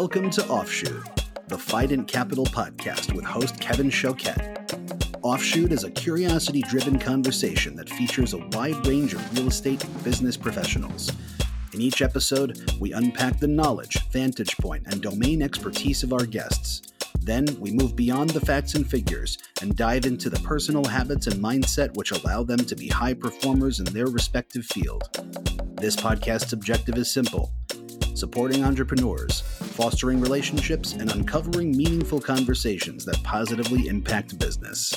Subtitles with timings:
[0.00, 1.02] Welcome to Offshoot,
[1.48, 4.72] the Fight Fident Capital podcast with host Kevin Choquette.
[5.22, 10.04] Offshoot is a curiosity driven conversation that features a wide range of real estate and
[10.04, 11.10] business professionals.
[11.74, 16.92] In each episode, we unpack the knowledge, vantage point, and domain expertise of our guests.
[17.18, 21.42] Then we move beyond the facts and figures and dive into the personal habits and
[21.42, 25.08] mindset which allow them to be high performers in their respective field.
[25.74, 27.52] This podcast's objective is simple
[28.18, 29.44] supporting entrepreneurs,
[29.78, 34.92] fostering relationships, and uncovering meaningful conversations that positively impact business.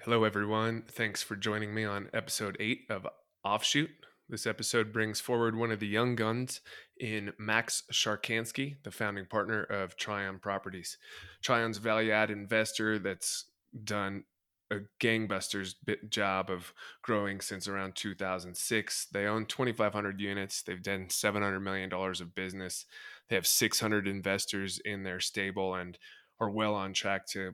[0.00, 0.82] Hello, everyone.
[0.88, 3.06] Thanks for joining me on episode eight of
[3.44, 3.90] Offshoot.
[4.28, 6.60] This episode brings forward one of the young guns
[6.98, 10.98] in Max Sharkansky, the founding partner of Trion Properties.
[11.40, 13.44] Trion's value add investor that's
[13.84, 14.24] done
[14.72, 15.74] a gangbusters
[16.08, 19.06] job of growing since around 2006.
[19.12, 20.62] They own 2,500 units.
[20.62, 22.86] They've done 700 million dollars of business.
[23.28, 25.98] They have 600 investors in their stable and
[26.40, 27.52] are well on track to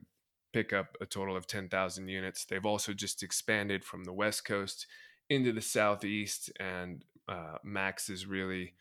[0.53, 2.45] pick up a total of 10,000 units.
[2.45, 4.87] They've also just expanded from the West Coast
[5.29, 8.73] into the Southeast, and uh, Max is really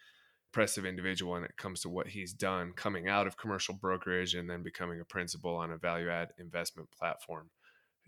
[0.50, 4.48] impressive individual when it comes to what he's done coming out of commercial brokerage and
[4.48, 7.50] then becoming a principal on a value add investment platform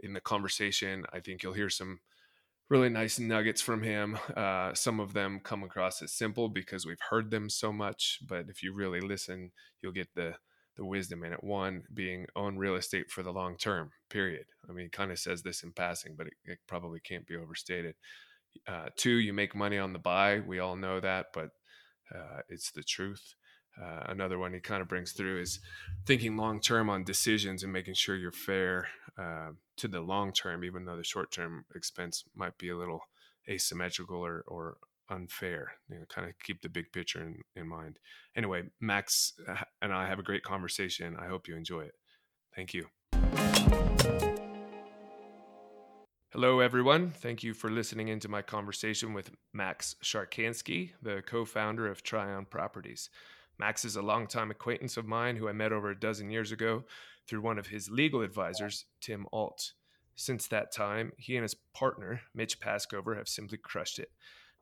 [0.03, 1.05] in the conversation.
[1.13, 2.01] I think you'll hear some
[2.69, 4.19] really nice nuggets from him.
[4.37, 8.47] Uh, some of them come across as simple because we've heard them so much, but
[8.49, 9.51] if you really listen,
[9.83, 10.35] you'll get the
[10.77, 11.45] the wisdom in it.
[11.45, 13.91] One being own real estate for the long term.
[14.09, 14.47] Period.
[14.69, 17.37] I mean, he kind of says this in passing, but it, it probably can't be
[17.37, 17.97] overstated.
[18.67, 20.41] Uh, two, you make money on the buy.
[20.41, 21.51] We all know that, but
[22.15, 23.35] uh, it's the truth.
[23.81, 25.61] Uh, another one he kind of brings through is
[26.07, 30.65] thinking long term on decisions and making sure you're fair uh, to the long term,
[30.65, 33.01] even though the short term expense might be a little
[33.49, 34.77] asymmetrical or, or
[35.09, 35.73] unfair.
[35.89, 37.99] You know, kind of keep the big picture in, in mind.
[38.37, 41.17] Anyway, Max uh, and I have a great conversation.
[41.19, 41.95] I hope you enjoy it.
[42.55, 42.87] Thank you.
[46.33, 47.11] Hello, everyone.
[47.11, 52.49] Thank you for listening into my conversation with Max Sharkansky, the co founder of Trion
[52.49, 53.11] Properties.
[53.61, 56.85] Max is a longtime acquaintance of mine who I met over a dozen years ago
[57.29, 59.75] through one of his legal advisors, Tim Alt.
[60.17, 64.13] Since that time, he and his partner, Mitch Paskover, have simply crushed it.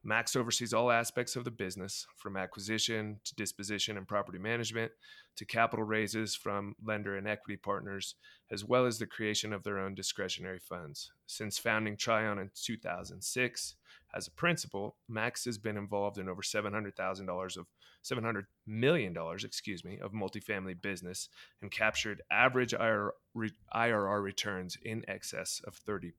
[0.04, 4.92] Max oversees all aspects of the business, from acquisition to disposition and property management
[5.36, 8.14] to capital raises from lender and equity partners,
[8.50, 11.10] as well as the creation of their own discretionary funds.
[11.26, 13.74] Since founding Trion in 2006,
[14.14, 17.66] as a principal, Max has been involved in over $700,000 of
[18.02, 19.14] $700 million,
[19.44, 21.28] excuse me, of multifamily business
[21.60, 26.12] and captured average IRR returns in excess of 30%.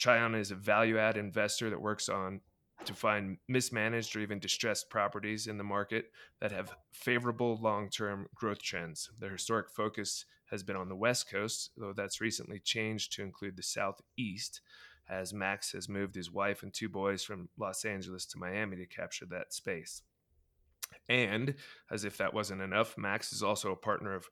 [0.00, 2.40] Trion is a value add investor that works on
[2.84, 6.06] to find mismanaged or even distressed properties in the market
[6.40, 9.10] that have favorable long term growth trends.
[9.18, 13.56] Their historic focus has been on the West Coast, though that's recently changed to include
[13.56, 14.60] the Southeast,
[15.08, 18.86] as Max has moved his wife and two boys from Los Angeles to Miami to
[18.86, 20.02] capture that space.
[21.08, 21.54] And
[21.90, 24.28] as if that wasn't enough, Max is also a partner of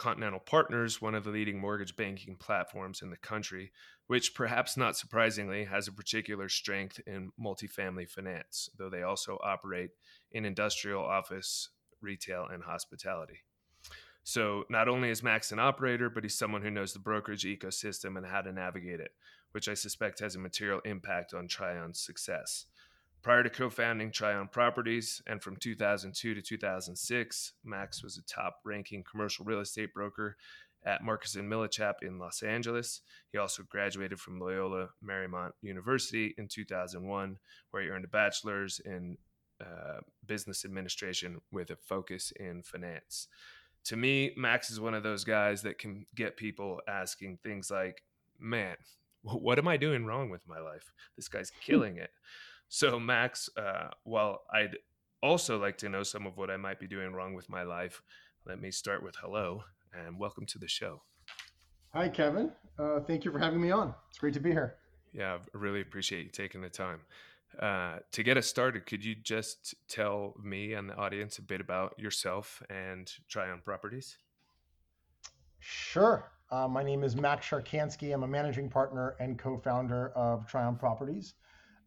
[0.00, 3.70] Continental Partners, one of the leading mortgage banking platforms in the country,
[4.06, 9.90] which perhaps not surprisingly has a particular strength in multifamily finance, though they also operate
[10.32, 11.68] in industrial, office,
[12.00, 13.40] retail, and hospitality.
[14.24, 18.16] So, not only is Max an operator, but he's someone who knows the brokerage ecosystem
[18.16, 19.10] and how to navigate it,
[19.52, 22.64] which I suspect has a material impact on Trion's success.
[23.22, 28.60] Prior to co founding Trion Properties and from 2002 to 2006, Max was a top
[28.64, 30.36] ranking commercial real estate broker
[30.84, 33.02] at Marcus and Millichap in Los Angeles.
[33.30, 37.38] He also graduated from Loyola Marymount University in 2001,
[37.70, 39.18] where he earned a bachelor's in
[39.60, 43.28] uh, business administration with a focus in finance.
[43.84, 48.02] To me, Max is one of those guys that can get people asking things like,
[48.38, 48.76] man,
[49.22, 50.92] what am I doing wrong with my life?
[51.16, 52.10] This guy's killing it.
[52.72, 54.76] So, Max, uh, while I'd
[55.24, 58.00] also like to know some of what I might be doing wrong with my life,
[58.46, 61.02] let me start with hello and welcome to the show.
[61.92, 62.52] Hi, Kevin.
[62.78, 63.92] Uh, thank you for having me on.
[64.08, 64.76] It's great to be here.
[65.12, 67.00] Yeah, I really appreciate you taking the time.
[67.58, 71.60] Uh, to get us started, could you just tell me and the audience a bit
[71.60, 74.16] about yourself and Trion Properties?
[75.58, 76.30] Sure.
[76.52, 78.14] Uh, my name is Max Sharkansky.
[78.14, 81.34] I'm a managing partner and co founder of Trion Properties.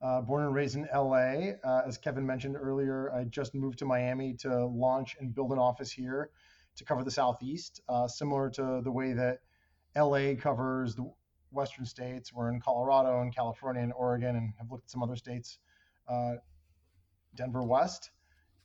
[0.03, 1.53] Uh, born and raised in LA.
[1.63, 5.59] Uh, as Kevin mentioned earlier, I just moved to Miami to launch and build an
[5.59, 6.29] office here
[6.75, 9.39] to cover the Southeast, uh, similar to the way that
[9.95, 11.09] LA covers the
[11.51, 12.33] Western states.
[12.33, 15.59] We're in Colorado and California and Oregon and have looked at some other states
[16.09, 16.33] uh,
[17.35, 18.11] Denver West.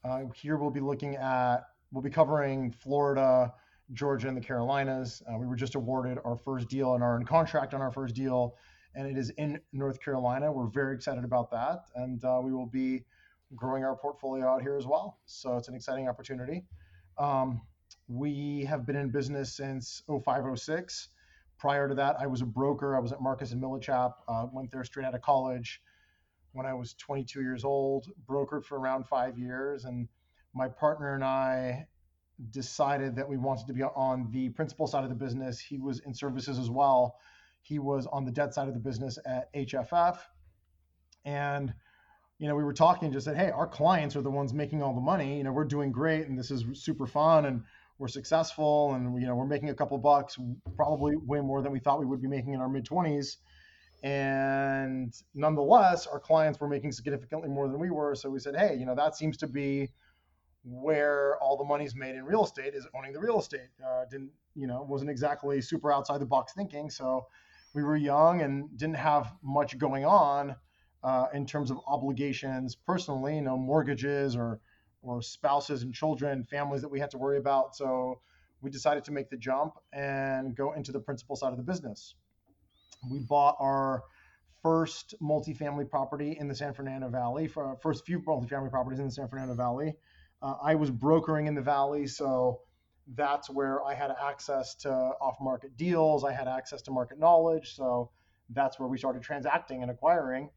[0.05, 1.59] Uh, here we'll be looking at,
[1.93, 3.53] we'll be covering Florida,
[3.93, 5.23] Georgia, and the Carolinas.
[5.29, 8.15] Uh, we were just awarded our first deal and are in contract on our first
[8.15, 8.57] deal,
[8.95, 10.53] and it is in North Carolina.
[10.53, 13.05] We're very excited about that, and uh, we will be
[13.55, 15.19] growing our portfolio out here as well.
[15.27, 16.65] So it's an exciting opportunity.
[17.19, 17.63] Um,
[18.09, 21.09] we have been in business since 0506.
[21.59, 22.97] Prior to that, I was a broker.
[22.97, 24.15] I was at Marcus and Millichap.
[24.29, 25.83] Uh, went there straight out of college
[26.53, 28.07] when I was 22 years old.
[28.29, 30.09] Brokered for around five years, and
[30.55, 31.87] my partner and I
[32.51, 35.59] decided that we wanted to be on the principal side of the business.
[35.59, 37.17] He was in services as well.
[37.63, 40.19] He was on the debt side of the business at HFF,
[41.25, 41.75] and
[42.39, 44.95] you know, we were talking just said, hey, our clients are the ones making all
[44.95, 45.39] the money.
[45.39, 47.63] You know, we're doing great and this is super fun and
[47.99, 50.39] we're successful and you know we're making a couple bucks,
[50.77, 53.37] probably way more than we thought we would be making in our mid 20s.
[54.05, 58.15] And nonetheless, our clients were making significantly more than we were.
[58.15, 59.89] So we said, hey, you know, that seems to be
[60.63, 63.69] where all the money's made in real estate is owning the real estate.
[63.85, 66.89] Uh, didn't you know wasn't exactly super outside the box thinking.
[66.89, 67.27] So
[67.79, 70.57] we were young and didn't have much going on
[71.05, 74.61] uh, in terms of obligations personally, you know, mortgages or
[75.01, 77.77] or spouses and children, families that we had to worry about.
[77.77, 78.21] So
[78.61, 82.17] we decided to make the jump and go into the principal side of the business.
[83.09, 84.03] We bought our
[84.61, 89.07] first multifamily property in the San Fernando Valley, for our first few multifamily properties in
[89.07, 89.95] the San Fernando Valley.
[90.43, 92.59] Uh, I was brokering in the valley, so
[93.15, 96.25] that's where I had access to off-market deals.
[96.25, 98.11] I had access to market knowledge, so
[98.51, 100.51] that's where we started transacting and acquiring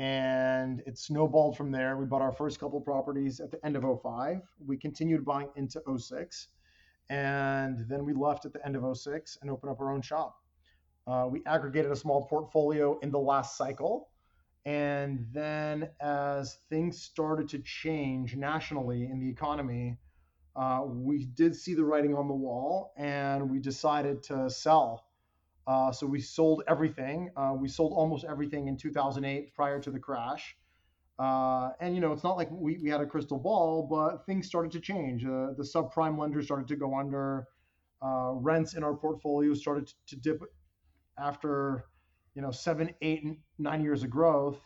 [0.00, 1.98] and it snowballed from there.
[1.98, 4.40] We bought our first couple properties at the end of 05.
[4.66, 6.48] We continued buying into 06,
[7.10, 10.38] and then we left at the end of 06 and opened up our own shop.
[11.06, 14.08] Uh, we aggregated a small portfolio in the last cycle.
[14.64, 19.98] And then as things started to change nationally in the economy,
[20.56, 25.04] uh, we did see the writing on the wall and we decided to sell
[25.70, 27.30] uh, so we sold everything.
[27.36, 30.56] Uh, we sold almost everything in 2008 prior to the crash.
[31.18, 34.48] Uh, and you know, it's not like we, we had a crystal ball, but things
[34.48, 35.24] started to change.
[35.24, 37.46] Uh, the subprime lenders started to go under.
[38.02, 40.42] Uh, rents in our portfolio started to, to, dip
[41.18, 41.84] after,
[42.34, 43.22] you know, seven, eight,
[43.58, 44.58] nine years of growth.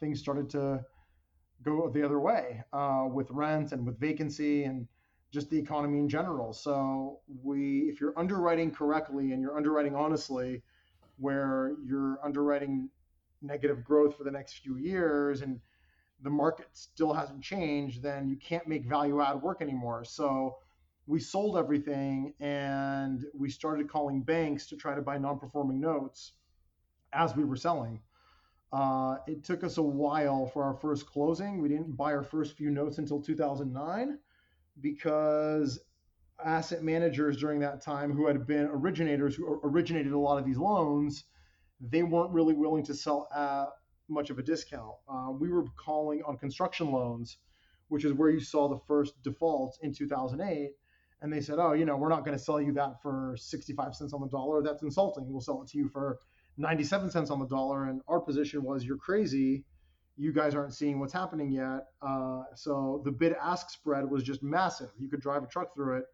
[0.00, 0.82] Things started to
[1.62, 4.86] go the other way uh, with rent and with vacancy and
[5.32, 6.52] just the economy in general.
[6.52, 10.62] So we, if you're underwriting correctly and you're underwriting honestly,
[11.16, 12.88] where you're underwriting
[13.40, 15.60] negative growth for the next few years and
[16.22, 20.04] the market still hasn't changed, then you can't make value add work anymore.
[20.04, 20.58] So
[21.06, 26.32] we sold everything and we started calling banks to try to buy non-performing notes
[27.12, 28.00] as we were selling.
[28.72, 31.60] Uh, it took us a while for our first closing.
[31.60, 34.18] We didn't buy our first few notes until 2009
[34.80, 35.78] because
[36.42, 40.56] asset managers during that time who had been originators who originated a lot of these
[40.56, 41.24] loans,
[41.80, 43.66] they weren't really willing to sell at
[44.08, 44.94] much of a discount.
[45.08, 47.38] Uh, we were calling on construction loans,
[47.88, 50.70] which is where you saw the first defaults in 2008.
[51.20, 53.94] And they said, oh, you know, we're not going to sell you that for 65
[53.94, 54.62] cents on the dollar.
[54.62, 55.30] That's insulting.
[55.30, 56.18] We'll sell it to you for
[56.56, 57.84] 97 cents on the dollar.
[57.84, 59.64] And our position was, you're crazy
[60.16, 61.86] you guys aren't seeing what's happening yet.
[62.00, 64.90] Uh, so the bid ask spread was just massive.
[64.98, 66.04] You could drive a truck through it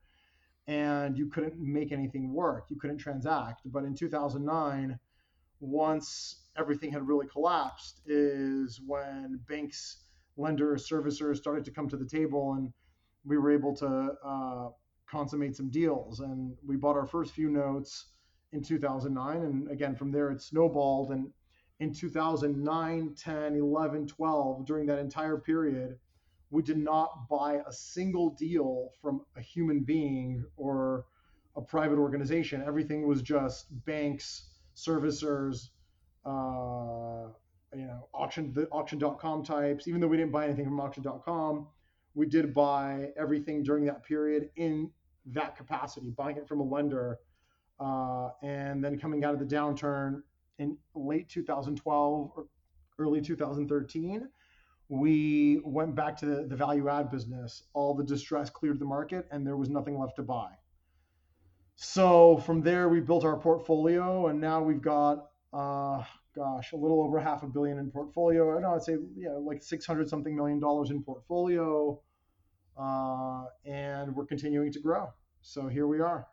[0.67, 2.67] and you couldn't make anything work.
[2.69, 3.63] You couldn't transact.
[3.67, 4.99] But in 2009,
[5.61, 10.05] once everything had really collapsed, is when banks,
[10.37, 12.73] lenders, servicers started to come to the table and
[13.25, 14.69] we were able to uh,
[15.11, 16.21] consummate some deals.
[16.21, 18.07] And we bought our first few notes
[18.53, 19.43] in 2009.
[19.43, 21.11] And again, from there, it snowballed.
[21.11, 21.31] And
[21.81, 25.99] in 2009, 10, 11, 12, during that entire period,
[26.51, 31.05] we did not buy a single deal from a human being or
[31.57, 32.63] a private organization.
[32.67, 35.69] Everything was just banks, servicers,
[36.25, 37.29] uh,
[37.75, 39.87] you know, auction, the auction.com types.
[39.89, 41.67] Even though we didn't buy anything from auction.com,
[42.15, 44.91] we did buy everything during that period in
[45.27, 47.19] that capacity, buying it from a lender.
[47.81, 50.23] Uh, and then coming out of the downturn,
[50.59, 52.47] in late 2012 or
[52.99, 54.29] early 2013,
[54.89, 57.63] we went back to the, the value add business.
[57.75, 60.51] All the distress cleared the market and there was nothing left to buy.
[61.77, 66.03] So from there, we built our portfolio and now we've got, uh,
[66.35, 68.57] gosh, a little over half a billion in portfolio.
[68.57, 72.01] I know I'd say, yeah, like 600 something million dollars in portfolio.
[72.77, 75.09] Uh, and we're continuing to grow.
[75.41, 76.27] So here we are.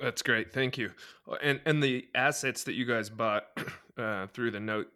[0.00, 0.52] That's great.
[0.52, 0.92] Thank you.
[1.28, 3.46] Uh, and and the assets that you guys bought
[3.98, 4.88] uh, through the note,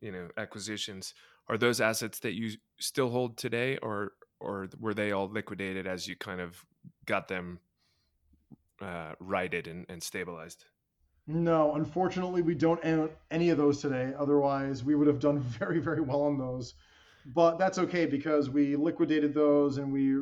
[0.00, 1.14] you know, acquisitions,
[1.48, 6.06] are those assets that you still hold today, or or were they all liquidated as
[6.06, 6.64] you kind of
[7.06, 7.58] got them
[8.80, 10.66] uh, righted and, and stabilized?
[11.26, 14.12] No, unfortunately, we don't own any of those today.
[14.18, 16.74] Otherwise, we would have done very, very well on those.
[17.34, 20.18] But that's okay because we liquidated those and we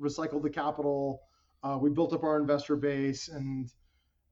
[0.00, 1.22] recycled the capital.
[1.62, 3.72] Uh, we built up our investor base, and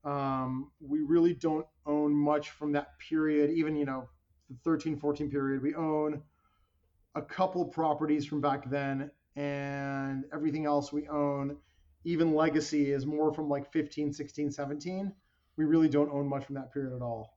[0.04, 3.50] um, we really don't own much from that period.
[3.50, 4.08] Even you know,
[4.49, 6.23] the 13, 14 period, we own
[7.14, 11.56] a couple properties from back then, and everything else we own,
[12.04, 15.12] even legacy, is more from like 15, 16, 17
[15.58, 17.35] we really don't own much from that period at all.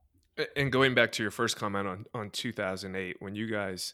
[0.56, 3.92] And going back to your first comment on on 2008, when you guys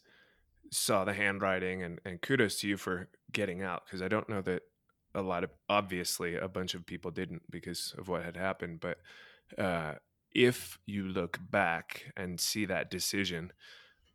[0.70, 4.42] saw the handwriting, and, and kudos to you for getting out, because I don't know
[4.42, 4.62] that
[5.14, 8.98] a lot of obviously a bunch of people didn't because of what had happened, but
[9.56, 9.94] uh,
[10.32, 13.52] if you look back and see that decision,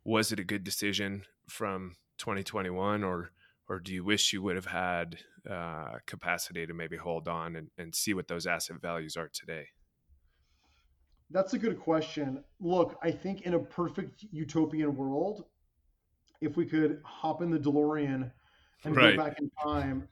[0.04, 3.30] was it a good decision from 2021, or
[3.68, 5.16] or do you wish you would have had
[5.50, 9.66] uh, capacity to maybe hold on and, and see what those asset values are today?
[11.30, 12.44] That's a good question.
[12.60, 15.46] Look, I think in a perfect utopian world,
[16.40, 18.30] if we could hop in the DeLorean
[18.84, 19.16] and right.
[19.16, 20.06] go back in time,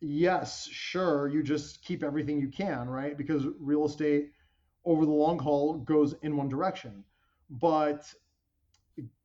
[0.00, 3.16] yes, sure, you just keep everything you can, right?
[3.16, 4.32] Because real estate
[4.84, 7.04] over the long haul goes in one direction.
[7.50, 8.12] But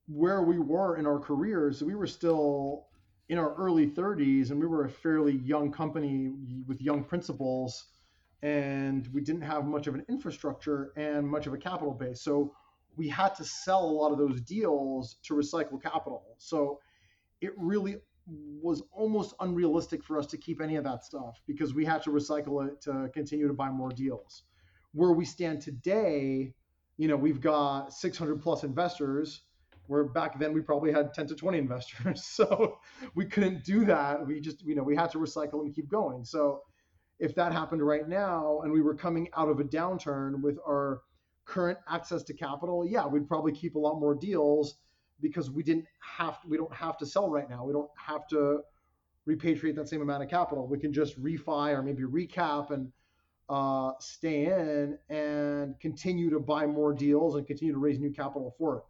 [0.07, 2.87] where we were in our careers, we were still
[3.29, 6.33] in our early 30s and we were a fairly young company
[6.67, 7.85] with young principals
[8.43, 12.21] and we didn't have much of an infrastructure and much of a capital base.
[12.21, 12.53] So
[12.97, 16.35] we had to sell a lot of those deals to recycle capital.
[16.39, 16.79] So
[17.39, 17.97] it really
[18.61, 22.11] was almost unrealistic for us to keep any of that stuff because we had to
[22.11, 24.43] recycle it to continue to buy more deals.
[24.93, 26.53] Where we stand today,
[26.97, 29.41] you know, we've got 600 plus investors
[29.87, 32.23] where back then we probably had 10 to 20 investors.
[32.41, 32.79] So
[33.15, 34.25] we couldn't do that.
[34.25, 36.23] We just, you know, we had to recycle and keep going.
[36.23, 36.61] So
[37.19, 41.01] if that happened right now and we were coming out of a downturn with our
[41.45, 44.75] current access to capital, yeah, we'd probably keep a lot more deals
[45.21, 47.63] because we didn't have we don't have to sell right now.
[47.65, 48.61] We don't have to
[49.27, 50.67] repatriate that same amount of capital.
[50.67, 52.91] We can just refi or maybe recap and
[53.49, 58.55] uh, stay in and continue to buy more deals and continue to raise new capital
[58.57, 58.83] for it.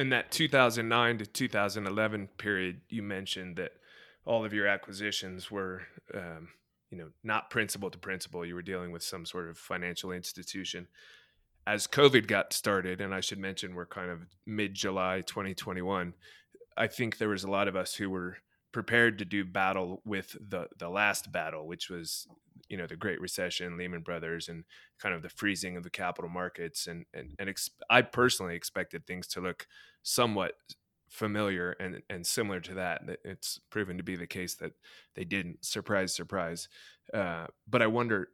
[0.00, 3.72] In that 2009 to 2011 period, you mentioned that
[4.24, 6.48] all of your acquisitions were um,
[6.90, 10.86] you know not principal to principal you were dealing with some sort of financial institution
[11.66, 16.14] as covid got started and i should mention we're kind of mid july 2021
[16.76, 18.36] i think there was a lot of us who were
[18.72, 22.26] prepared to do battle with the the last battle which was
[22.68, 24.64] you know the great recession lehman brothers and
[24.98, 29.06] kind of the freezing of the capital markets and and, and ex- i personally expected
[29.06, 29.66] things to look
[30.02, 30.54] somewhat
[31.08, 33.02] familiar and and similar to that.
[33.24, 34.72] It's proven to be the case that
[35.14, 35.64] they didn't.
[35.64, 36.68] Surprise, surprise.
[37.12, 38.30] Uh, but I wonder,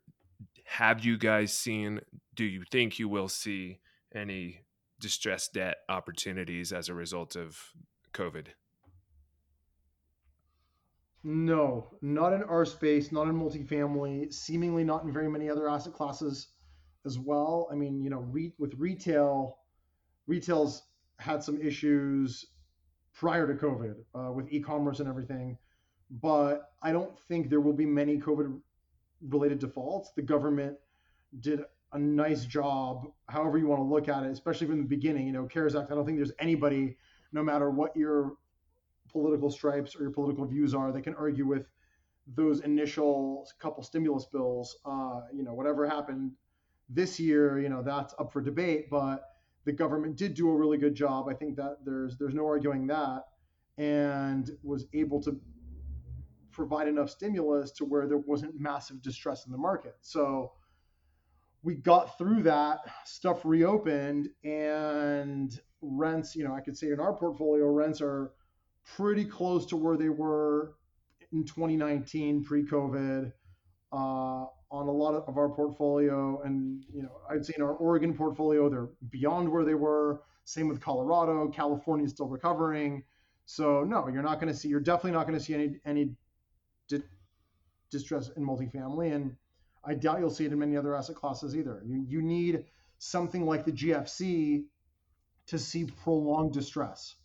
[0.65, 2.01] have you guys seen?
[2.35, 3.81] Do you think you will see
[4.15, 4.63] any
[5.01, 7.59] distressed debt opportunities as a result of
[8.15, 8.49] COVID?
[11.25, 15.93] No, not in our space, not in multifamily, seemingly not in very many other asset
[15.93, 16.49] classes
[17.07, 17.69] as well.
[17.71, 19.59] I mean, you know, re- with retail,
[20.27, 20.83] retail's
[21.19, 22.47] had some issues
[23.15, 25.59] prior to COVID uh, with e-commerce and everything.
[26.11, 28.19] But I don't think there will be many
[29.23, 30.12] COVID-related defaults.
[30.17, 30.76] The government
[31.41, 31.61] did
[31.93, 35.26] a nice job, however you want to look at it, especially from the beginning.
[35.26, 35.91] You know, CARES Act.
[35.91, 36.97] I don't think there's anybody,
[37.33, 38.35] no matter what your
[39.11, 41.67] political stripes or your political views are, that can argue with
[42.26, 44.76] those initial couple stimulus bills.
[44.85, 46.33] Uh, you know, whatever happened
[46.88, 48.88] this year, you know, that's up for debate.
[48.91, 49.23] But
[49.64, 51.29] the government did do a really good job.
[51.29, 53.25] I think that there's there's no arguing that,
[53.76, 55.38] and was able to
[56.52, 59.97] provide enough stimulus to where there wasn't massive distress in the market.
[60.00, 60.52] So
[61.62, 66.37] we got through that, stuff reopened, and rents.
[66.37, 68.32] You know, I could say in our portfolio, rents are
[68.97, 70.75] pretty close to where they were
[71.32, 73.32] in 2019 pre-COVID.
[73.92, 76.40] Uh, on a lot of our portfolio.
[76.44, 80.23] And, you know, I'd say in our Oregon portfolio, they're beyond where they were.
[80.44, 81.49] Same with Colorado.
[81.49, 83.04] California is still recovering.
[83.44, 86.14] So no, you're not going to see, you're definitely not going to see any, any
[86.89, 87.03] di-
[87.91, 89.15] distress in multifamily.
[89.15, 89.37] And
[89.85, 91.83] I doubt you'll see it in many other asset classes either.
[91.85, 92.65] You, you need
[92.99, 94.65] something like the GFC
[95.47, 97.17] to see prolonged distress.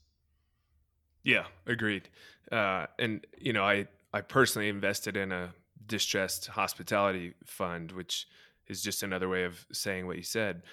[1.23, 2.09] Yeah, agreed.
[2.51, 5.53] Uh, and you know, I I personally invested in a
[5.85, 8.27] distressed hospitality fund, which
[8.67, 10.63] is just another way of saying what you said.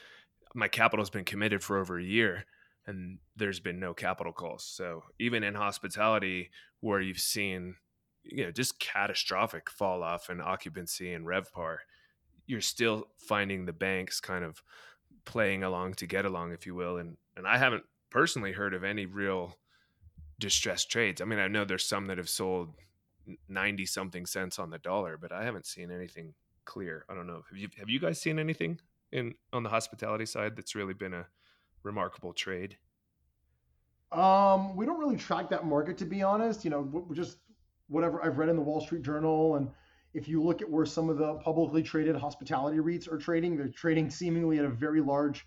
[0.55, 2.45] My capital's been committed for over a year,
[2.87, 4.65] and there's been no capital calls.
[4.65, 6.51] So even in hospitality,
[6.81, 7.77] where you've seen
[8.25, 11.79] you know just catastrophic fall off in occupancy and revpar,
[12.47, 14.63] you're still finding the banks kind of
[15.25, 16.99] playing along to get along, if you will.
[16.99, 19.57] And and I haven't personally heard of any real
[20.39, 21.21] distressed trades.
[21.21, 22.75] I mean, I know there's some that have sold
[23.49, 27.05] 90 something cents on the dollar, but I haven't seen anything clear.
[27.09, 27.43] I don't know.
[27.49, 28.81] Have you have you guys seen anything
[29.13, 31.27] in on the hospitality side that's really been a
[31.83, 32.77] remarkable trade?
[34.13, 36.65] Um, we don't really track that market to be honest.
[36.65, 37.39] You know, we're just
[37.89, 39.69] whatever I've read in the Wall Street Journal and
[40.15, 43.69] if you look at where some of the publicly traded hospitality REITs are trading, they're
[43.69, 45.45] trading seemingly at a very large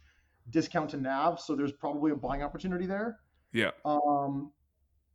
[0.49, 1.39] discount to NAV.
[1.39, 3.17] So there's probably a buying opportunity there.
[3.53, 3.71] Yeah.
[3.85, 4.51] Um,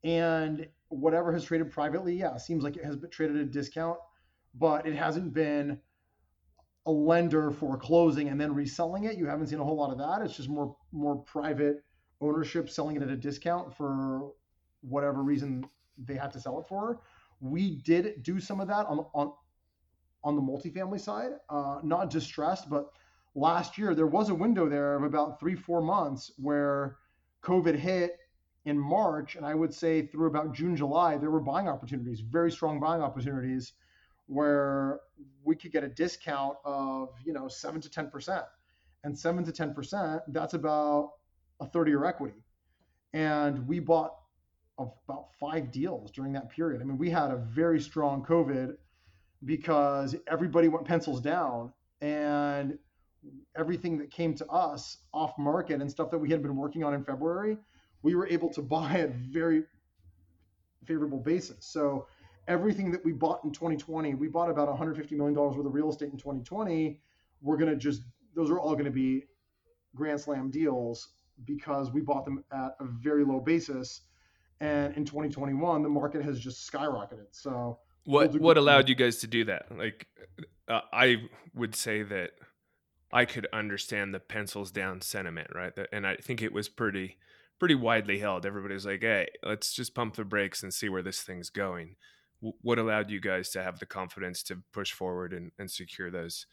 [0.04, 3.98] and whatever has traded privately, yeah, seems like it has been traded at a discount,
[4.54, 5.78] but it hasn't been
[6.86, 9.16] a lender for closing and then reselling it.
[9.16, 10.24] You haven't seen a whole lot of that.
[10.24, 11.84] It's just more more private
[12.20, 14.32] ownership selling it at a discount for
[14.80, 15.64] whatever reason
[15.98, 17.00] they had to sell it for.
[17.42, 19.32] We did do some of that on on
[20.24, 22.92] on the multifamily side, uh, not distressed, but
[23.34, 26.98] last year there was a window there of about three four months where
[27.42, 28.16] COVID hit
[28.64, 32.52] in March, and I would say through about June, July, there were buying opportunities, very
[32.52, 33.72] strong buying opportunities,
[34.26, 35.00] where
[35.42, 38.44] we could get a discount of you know seven to ten percent,
[39.02, 41.14] and seven to ten percent, that's about
[41.60, 42.38] a thirty-year equity,
[43.12, 44.12] and we bought
[44.78, 46.80] about five deals during that period.
[46.80, 48.74] I mean, we had a very strong COVID
[49.44, 52.78] because everybody went pencils down, and
[53.56, 56.94] everything that came to us off market and stuff that we had been working on
[56.94, 57.56] in February
[58.02, 59.64] we were able to buy at very
[60.84, 61.66] favorable basis.
[61.66, 62.06] So
[62.48, 65.90] everything that we bought in 2020, we bought about 150 million dollars worth of real
[65.90, 67.00] estate in 2020.
[67.40, 68.02] We're gonna just
[68.34, 69.24] those are all gonna be
[69.94, 71.08] grand slam deals
[71.44, 74.02] because we bought them at a very low basis.
[74.62, 77.26] And in 2021, the market has just skyrocketed.
[77.32, 79.66] So what what allowed you guys to do that?
[79.76, 80.06] Like,
[80.68, 81.16] uh, I
[81.52, 82.30] would say that
[83.12, 85.72] I could understand the pencils down sentiment, right?
[85.92, 87.18] And I think it was pretty
[87.58, 88.46] pretty widely held.
[88.46, 91.96] Everybody's like, "Hey, let's just pump the brakes and see where this thing's going."
[92.40, 96.10] W- what allowed you guys to have the confidence to push forward and, and secure
[96.10, 96.46] those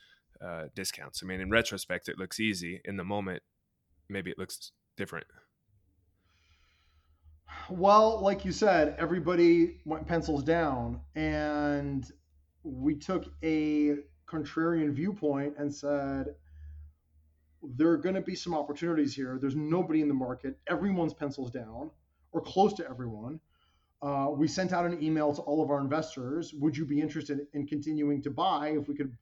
[0.44, 1.22] uh, discounts?
[1.22, 2.82] I mean, in retrospect, it looks easy.
[2.86, 3.44] In the moment,
[4.10, 5.28] maybe it looks different.
[7.70, 12.10] Well, like you said, everybody went pencils down, and
[12.64, 16.36] we took a contrarian viewpoint and said,
[17.62, 19.38] there are going to be some opportunities here.
[19.40, 20.58] There's nobody in the market.
[20.68, 21.92] Everyone's pencils down,
[22.32, 23.40] or close to everyone.
[24.02, 26.54] Uh, we sent out an email to all of our investors.
[26.54, 29.16] Would you be interested in continuing to buy if we could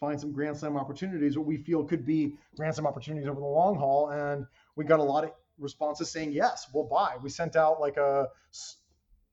[0.00, 3.46] find some Grand Slam opportunities, what we feel could be Grand Slam opportunities over the
[3.46, 4.10] long haul?
[4.10, 7.16] And we got a lot of responses saying, yes, we'll buy.
[7.22, 8.28] We sent out like a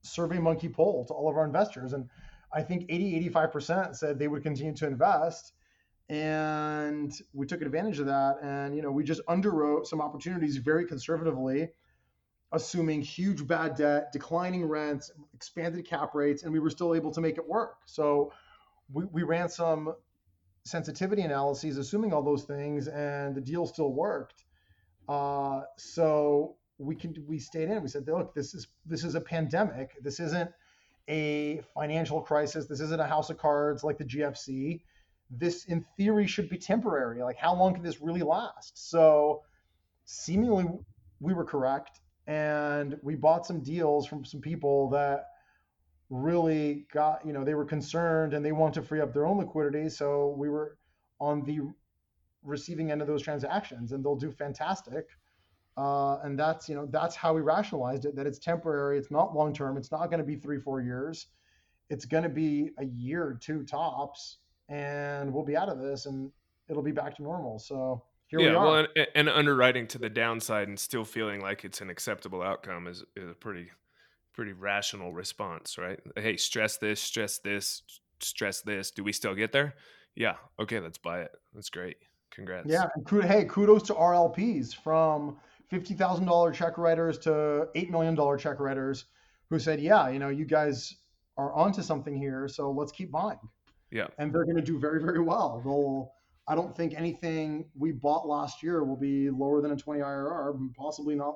[0.06, 1.94] SurveyMonkey poll to all of our investors.
[1.94, 2.10] And
[2.52, 5.54] I think 80, 85% said they would continue to invest
[6.10, 10.86] and we took advantage of that and you know we just underwrote some opportunities very
[10.86, 11.70] conservatively
[12.52, 17.22] assuming huge bad debt declining rents expanded cap rates and we were still able to
[17.22, 18.32] make it work so
[18.92, 19.94] we, we ran some
[20.66, 24.44] sensitivity analyses assuming all those things and the deal still worked
[25.10, 29.22] uh, so we can we stayed in we said look this is this is a
[29.22, 30.50] pandemic this isn't
[31.10, 34.82] a financial crisis this isn't a house of cards like the gfc
[35.40, 37.22] this in theory should be temporary.
[37.24, 38.90] Like, how long can this really last?
[38.90, 39.44] So,
[40.06, 40.66] seemingly,
[41.20, 45.28] we were correct, and we bought some deals from some people that
[46.10, 49.38] really got, you know, they were concerned and they want to free up their own
[49.40, 49.90] liquidity.
[49.90, 50.78] So, we were
[51.20, 51.62] on the
[52.44, 55.08] receiving end of those transactions, and they'll do fantastic.
[55.76, 59.34] Uh, and that's, you know, that's how we rationalized it that it's temporary, it's not
[59.34, 61.28] long term, it's not going to be three, four years,
[61.90, 64.38] it's going to be a year or two tops
[64.70, 66.32] and we'll be out of this and
[66.70, 67.58] it'll be back to normal.
[67.58, 68.66] So here yeah, we are.
[68.66, 72.88] Well, and, and, underwriting to the downside and still feeling like it's an acceptable outcome
[72.88, 73.70] is, is a pretty
[74.34, 76.00] pretty rational response, right?
[76.16, 77.84] Hey, stress this, stress this,
[78.20, 78.92] stress this.
[78.92, 79.76] Do we still get there?
[80.16, 80.36] Yeah.
[80.60, 81.32] Okay, let's buy it.
[81.54, 81.98] That's great.
[82.34, 82.68] Congrats.
[82.68, 82.88] Yeah.
[83.26, 85.38] Hey, kudos to RLPs from
[85.70, 89.06] fifty thousand dollar check writers to eight million dollar check writers
[89.50, 90.96] who said, "Yeah, you know, you guys
[91.38, 93.40] are onto something here, so let's keep buying."
[93.94, 94.08] Yeah.
[94.18, 95.62] And they're going to do very, very well.
[95.64, 96.14] They'll,
[96.48, 100.74] I don't think anything we bought last year will be lower than a 20 IRR,
[100.76, 101.36] possibly not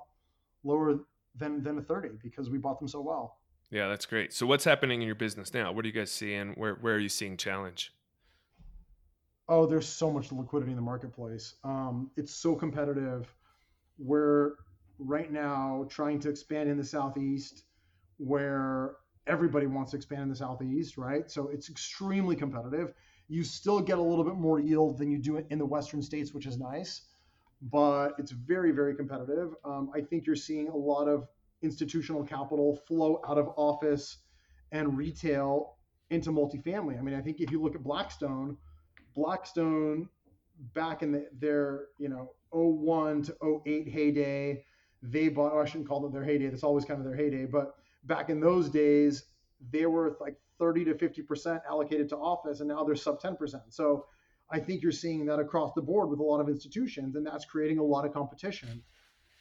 [0.64, 1.00] lower
[1.36, 3.38] than, than a 30 because we bought them so well.
[3.70, 4.34] Yeah, that's great.
[4.34, 5.72] So what's happening in your business now?
[5.72, 6.54] What are you guys seeing?
[6.54, 7.94] Where, where are you seeing challenge?
[9.50, 11.56] Oh, there's so much liquidity in the marketplace.
[11.64, 13.34] Um, it's so competitive.
[13.98, 14.56] We're
[15.00, 17.64] right now trying to expand in the southeast,
[18.18, 21.30] where everybody wants to expand in the southeast, right?
[21.30, 22.94] So it's extremely competitive.
[23.30, 26.34] You still get a little bit more yield than you do in the western states,
[26.34, 27.02] which is nice,
[27.62, 29.54] but it's very, very competitive.
[29.64, 31.28] Um, I think you're seeing a lot of
[31.62, 34.18] institutional capital flow out of office
[34.72, 35.76] and retail
[36.10, 36.98] into multifamily.
[36.98, 38.58] I mean, I think if you look at Blackstone,
[39.18, 40.08] Blackstone
[40.74, 44.64] back in the, their, you know, 01 to 08 heyday,
[45.02, 46.48] they bought, oh, I shouldn't call it their heyday.
[46.48, 49.26] That's always kind of their heyday, but back in those days,
[49.72, 53.62] they were like 30 to 50% allocated to office, and now they're sub 10%.
[53.70, 54.06] So
[54.50, 57.46] I think you're seeing that across the board with a lot of institutions, and that's
[57.46, 58.84] creating a lot of competition.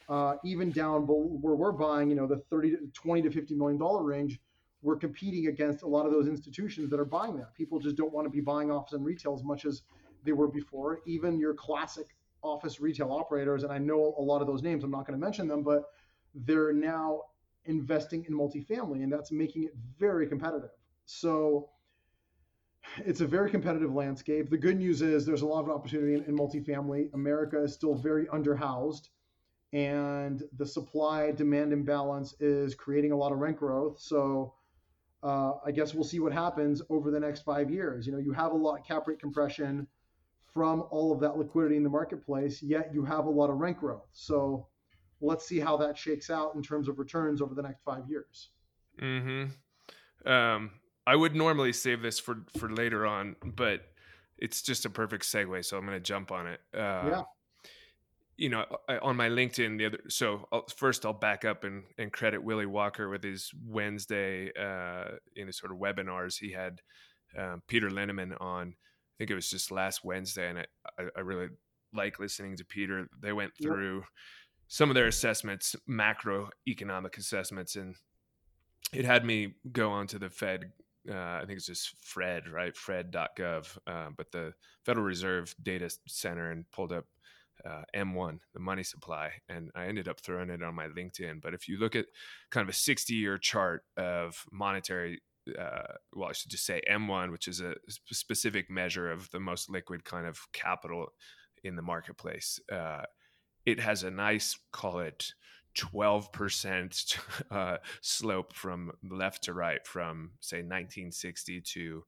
[0.08, 3.78] Uh, even down where we're buying, you know, the 30 to 20 to 50 million
[3.78, 4.40] dollar range,
[4.82, 7.54] we're competing against a lot of those institutions that are buying that.
[7.54, 9.82] People just don't want to be buying office and retail as much as
[10.24, 11.00] they were before.
[11.06, 12.06] Even your classic
[12.42, 15.24] office retail operators, and I know a lot of those names, I'm not going to
[15.24, 15.84] mention them, but
[16.34, 17.22] they're now
[17.64, 20.70] investing in multifamily, and that's making it very competitive.
[21.06, 21.70] So
[22.98, 24.50] it's a very competitive landscape.
[24.50, 27.12] The good news is there's a lot of opportunity in, in multifamily.
[27.14, 29.08] America is still very underhoused,
[29.72, 33.98] and the supply demand imbalance is creating a lot of rent growth.
[33.98, 34.54] So
[35.22, 38.06] uh, I guess we'll see what happens over the next five years.
[38.06, 39.86] You know, you have a lot of cap rate compression
[40.52, 43.78] from all of that liquidity in the marketplace, yet you have a lot of rent
[43.78, 44.08] growth.
[44.12, 44.68] So
[45.20, 48.50] let's see how that shakes out in terms of returns over the next five years.
[48.98, 49.44] Hmm.
[50.24, 50.70] Um,
[51.06, 53.82] I would normally save this for for later on, but
[54.38, 56.60] it's just a perfect segue, so I'm going to jump on it.
[56.74, 57.22] Uh, yeah.
[58.36, 58.64] You know,
[59.02, 60.00] on my LinkedIn, the other.
[60.08, 65.16] So I'll, first, I'll back up and, and credit Willy Walker with his Wednesday, uh,
[65.36, 66.38] in his sort of webinars.
[66.38, 66.80] He had
[67.38, 68.68] um, Peter Linneman on.
[68.68, 70.64] I think it was just last Wednesday, and I,
[71.16, 71.48] I really
[71.94, 73.08] like listening to Peter.
[73.22, 73.96] They went through.
[73.96, 74.04] Yep
[74.68, 77.94] some of their assessments, macroeconomic assessments, and
[78.92, 80.72] it had me go onto the Fed.
[81.08, 82.76] Uh, I think it's just Fred, right?
[82.76, 84.52] Fred.gov, uh, but the
[84.84, 87.06] Federal Reserve Data Center, and pulled up
[87.66, 91.40] uh, M1, the money supply, and I ended up throwing it on my LinkedIn.
[91.42, 92.06] But if you look at
[92.50, 95.20] kind of a 60 year chart of monetary,
[95.58, 97.74] uh, well, I should just say M1, which is a
[98.10, 101.08] specific measure of the most liquid kind of capital
[101.64, 102.60] in the marketplace.
[102.70, 103.02] Uh,
[103.64, 105.32] it has a nice, call it
[105.76, 107.18] 12%
[107.50, 112.04] uh, slope from left to right from, say, 1960 to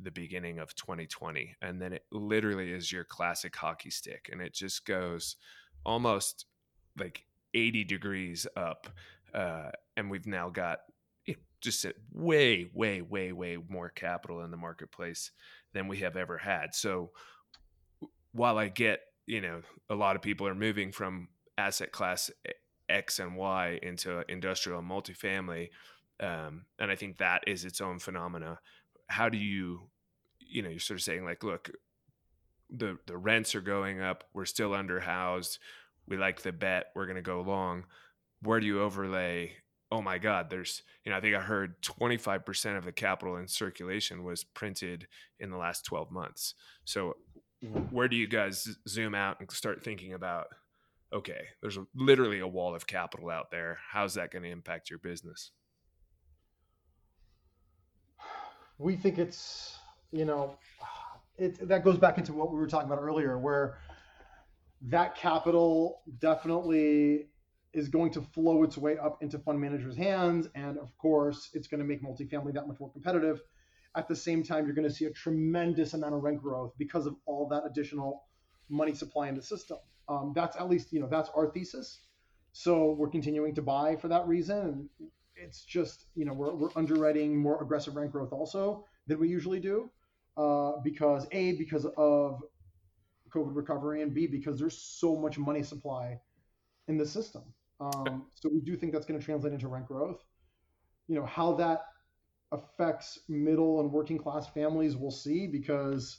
[0.00, 1.56] the beginning of 2020.
[1.62, 4.28] And then it literally is your classic hockey stick.
[4.30, 5.36] And it just goes
[5.84, 6.46] almost
[6.98, 7.24] like
[7.54, 8.88] 80 degrees up.
[9.34, 10.80] Uh, and we've now got
[11.26, 15.30] know, just way, way, way, way more capital in the marketplace
[15.72, 16.74] than we have ever had.
[16.74, 17.10] So
[18.32, 21.28] while I get you know a lot of people are moving from
[21.58, 22.30] asset class
[22.88, 25.68] X and Y into industrial and multifamily,
[26.20, 28.58] um, and I think that is its own phenomena.
[29.12, 29.82] How do you,
[30.40, 31.70] you know, you're sort of saying like, look,
[32.70, 35.58] the the rents are going up, we're still underhoused,
[36.08, 37.84] we like the bet, we're going to go long.
[38.40, 39.52] Where do you overlay?
[39.90, 43.46] Oh my God, there's, you know, I think I heard 25% of the capital in
[43.46, 45.06] circulation was printed
[45.38, 46.54] in the last 12 months.
[46.86, 47.16] So
[47.90, 50.46] where do you guys zoom out and start thinking about
[51.12, 54.90] okay there's a, literally a wall of capital out there how's that going to impact
[54.90, 55.52] your business
[58.82, 59.78] we think it's
[60.10, 60.56] you know
[61.38, 63.78] it that goes back into what we were talking about earlier where
[64.82, 67.28] that capital definitely
[67.72, 71.68] is going to flow its way up into fund managers hands and of course it's
[71.68, 73.40] going to make multifamily that much more competitive
[73.94, 77.06] at the same time, you're going to see a tremendous amount of rent growth because
[77.06, 78.24] of all that additional
[78.68, 79.78] money supply in the system.
[80.08, 82.00] Um, that's at least, you know, that's our thesis.
[82.52, 84.88] So we're continuing to buy for that reason.
[84.98, 85.10] And
[85.42, 89.60] it's just, you know, we're, we're underwriting more aggressive rent growth also than we usually
[89.60, 89.90] do
[90.36, 92.40] uh, because A, because of
[93.34, 96.18] COVID recovery, and B, because there's so much money supply
[96.88, 97.42] in the system.
[97.80, 100.22] Um, so we do think that's going to translate into rent growth.
[101.08, 101.82] You know, how that
[102.52, 106.18] affects middle and working class families we'll see because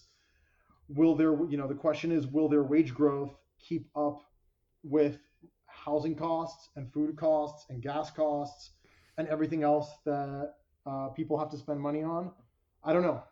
[0.90, 4.20] will their you know the question is will their wage growth keep up
[4.84, 5.20] with
[5.68, 8.72] housing costs and food costs and gas costs
[9.18, 12.32] and everything else that uh, people have to spend money on
[12.84, 13.24] i don't know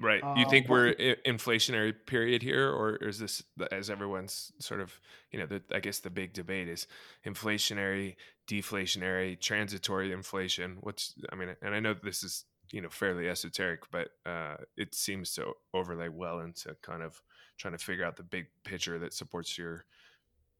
[0.00, 0.22] Right.
[0.36, 0.94] You uh, think we're
[1.26, 5.00] inflationary period here, or is this, as everyone's sort of,
[5.32, 6.86] you know, the, I guess the big debate is
[7.26, 8.14] inflationary,
[8.46, 10.78] deflationary, transitory inflation.
[10.82, 14.94] What's, I mean, and I know this is, you know, fairly esoteric, but uh, it
[14.94, 17.20] seems to overlay well into kind of
[17.56, 19.84] trying to figure out the big picture that supports your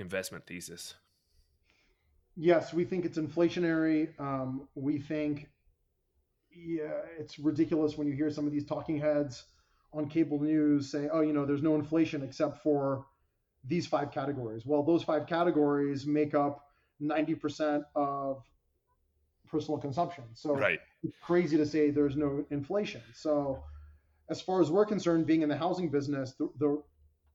[0.01, 0.95] investment thesis.
[2.41, 4.09] Yes, we think it's inflationary.
[4.21, 5.49] Um, we think
[6.53, 9.45] yeah, it's ridiculous when you hear some of these talking heads
[9.93, 13.07] on cable news say, oh, you know, there's no inflation except for
[13.65, 14.65] these five categories.
[14.65, 16.65] Well, those five categories make up
[17.03, 18.43] 90% of
[19.49, 20.25] personal consumption.
[20.35, 20.79] So right.
[21.03, 23.03] it's crazy to say there's no inflation.
[23.15, 23.63] So
[24.31, 26.83] as far as we're concerned, being in the housing business, the, the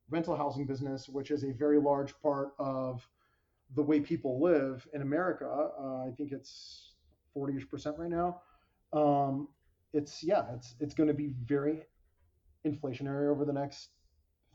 [0.10, 3.06] rental housing business, which is a very large part of
[3.76, 5.46] the way people live in America,
[5.80, 6.94] uh, I think it's
[7.36, 8.42] 40ish percent right now.
[8.92, 9.48] Um,
[9.94, 11.84] it's yeah, it's it's going to be very
[12.66, 13.90] inflationary over the next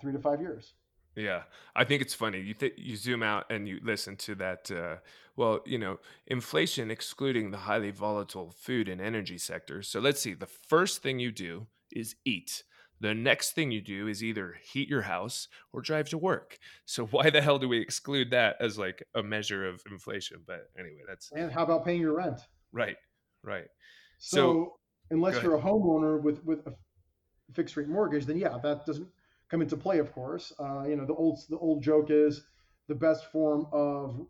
[0.01, 0.75] three to five years.
[1.17, 1.43] Yeah,
[1.75, 2.41] I think it's funny.
[2.41, 4.71] You th- you zoom out and you listen to that.
[4.71, 4.97] Uh,
[5.37, 9.89] well, you know, inflation excluding the highly volatile food and energy sectors.
[9.89, 10.35] So let's see.
[10.35, 12.63] The first thing you do is eat.
[13.01, 16.59] The next thing you do is either heat your house or drive to work.
[16.85, 20.39] So why the hell do we exclude that as like a measure of inflation?
[20.47, 22.41] But anyway, that's and how about paying your rent?
[22.73, 22.97] Right,
[23.43, 23.67] right.
[24.19, 24.73] So, so
[25.11, 26.73] unless you're a homeowner with with a
[27.55, 29.09] fixed rate mortgage, then yeah, that doesn't
[29.49, 29.99] come into play.
[29.99, 32.43] Of course, uh, you know the old the old joke is
[32.89, 34.27] the best form of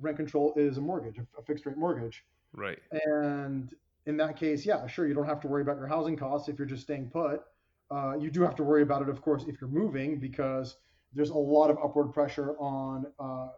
[0.00, 2.24] rent control is a mortgage, a fixed rate mortgage.
[2.52, 2.78] Right.
[2.90, 3.74] And
[4.06, 6.58] in that case, yeah, sure, you don't have to worry about your housing costs if
[6.58, 7.42] you're just staying put.
[7.90, 10.76] Uh, you do have to worry about it, of course, if you're moving because
[11.14, 13.48] there's a lot of upward pressure on uh,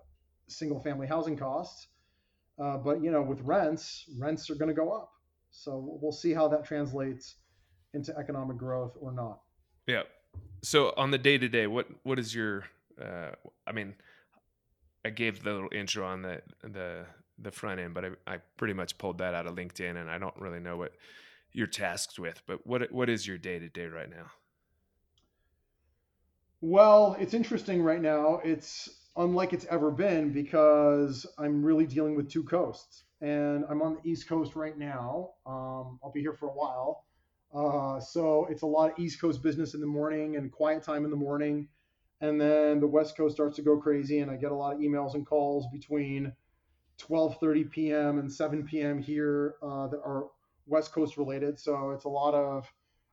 [0.46, 1.88] single family housing costs.
[2.58, 5.10] Uh, but you know, with rents, rents are going to go up.
[5.50, 7.36] So we'll see how that translates
[7.94, 9.40] into economic growth or not.
[9.86, 10.02] Yeah.
[10.62, 12.64] So on the day to day, what what is your?
[13.00, 13.30] Uh,
[13.66, 13.94] I mean,
[15.04, 17.06] I gave the little intro on the the
[17.38, 20.18] the front end, but I, I pretty much pulled that out of LinkedIn, and I
[20.18, 20.92] don't really know what
[21.52, 22.42] you're tasked with.
[22.46, 24.26] But what what is your day to day right now?
[26.60, 28.40] Well, it's interesting right now.
[28.44, 33.94] It's unlike it's ever been because I'm really dealing with two coasts, and I'm on
[33.94, 35.30] the East Coast right now.
[35.46, 37.06] Um, I'll be here for a while,
[37.54, 41.04] uh, so it's a lot of East Coast business in the morning and quiet time
[41.04, 41.68] in the morning,
[42.20, 44.80] and then the West Coast starts to go crazy, and I get a lot of
[44.80, 46.32] emails and calls between
[46.98, 48.18] 12:30 p.m.
[48.18, 48.98] and 7 p.m.
[48.98, 50.26] here uh, that are
[50.70, 51.58] West Coast related.
[51.58, 52.72] So it's a lot of,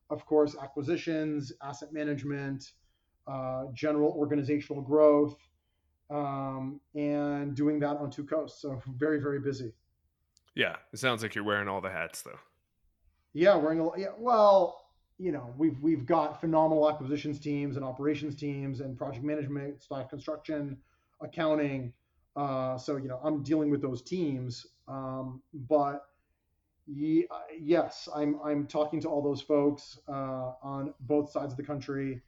[0.10, 2.72] of course, acquisitions, asset management,
[3.28, 5.36] uh, general organizational growth,
[6.10, 8.62] um, and doing that on two coasts.
[8.62, 9.74] So very, very busy.
[10.56, 12.40] Yeah, it sounds like you're wearing all the hats, though.
[13.34, 14.08] Yeah, wearing a yeah.
[14.18, 14.88] Well,
[15.20, 20.10] you know, we've we've got phenomenal acquisitions teams and operations teams and project management, stock
[20.10, 20.78] construction,
[21.22, 21.94] accounting.
[22.36, 26.04] Uh, so you know, I'm dealing with those teams, um, but
[26.88, 32.22] yes, I'm I'm talking to all those folks uh, on both sides of the country.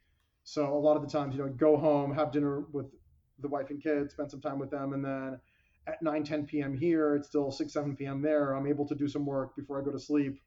[0.44, 2.86] So a lot of the times, you know, go home, have dinner with
[3.40, 5.38] the wife and kids, spend some time with them, and then
[5.86, 6.76] at 9, 10 p.m.
[6.76, 8.22] here, it's still 6, 7 p.m.
[8.22, 8.52] there.
[8.52, 10.40] I'm able to do some work before I go to sleep.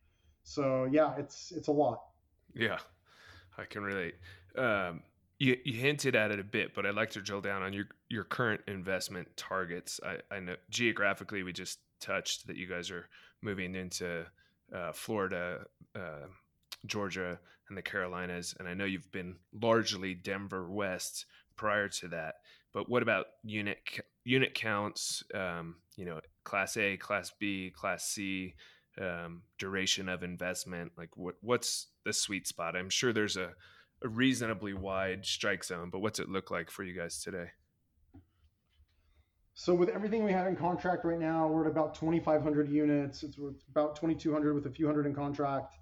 [0.44, 2.02] So yeah, it's it's a lot.
[2.54, 2.78] Yeah,
[3.58, 4.16] I can relate.
[4.58, 5.02] Um,
[5.40, 7.86] you, you hinted at it a bit, but I'd like to drill down on your
[8.10, 10.00] your current investment targets.
[10.06, 13.08] I, I know geographically we just touched that you guys are
[13.42, 14.26] moving into
[14.76, 16.28] uh, Florida, uh,
[16.86, 17.40] Georgia,
[17.70, 22.36] and the Carolinas, and I know you've been largely Denver West prior to that.
[22.74, 23.78] But what about unit
[24.26, 25.24] unit counts?
[25.34, 28.56] Um, you know, Class A, Class B, Class C,
[29.00, 30.92] um, duration of investment.
[30.98, 32.76] Like, what what's the sweet spot?
[32.76, 33.54] I'm sure there's a,
[34.04, 37.52] a reasonably wide strike zone, but what's it look like for you guys today?
[39.56, 43.22] So with everything we have in contract right now, we're at about 2,500 units.
[43.24, 43.38] It's
[43.70, 45.76] about 2,200 with a few hundred in contract.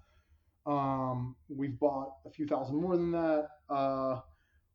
[0.66, 3.48] Um, we've bought a few thousand more than that.
[3.70, 4.20] Uh,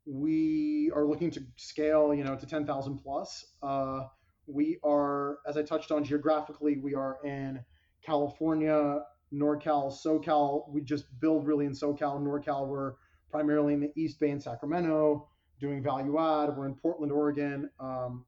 [0.04, 3.46] we are looking to scale, you know, to 10,000 plus.
[3.62, 4.04] Uh,
[4.46, 7.60] we are, as I touched on geographically, we are in
[8.04, 9.00] California,
[9.32, 10.68] NorCal, SoCal.
[10.72, 12.66] We just build really in SoCal, NorCal.
[12.66, 12.94] We're
[13.30, 15.28] primarily in the East Bay and Sacramento
[15.60, 16.56] doing value add.
[16.56, 17.70] We're in Portland, Oregon.
[17.78, 18.24] Um,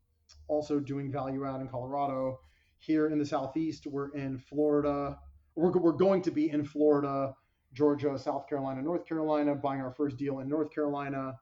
[0.51, 2.41] also doing value add in Colorado.
[2.79, 5.19] Here in the Southeast, we're in Florida.
[5.55, 7.35] We're, we're going to be in Florida,
[7.73, 11.39] Georgia, South Carolina, North Carolina, buying our first deal in North Carolina.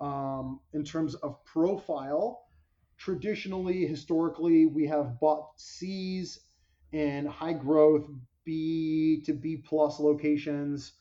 [0.00, 2.46] Um, in terms of profile,
[2.98, 6.40] traditionally, historically, we have bought C's
[6.92, 8.08] in high growth
[8.44, 10.92] B to B plus locations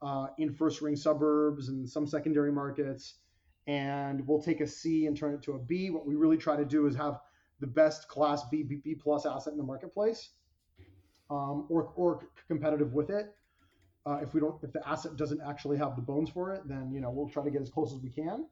[0.00, 3.14] uh, in first ring suburbs and some secondary markets
[3.66, 5.90] and we'll take a C and turn it to a B.
[5.90, 7.20] What we really try to do is have
[7.60, 10.30] the best class B, B, B plus asset in the marketplace,
[11.30, 13.34] um, or or competitive with it.
[14.06, 16.92] Uh, if we don't, if the asset doesn't actually have the bones for it, then
[16.92, 18.46] you know we'll try to get as close as we can.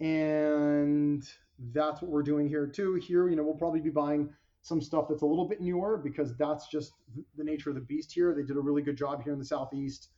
[0.00, 1.24] And
[1.72, 2.94] That's what we're doing here too.
[2.96, 6.36] Here, you know, we'll probably be buying some stuff that's a little bit newer because
[6.36, 6.92] that's just
[7.36, 8.34] the nature of the beast here.
[8.34, 10.08] They did a really good job here in the southeast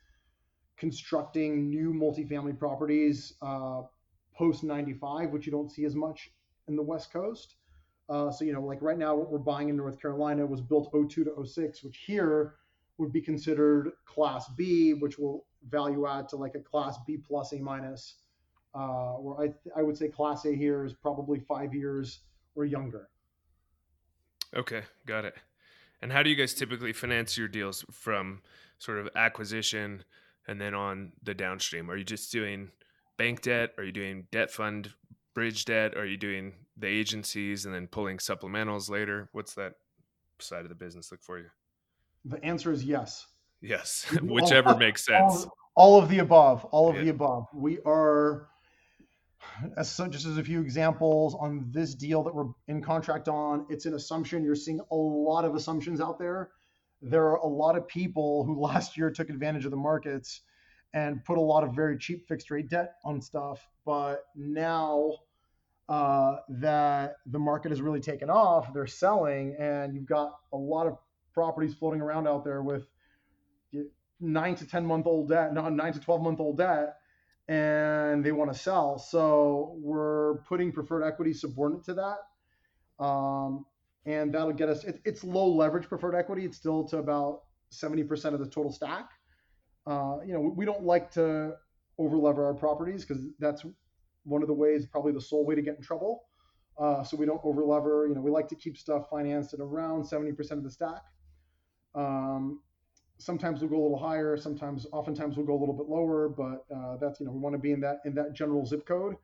[0.76, 3.82] constructing new multifamily properties uh,
[4.36, 6.30] post 95, which you don't see as much
[6.68, 7.56] in the West Coast.
[8.08, 10.90] Uh, so, you know, like right now, what we're buying in North Carolina was built
[10.92, 12.54] 02 to 06, which here
[12.98, 17.52] would be considered Class B, which will value add to like a Class B plus
[17.52, 18.16] A minus.
[18.74, 22.20] Uh, where I, I would say Class A here is probably five years
[22.54, 23.08] or younger.
[24.54, 25.34] Okay, got it.
[26.02, 28.42] And how do you guys typically finance your deals from
[28.78, 30.04] sort of acquisition
[30.46, 31.90] and then on the downstream?
[31.90, 32.70] Are you just doing
[33.16, 33.72] bank debt?
[33.78, 34.92] Are you doing debt fund
[35.34, 35.96] bridge debt?
[35.96, 39.28] Are you doing the agencies and then pulling supplementals later?
[39.32, 39.74] What's that
[40.38, 41.46] side of the business look for you?
[42.24, 43.26] The answer is yes.
[43.60, 45.44] Yes, whichever all, makes sense.
[45.44, 46.64] All, all, of the above.
[46.66, 47.02] All of yeah.
[47.02, 47.46] the above.
[47.54, 48.48] We are,
[49.76, 53.66] as so just as a few examples on this deal that we're in contract on,
[53.70, 54.44] it's an assumption.
[54.44, 56.50] You're seeing a lot of assumptions out there.
[57.02, 60.42] There are a lot of people who last year took advantage of the markets
[60.94, 63.66] and put a lot of very cheap fixed rate debt on stuff.
[63.84, 65.12] But now
[65.88, 70.86] uh, that the market has really taken off, they're selling, and you've got a lot
[70.86, 70.98] of
[71.32, 72.86] properties floating around out there with
[74.20, 76.96] nine to 10 month old debt, not nine to 12 month old debt,
[77.48, 78.98] and they want to sell.
[78.98, 83.04] So we're putting preferred equity subordinate to that.
[83.04, 83.66] Um,
[84.06, 86.44] and that'll get us, it, it's low leverage preferred equity.
[86.44, 89.10] It's still to about 70% of the total stack.
[89.86, 91.54] Uh, you know, we don't like to
[92.00, 93.64] overlever our properties because that's
[94.24, 96.24] one of the ways, probably the sole way to get in trouble.
[96.78, 98.08] Uh, so we don't overlever.
[98.08, 101.02] You know, we like to keep stuff financed at around 70% of the stack.
[101.94, 102.60] Um,
[103.18, 104.36] sometimes we'll go a little higher.
[104.36, 106.28] Sometimes, oftentimes we'll go a little bit lower.
[106.28, 108.86] But uh, that's you know we want to be in that in that general zip
[108.86, 109.16] code.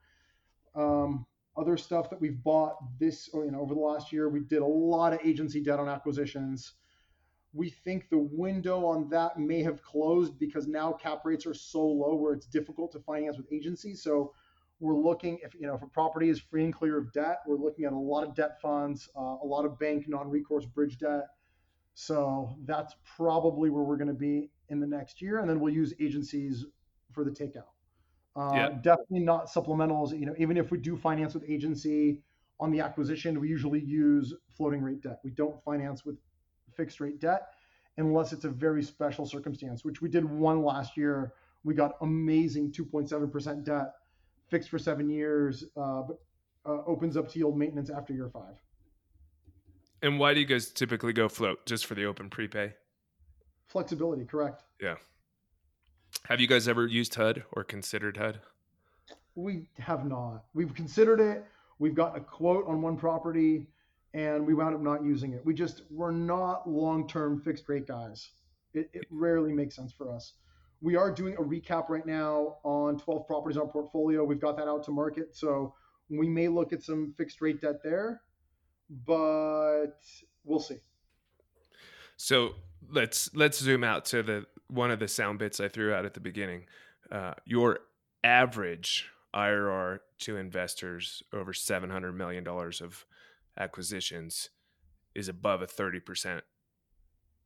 [0.75, 4.63] Um, other stuff that we've bought this you know over the last year, we did
[4.63, 6.73] a lot of agency debt on acquisitions.
[7.55, 11.85] We think the window on that may have closed because now cap rates are so
[11.85, 14.03] low where it's difficult to finance with agencies.
[14.03, 14.33] So
[14.81, 17.57] we're looking if you know if a property is free and clear of debt, we're
[17.57, 21.27] looking at a lot of debt funds, uh, a lot of bank non-recourse bridge debt.
[21.95, 25.75] So that's probably where we're going to be in the next year, and then we'll
[25.75, 26.65] use agencies
[27.13, 27.69] for the takeout.
[28.35, 28.69] Uh, yeah.
[28.83, 30.19] Definitely not supplementals.
[30.19, 32.23] You know, even if we do finance with agency
[32.59, 35.21] on the acquisition, we usually use floating rate debt.
[35.23, 36.17] We don't finance with
[36.77, 37.49] fixed rate debt
[37.99, 41.35] unless it's a very special circumstance, which we did one last year.
[41.65, 43.93] We got amazing 2.7% debt,
[44.49, 46.19] fixed for seven years, uh, but
[46.65, 48.55] uh, opens up to yield maintenance after year five.
[50.03, 51.65] And why do you guys typically go float?
[51.67, 52.75] Just for the open prepay?
[53.69, 54.65] Flexibility, correct.
[54.81, 54.97] Yeah.
[56.25, 58.41] Have you guys ever used HUD or considered HUD?
[59.35, 60.45] We have not.
[60.55, 61.45] We've considered it.
[61.79, 63.67] We've got a quote on one property
[64.15, 65.45] and we wound up not using it.
[65.45, 68.31] We just we're not long-term fixed rate guys.
[68.75, 70.35] It, it rarely makes sense for us.
[70.81, 74.25] We are doing a recap right now on 12 properties in our portfolio.
[74.25, 75.75] We've got that out to market, so
[76.09, 78.21] we may look at some fixed rate debt there,
[79.07, 79.99] but
[80.45, 80.79] we'll see.
[82.17, 82.55] So
[82.91, 86.15] let's let's zoom out to the one of the sound bits I threw out at
[86.15, 86.67] the beginning.
[87.11, 87.81] Uh, your
[88.25, 93.07] average IRR to investors over seven hundred million dollars of
[93.59, 94.51] acquisitions
[95.15, 96.41] is above a 30%.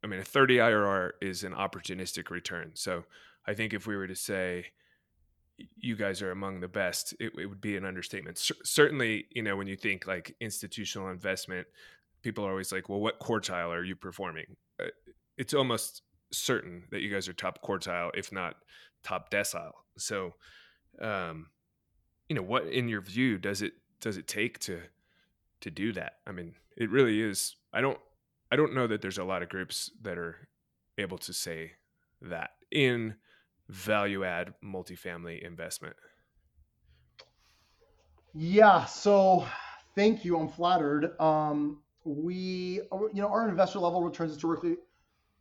[0.02, 2.72] I mean, a 30 IRR is an opportunistic return.
[2.74, 3.04] So
[3.46, 4.66] I think if we were to say
[5.76, 8.38] you guys are among the best, it, it would be an understatement.
[8.38, 11.66] C- certainly, you know, when you think like institutional investment,
[12.22, 14.56] people are always like, well, what quartile are you performing?
[14.80, 14.86] Uh,
[15.38, 18.56] it's almost certain that you guys are top quartile, if not
[19.02, 19.72] top decile.
[19.96, 20.34] So,
[21.00, 21.46] um,
[22.28, 24.80] you know, what in your view does it does it take to
[25.60, 26.14] to do that.
[26.26, 27.56] I mean, it really is.
[27.72, 27.98] I don't
[28.50, 30.48] I don't know that there's a lot of groups that are
[30.98, 31.72] able to say
[32.22, 33.14] that in
[33.68, 35.96] value add multifamily investment.
[38.34, 39.46] Yeah, so
[39.94, 40.38] thank you.
[40.38, 41.18] I'm flattered.
[41.20, 42.80] Um, we,
[43.12, 44.76] you know, our investor level returns historically,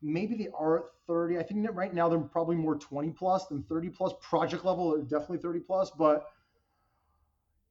[0.02, 1.38] maybe they are 30.
[1.38, 4.14] I think that right now they're probably more 20 plus than 30 plus.
[4.22, 6.28] Project level, definitely 30 plus, but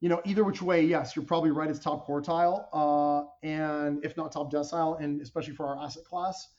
[0.05, 1.67] you know, either which way, yes, you're probably right.
[1.67, 6.49] It's top quartile, uh, and if not top decile, and especially for our asset class.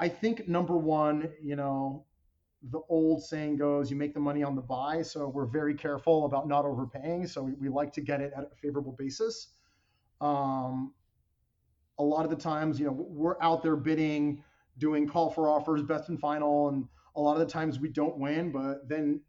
[0.00, 2.06] I think number one, you know,
[2.72, 5.02] the old saying goes, you make the money on the buy.
[5.02, 7.28] So we're very careful about not overpaying.
[7.28, 9.50] So we, we like to get it at a favorable basis.
[10.20, 10.92] Um,
[12.00, 14.42] a lot of the times, you know, we're out there bidding,
[14.78, 18.18] doing call for offers, best and final, and a lot of the times we don't
[18.18, 19.20] win, but then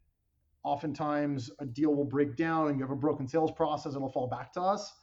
[0.63, 4.27] oftentimes a deal will break down and you have a broken sales process it'll fall
[4.27, 4.93] back to us.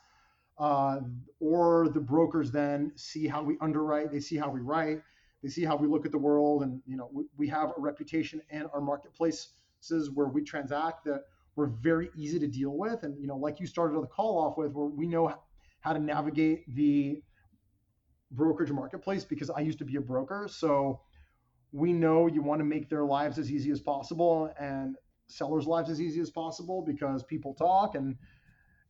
[0.58, 1.00] Uh,
[1.40, 5.00] or the brokers then see how we underwrite, they see how we write,
[5.42, 7.80] they see how we look at the world, and you know we, we have a
[7.80, 11.22] reputation in our marketplaces where we transact that
[11.56, 14.58] we're very easy to deal with, and you know like you started the call off
[14.58, 15.34] with, where we know
[15.80, 17.22] how to navigate the
[18.32, 21.00] brokerage marketplace because I used to be a broker, so
[21.72, 24.52] we know you want to make their lives as easy as possible.
[24.60, 24.96] And
[25.30, 28.16] sellers' lives as easy as possible because people talk and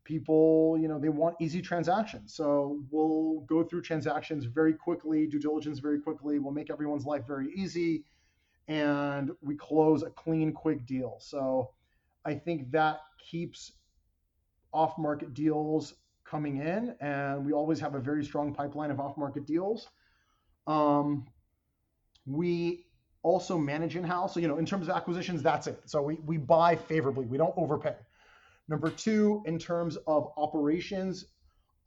[0.05, 2.35] people, you know, they want easy transactions.
[2.35, 6.39] So we'll go through transactions very quickly, due diligence very quickly.
[6.39, 8.05] We'll make everyone's life very easy,
[8.69, 11.17] and we close a clean, quick deal.
[11.21, 11.71] So
[12.25, 13.73] I think that keeps
[14.73, 19.89] off-market deals coming in, and we always have a very strong pipeline of off-market deals.
[20.67, 21.27] Um,
[22.27, 22.87] we
[23.23, 24.35] also manage in-house.
[24.35, 25.81] So you know, in terms of acquisitions, that's it.
[25.87, 27.27] So we we buy favorably.
[27.27, 27.95] We don't overpay.
[28.69, 31.27] Number two, in terms of operations,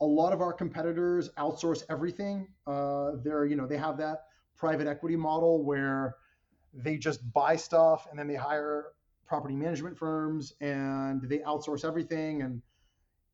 [0.01, 2.49] a lot of our competitors outsource everything.
[2.67, 4.25] Uh, they're, you know, they have that
[4.57, 6.15] private equity model where
[6.73, 8.87] they just buy stuff and then they hire
[9.25, 12.41] property management firms and they outsource everything.
[12.41, 12.61] And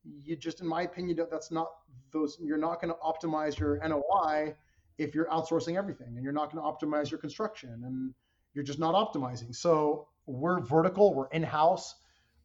[0.04, 1.70] you just, in my opinion, that's not
[2.12, 2.38] those.
[2.40, 4.54] You're not going to optimize your NOI
[5.00, 8.14] if you're outsourcing everything, and you're not going to optimize your construction, and
[8.54, 9.54] you're just not optimizing.
[9.54, 11.14] So we're vertical.
[11.14, 11.94] We're in house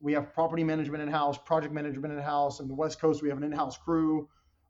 [0.06, 2.60] we have property management in house, project management in house.
[2.60, 4.28] On the West Coast, we have an in house crew.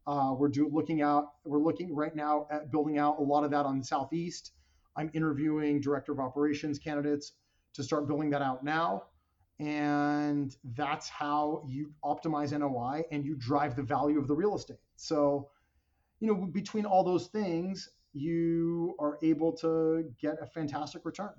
[0.07, 1.33] Uh, we're do, looking out.
[1.43, 4.51] We're looking right now at building out a lot of that on the Southeast.
[4.95, 7.33] I'm interviewing director of operations candidates
[7.73, 9.03] to start building that out now.
[9.59, 14.77] And that's how you optimize NOI and you drive the value of the real estate.
[14.95, 15.49] So,
[16.19, 21.33] you know, between all those things, you are able to get a fantastic return.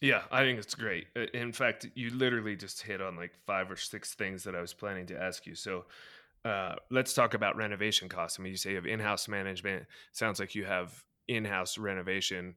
[0.00, 1.06] Yeah, I think it's great.
[1.32, 4.74] In fact, you literally just hit on like five or six things that I was
[4.74, 5.54] planning to ask you.
[5.54, 5.84] So
[6.44, 8.38] uh, let's talk about renovation costs.
[8.38, 9.86] I mean, you say you have in house management.
[10.12, 12.56] Sounds like you have in house renovation.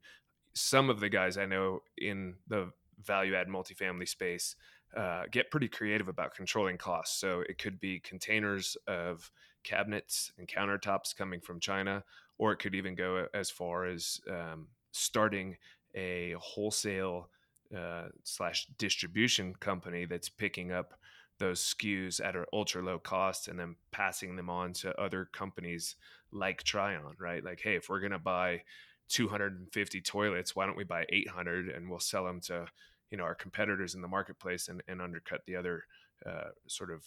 [0.55, 2.71] Some of the guys I know in the
[3.03, 4.55] value add multifamily space
[4.95, 7.19] uh, get pretty creative about controlling costs.
[7.19, 9.29] So it could be containers of
[9.63, 12.03] cabinets and countertops coming from China,
[12.37, 15.57] or it could even go as far as um, starting
[15.95, 17.29] a wholesale
[17.75, 20.93] uh, slash distribution company that's picking up
[21.39, 25.95] those SKUs at an ultra low cost and then passing them on to other companies
[26.31, 27.43] like Trion, right?
[27.43, 28.61] Like, hey, if we're gonna buy
[29.09, 32.67] 250 toilets, why don't we buy 800 and we'll sell them to
[33.11, 35.83] you know our competitors in the marketplace and, and undercut the other
[36.25, 37.03] uh, sort of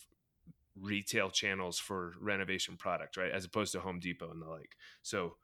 [0.81, 3.33] retail channels for renovation product, right?
[3.33, 4.77] As opposed to Home Depot and the like.
[5.03, 5.37] So,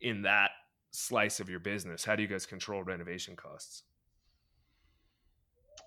[0.00, 0.50] in that
[0.90, 3.82] slice of your business, how do you guys control renovation costs?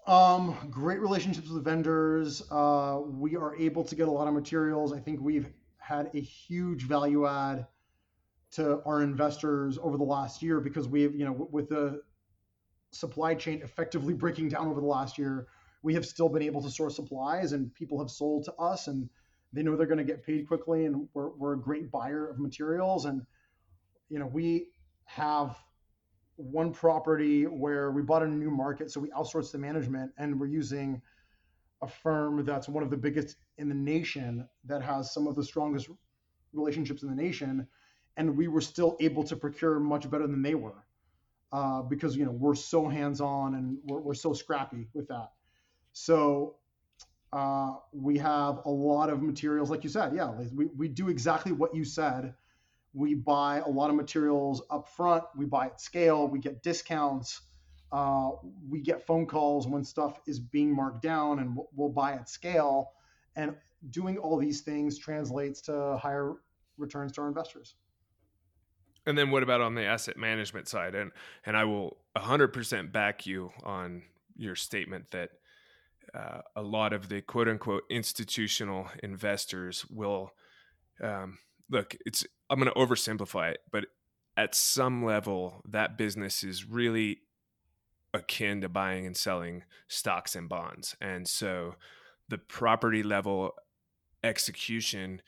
[0.08, 2.42] Um, great relationships with vendors.
[2.52, 4.94] Uh, we are able to get a lot of materials.
[4.94, 5.48] I think we've
[5.78, 7.68] had a huge value add
[8.52, 12.02] to our investors over the last year because we've, you know, with the
[12.92, 15.48] supply chain effectively breaking down over the last year,
[15.84, 19.10] we have still been able to source supplies and people have sold to us and
[19.54, 22.40] they know they're going to get paid quickly and we're, we're a great buyer of
[22.40, 23.06] materials.
[23.06, 23.22] And
[24.10, 24.68] you know we
[25.06, 25.58] have
[26.36, 30.48] one property where we bought a new market, so we outsourced the management, and we're
[30.48, 31.02] using
[31.82, 35.44] a firm that's one of the biggest in the nation that has some of the
[35.44, 35.90] strongest
[36.54, 37.68] relationships in the nation,
[38.18, 40.84] and we were still able to procure much better than they were
[41.52, 45.32] uh, because you know we're so hands-on and we're, we're so scrappy with that.
[45.94, 46.56] So
[47.34, 51.52] uh, we have a lot of materials, like you said, yeah, we, we do exactly
[51.52, 52.34] what you said
[52.94, 55.24] we buy a lot of materials up front.
[55.36, 56.28] We buy at scale.
[56.28, 57.42] We get discounts.
[57.92, 58.32] Uh,
[58.70, 62.30] we get phone calls when stuff is being marked down, and we'll, we'll buy at
[62.30, 62.92] scale.
[63.36, 63.56] And
[63.90, 66.34] doing all these things translates to higher
[66.78, 67.76] returns to our investors.
[69.06, 70.96] And then what about on the asset management side?
[70.96, 71.12] And
[71.46, 74.04] and I will 100% back you on
[74.36, 75.30] your statement that
[76.14, 80.34] uh, a lot of the quote unquote institutional investors will
[81.02, 81.40] um,
[81.70, 81.96] look.
[82.06, 83.86] It's I'm going to oversimplify it, but
[84.38, 87.20] at some level, that business is really
[88.14, 90.96] akin to buying and selling stocks and bonds.
[91.02, 91.76] And so
[92.28, 93.54] the property level
[94.24, 95.22] execution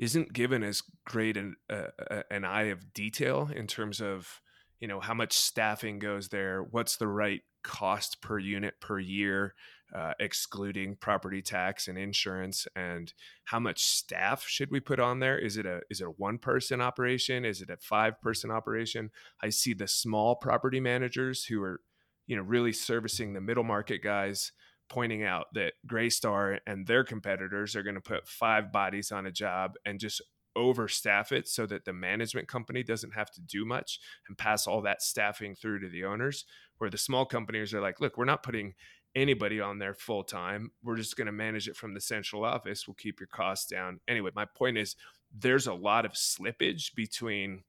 [0.00, 4.40] isn't given as great an, uh, an eye of detail in terms of
[4.80, 9.54] you know how much staffing goes there what's the right cost per unit per year
[9.94, 13.12] uh, excluding property tax and insurance and
[13.44, 15.38] how much staff should we put on there?
[15.38, 17.44] Is it a is it a one person operation?
[17.44, 19.10] Is it a five person operation?
[19.42, 21.80] I see the small property managers who are
[22.26, 24.52] you know really servicing the middle market guys
[24.90, 29.32] pointing out that Greystar and their competitors are going to put five bodies on a
[29.32, 30.20] job and just
[30.58, 34.82] overstaff it so that the management company doesn't have to do much and pass all
[34.82, 36.44] that staffing through to the owners.
[36.78, 38.74] Where the small companies are like look we're not putting
[39.14, 42.88] anybody on there full time we're just going to manage it from the central office.
[42.88, 44.00] We'll keep your costs down.
[44.08, 44.96] Anyway my point is
[45.38, 47.62] there's a lot of slippage between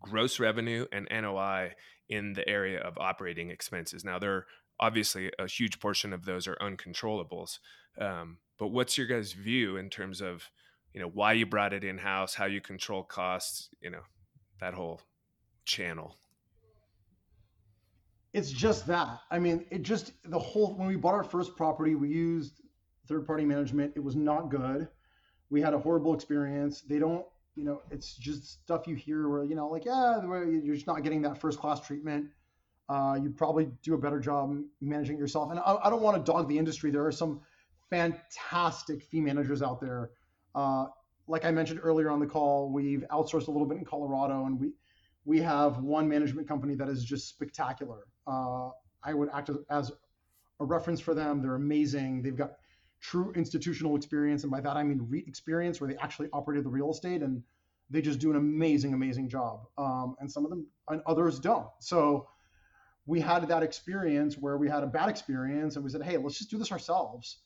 [0.00, 1.72] gross revenue and NOI
[2.08, 4.04] in the area of operating expenses.
[4.04, 4.46] Now there are
[4.80, 7.58] obviously a huge portion of those are uncontrollables
[8.00, 10.50] um, but what's your guys view in terms of
[10.92, 14.02] you know why you brought it in house, how you control costs, you know,
[14.60, 15.00] that whole
[15.64, 16.16] channel.
[18.32, 19.20] It's just that.
[19.30, 22.60] I mean, it just the whole when we bought our first property, we used
[23.08, 23.92] third party management.
[23.96, 24.88] It was not good.
[25.50, 26.80] We had a horrible experience.
[26.80, 30.74] They don't, you know, it's just stuff you hear where, you know, like, yeah, you're
[30.74, 32.26] just not getting that first class treatment.
[32.88, 35.50] Uh, you probably do a better job managing yourself.
[35.50, 36.90] And I, I don't want to dog the industry.
[36.90, 37.40] There are some
[37.90, 40.10] fantastic fee managers out there
[40.54, 40.86] uh,
[41.26, 44.60] like I mentioned earlier on the call, we've outsourced a little bit in Colorado, and
[44.60, 44.72] we
[45.24, 48.00] we have one management company that is just spectacular.
[48.26, 48.68] Uh,
[49.02, 49.90] I would act as,
[50.60, 51.42] a reference for them.
[51.42, 52.22] They're amazing.
[52.22, 52.52] They've got
[53.00, 56.70] true institutional experience, and by that I mean REIT experience, where they actually operated the
[56.70, 57.42] real estate, and
[57.90, 59.66] they just do an amazing, amazing job.
[59.78, 61.66] Um, and some of them and others don't.
[61.80, 62.28] So
[63.06, 66.38] we had that experience where we had a bad experience, and we said, hey, let's
[66.38, 67.38] just do this ourselves.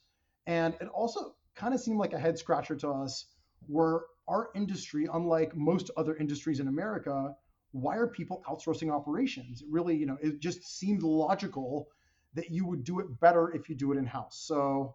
[0.46, 3.26] And it also kind of seemed like a head scratcher to us
[3.66, 7.34] where our industry, unlike most other industries in America,
[7.72, 9.62] why are people outsourcing operations?
[9.62, 11.88] It really, you know, it just seemed logical
[12.34, 14.38] that you would do it better if you do it in house.
[14.46, 14.94] So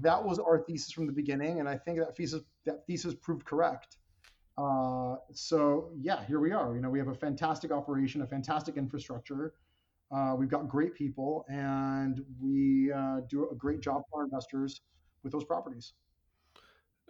[0.00, 3.44] that was our thesis from the beginning, and I think that thesis that thesis proved
[3.44, 3.96] correct.
[4.56, 6.74] Uh, so yeah, here we are.
[6.74, 9.54] You know, we have a fantastic operation, a fantastic infrastructure.
[10.12, 14.80] Uh, we've got great people, and we uh, do a great job for our investors
[15.22, 15.92] with those properties.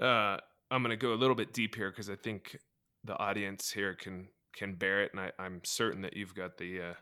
[0.01, 0.37] Uh,
[0.71, 2.59] I'm going to go a little bit deep here because I think
[3.05, 6.81] the audience here can can bear it, and I, am certain that you've got the
[6.81, 6.95] uh,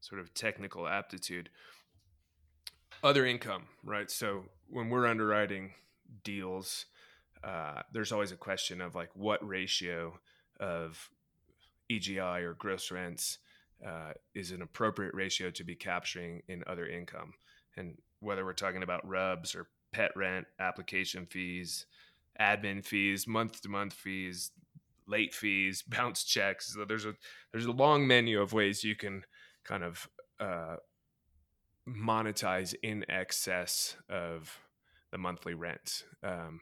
[0.00, 1.50] sort of technical aptitude.
[3.04, 4.10] Other income, right?
[4.10, 5.74] So when we're underwriting
[6.24, 6.86] deals,
[7.44, 10.18] uh, there's always a question of like what ratio
[10.58, 11.10] of
[11.90, 13.38] EGI or gross rents
[13.86, 17.32] uh, is an appropriate ratio to be capturing in other income,
[17.76, 21.86] and whether we're talking about RUBS or pet rent, application fees,
[22.40, 24.50] admin fees, month to month fees,
[25.06, 26.74] late fees, bounce checks.
[26.74, 27.14] So there's a
[27.52, 29.24] there's a long menu of ways you can
[29.64, 30.08] kind of
[30.38, 30.76] uh,
[31.88, 34.58] monetize in excess of
[35.10, 36.04] the monthly rent.
[36.22, 36.60] Um,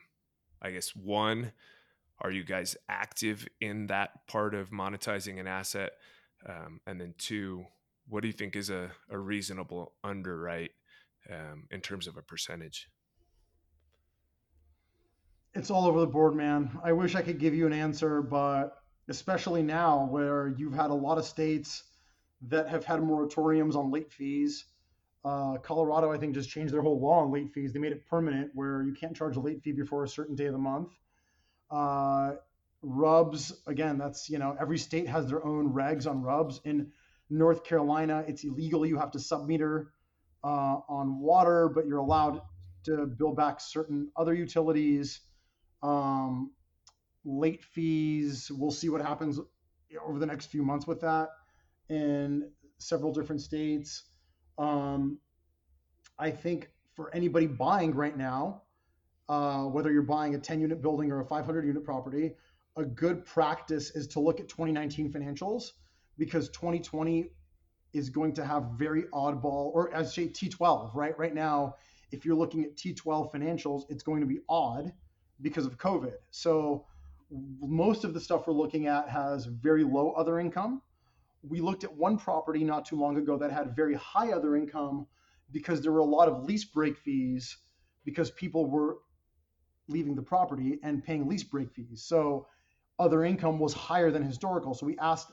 [0.60, 1.52] I guess one,
[2.20, 5.92] are you guys active in that part of monetizing an asset?
[6.46, 7.64] Um, and then two,
[8.08, 10.72] what do you think is a, a reasonable underwrite
[11.30, 12.88] um, in terms of a percentage?
[15.58, 16.70] it's all over the board, man.
[16.84, 18.76] I wish I could give you an answer, but
[19.08, 21.82] especially now where you've had a lot of states
[22.42, 24.66] that have had moratoriums on late fees.
[25.24, 27.72] Uh, Colorado, I think, just changed their whole law on late fees.
[27.72, 30.46] They made it permanent where you can't charge a late fee before a certain day
[30.46, 30.90] of the month.
[31.70, 32.34] Uh,
[32.82, 36.60] rubs, again, that's, you know, every state has their own regs on rubs.
[36.64, 36.92] In
[37.30, 38.86] North Carolina, it's illegal.
[38.86, 39.86] You have to submeter
[40.44, 42.40] uh, on water, but you're allowed
[42.84, 45.20] to bill back certain other utilities.
[45.82, 46.52] Um,
[47.24, 49.38] late fees, we'll see what happens
[50.06, 51.28] over the next few months with that
[51.88, 54.04] in several different states.
[54.56, 55.18] Um,
[56.18, 58.62] I think for anybody buying right now,
[59.28, 62.34] uh, whether you're buying a 10 unit building or a 500 unit property,
[62.78, 65.72] a good practice is to look at 2019 financials
[66.16, 67.30] because 2020
[67.92, 71.18] is going to have very oddball, or as say T12, right?
[71.18, 71.74] Right now,
[72.12, 74.92] if you're looking at T12 financials, it's going to be odd
[75.40, 76.14] because of COVID.
[76.30, 76.86] So
[77.60, 80.82] most of the stuff we're looking at has very low other income.
[81.42, 85.06] We looked at one property not too long ago that had very high other income
[85.52, 87.56] because there were a lot of lease break fees
[88.04, 88.98] because people were
[89.88, 92.04] leaving the property and paying lease break fees.
[92.06, 92.46] So
[92.98, 94.74] other income was higher than historical.
[94.74, 95.32] So we asked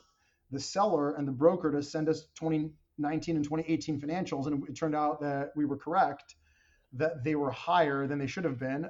[0.50, 4.94] the seller and the broker to send us 2019 and 2018 financials, and it turned
[4.94, 6.36] out that we were correct
[6.92, 8.88] that they were higher than they should have been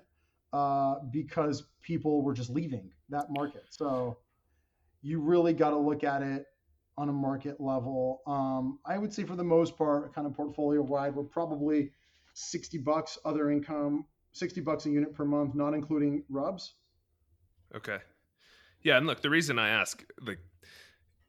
[0.52, 3.64] uh, because people were just leaving that market.
[3.70, 4.18] So
[5.02, 6.44] you really got to look at it
[6.98, 8.22] on a market level.
[8.26, 11.90] Um, I would say for the most part, kind of portfolio wide, we're probably
[12.34, 16.74] 60 bucks other income, 60 bucks a unit per month, not including rubs.
[17.74, 17.98] Okay.
[18.86, 18.98] Yeah.
[18.98, 20.38] And look, the reason I ask, like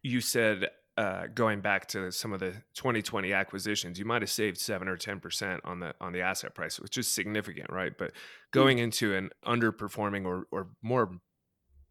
[0.04, 4.60] you said, uh, going back to some of the 2020 acquisitions, you might have saved
[4.60, 7.94] seven or ten percent on the on the asset price, which is significant, right?
[7.98, 8.60] But hmm.
[8.60, 11.18] going into an underperforming or or more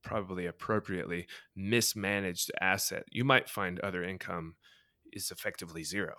[0.04, 4.54] probably appropriately mismanaged asset, you might find other income
[5.12, 6.14] is effectively zero,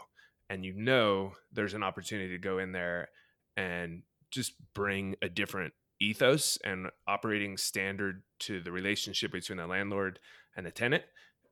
[0.49, 3.07] and you know there's an opportunity to go in there
[3.55, 10.19] and just bring a different ethos and operating standard to the relationship between the landlord
[10.55, 11.03] and the tenant.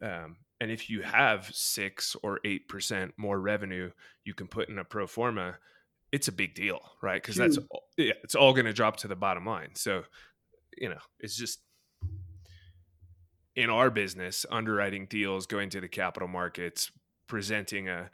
[0.01, 3.91] Um, and if you have six or eight percent more revenue,
[4.23, 5.57] you can put in a pro forma.
[6.11, 7.21] It's a big deal, right?
[7.21, 7.57] Because that's
[7.97, 9.69] yeah, it's all going to drop to the bottom line.
[9.75, 10.03] So,
[10.77, 11.59] you know, it's just
[13.55, 16.91] in our business, underwriting deals, going to the capital markets,
[17.27, 18.09] presenting a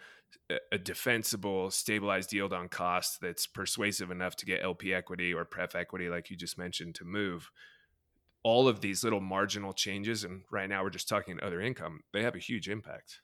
[0.71, 5.75] a defensible, stabilized yield on cost that's persuasive enough to get LP equity or pref
[5.75, 7.51] equity, like you just mentioned, to move.
[8.43, 12.23] All of these little marginal changes, and right now we're just talking other income, they
[12.23, 13.21] have a huge impact.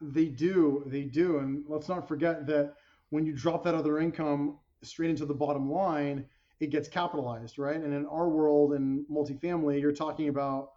[0.00, 2.74] They do, they do, and let's not forget that
[3.10, 6.26] when you drop that other income straight into the bottom line,
[6.60, 7.76] it gets capitalized, right?
[7.76, 10.70] And in our world in multifamily, you're talking about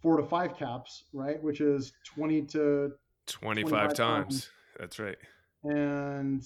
[0.00, 1.42] four to five caps, right?
[1.42, 2.92] Which is 20 to
[3.26, 3.96] 25, 25 times.
[3.96, 4.50] times.
[4.78, 5.18] That's right.
[5.64, 6.44] And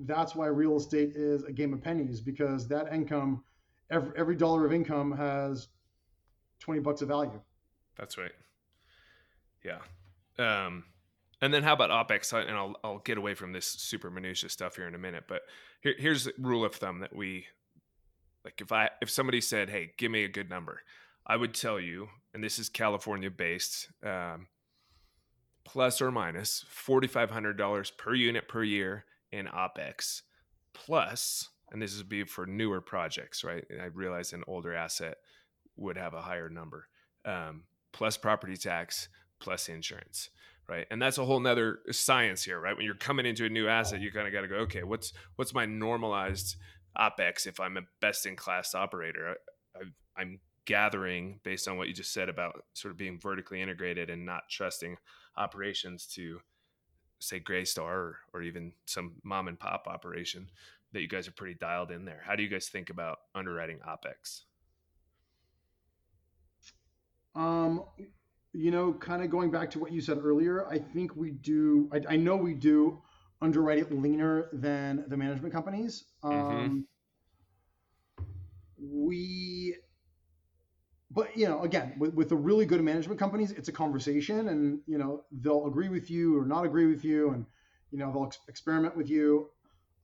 [0.00, 3.44] that's why real estate is a game of pennies because that income,
[3.90, 5.68] every, every dollar of income has
[6.60, 7.40] 20 bucks of value.
[7.96, 8.32] That's right.
[9.64, 9.78] Yeah.
[10.38, 10.84] Um,
[11.40, 12.32] and then how about OPEX?
[12.32, 15.42] And I'll, I'll get away from this super minutia stuff here in a minute, but
[15.80, 17.46] here, here's a rule of thumb that we
[18.44, 20.80] like if I, if somebody said, Hey, give me a good number,
[21.26, 24.46] I would tell you, and this is California based, um,
[25.68, 30.22] plus or minus $4,500 per unit per year in OPEX,
[30.72, 33.66] plus, and this would be for newer projects, right?
[33.78, 35.18] I realize an older asset
[35.76, 36.88] would have a higher number,
[37.26, 39.10] um, plus property tax,
[39.40, 40.30] plus insurance,
[40.70, 40.86] right?
[40.90, 42.74] And that's a whole nother science here, right?
[42.74, 45.12] When you're coming into a new asset, you kind of got to go, okay, what's
[45.36, 46.56] what's my normalized
[46.98, 49.36] OPEX if I'm a best in class operator?
[49.76, 49.80] I,
[50.18, 54.26] I'm gathering based on what you just said about sort of being vertically integrated and
[54.26, 54.98] not trusting
[55.38, 56.40] operations to
[57.20, 60.50] say Greystar or, or even some mom and pop operation
[60.92, 62.22] that you guys are pretty dialed in there.
[62.24, 64.42] How do you guys think about underwriting OPEX?
[67.34, 67.84] Um,
[68.52, 71.88] you know, kind of going back to what you said earlier, I think we do,
[71.92, 73.00] I, I know we do
[73.40, 76.04] underwrite it leaner than the management companies.
[76.24, 76.38] Mm-hmm.
[76.38, 76.86] Um,
[78.18, 78.24] mm-hmm.
[78.80, 79.76] We
[81.18, 84.80] but you know again with, with the really good management companies it's a conversation and
[84.86, 87.44] you know they'll agree with you or not agree with you and
[87.90, 89.48] you know they'll ex- experiment with you.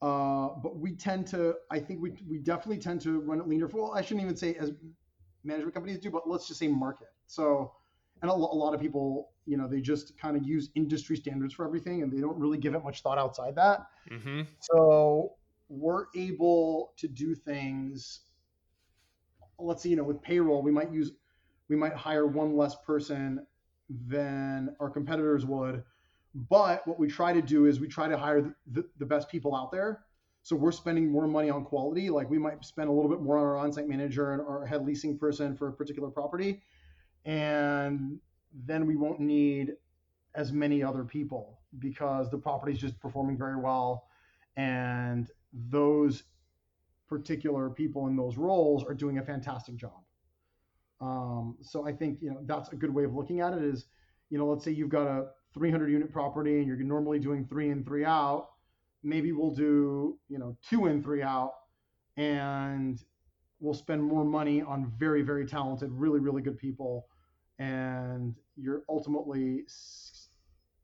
[0.01, 3.69] Uh, but we tend to i think we, we definitely tend to run it leaner
[3.69, 4.71] for well i shouldn't even say as
[5.45, 7.07] management companies do but let's just say market.
[7.27, 7.71] So
[8.21, 11.53] and a, a lot of people you know they just kind of use industry standards
[11.53, 13.87] for everything and they don't really give it much thought outside that.
[14.11, 14.41] Mm-hmm.
[14.59, 15.31] so
[15.69, 18.19] we're able to do things
[19.59, 21.11] let's say you know with payroll we might use
[21.69, 23.45] we might hire one less person
[24.07, 25.83] than our competitors would.
[26.49, 29.55] But what we try to do is we try to hire the, the best people
[29.55, 30.01] out there.
[30.43, 32.09] So we're spending more money on quality.
[32.09, 34.85] Like we might spend a little bit more on our on-site manager and our head
[34.85, 36.61] leasing person for a particular property.
[37.23, 38.19] And
[38.53, 39.73] then we won't need
[40.35, 44.07] as many other people because the property is just performing very well.
[44.55, 46.23] And those
[47.07, 50.01] particular people in those roles are doing a fantastic job.
[51.01, 53.63] Um, so I think you know that's a good way of looking at it.
[53.63, 53.85] Is
[54.29, 57.69] you know let's say you've got a 300 unit property and you're normally doing three
[57.69, 58.49] in three out.
[59.03, 61.53] Maybe we'll do you know two in three out,
[62.17, 62.99] and
[63.59, 67.07] we'll spend more money on very very talented, really really good people,
[67.59, 69.65] and you're ultimately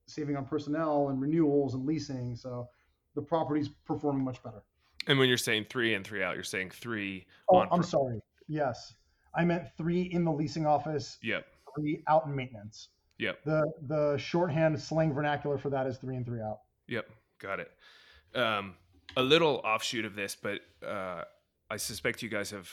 [0.08, 2.36] saving on personnel and renewals and leasing.
[2.36, 2.68] So
[3.16, 4.64] the property's performing much better.
[5.08, 7.26] And when you're saying three and three out, you're saying three.
[7.50, 8.20] Oh, I'm pro- sorry.
[8.48, 8.94] Yes,
[9.36, 11.18] I meant three in the leasing office.
[11.24, 11.46] Yep.
[11.76, 12.90] Three out in maintenance.
[13.18, 13.44] Yep.
[13.46, 16.60] The the shorthand slang vernacular for that is three and three out.
[16.88, 17.10] Yep.
[17.40, 17.72] Got it.
[18.36, 18.76] Um,
[19.18, 21.24] a little offshoot of this, but uh,
[21.70, 22.70] I suspect you guys have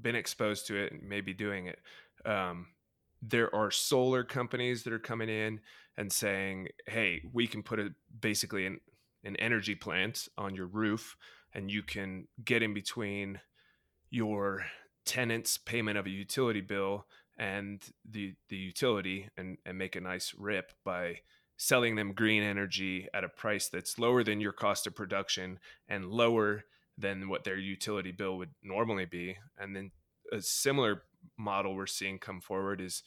[0.00, 1.78] been exposed to it and maybe doing it.
[2.24, 2.68] Um,
[3.22, 5.60] there are solar companies that are coming in
[5.96, 8.80] and saying, "Hey, we can put a basically an
[9.24, 11.16] an energy plant on your roof
[11.54, 13.40] and you can get in between
[14.10, 14.64] your
[15.04, 17.06] tenant's payment of a utility bill
[17.38, 21.16] and the the utility and and make a nice rip by
[21.56, 26.06] selling them green energy at a price that's lower than your cost of production and
[26.06, 26.64] lower
[26.98, 29.36] than what their utility bill would normally be.
[29.58, 29.90] And then
[30.32, 31.02] a similar
[31.36, 33.02] model we're seeing come forward is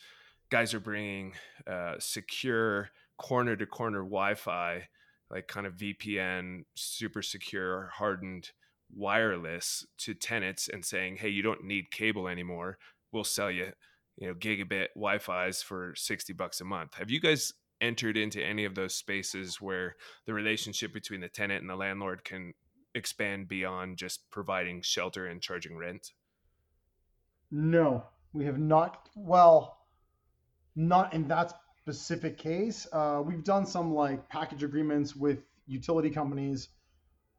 [0.50, 1.34] guys are bringing
[1.66, 4.88] uh, secure corner to corner Wi-Fi,
[5.30, 8.52] like kind of VPN, super secure, hardened
[8.96, 12.78] wireless to tenants, and saying, "Hey, you don't need cable anymore.
[13.12, 13.74] We'll sell you,
[14.18, 18.66] you know, gigabit Wi-Fi's for sixty bucks a month." Have you guys entered into any
[18.66, 22.54] of those spaces where the relationship between the tenant and the landlord can
[22.96, 26.14] expand beyond just providing shelter and charging rent?
[27.52, 29.10] No, we have not.
[29.16, 29.86] Well,
[30.76, 31.54] not in that
[31.88, 32.86] specific case.
[32.92, 36.68] Uh, we've done some like package agreements with utility companies,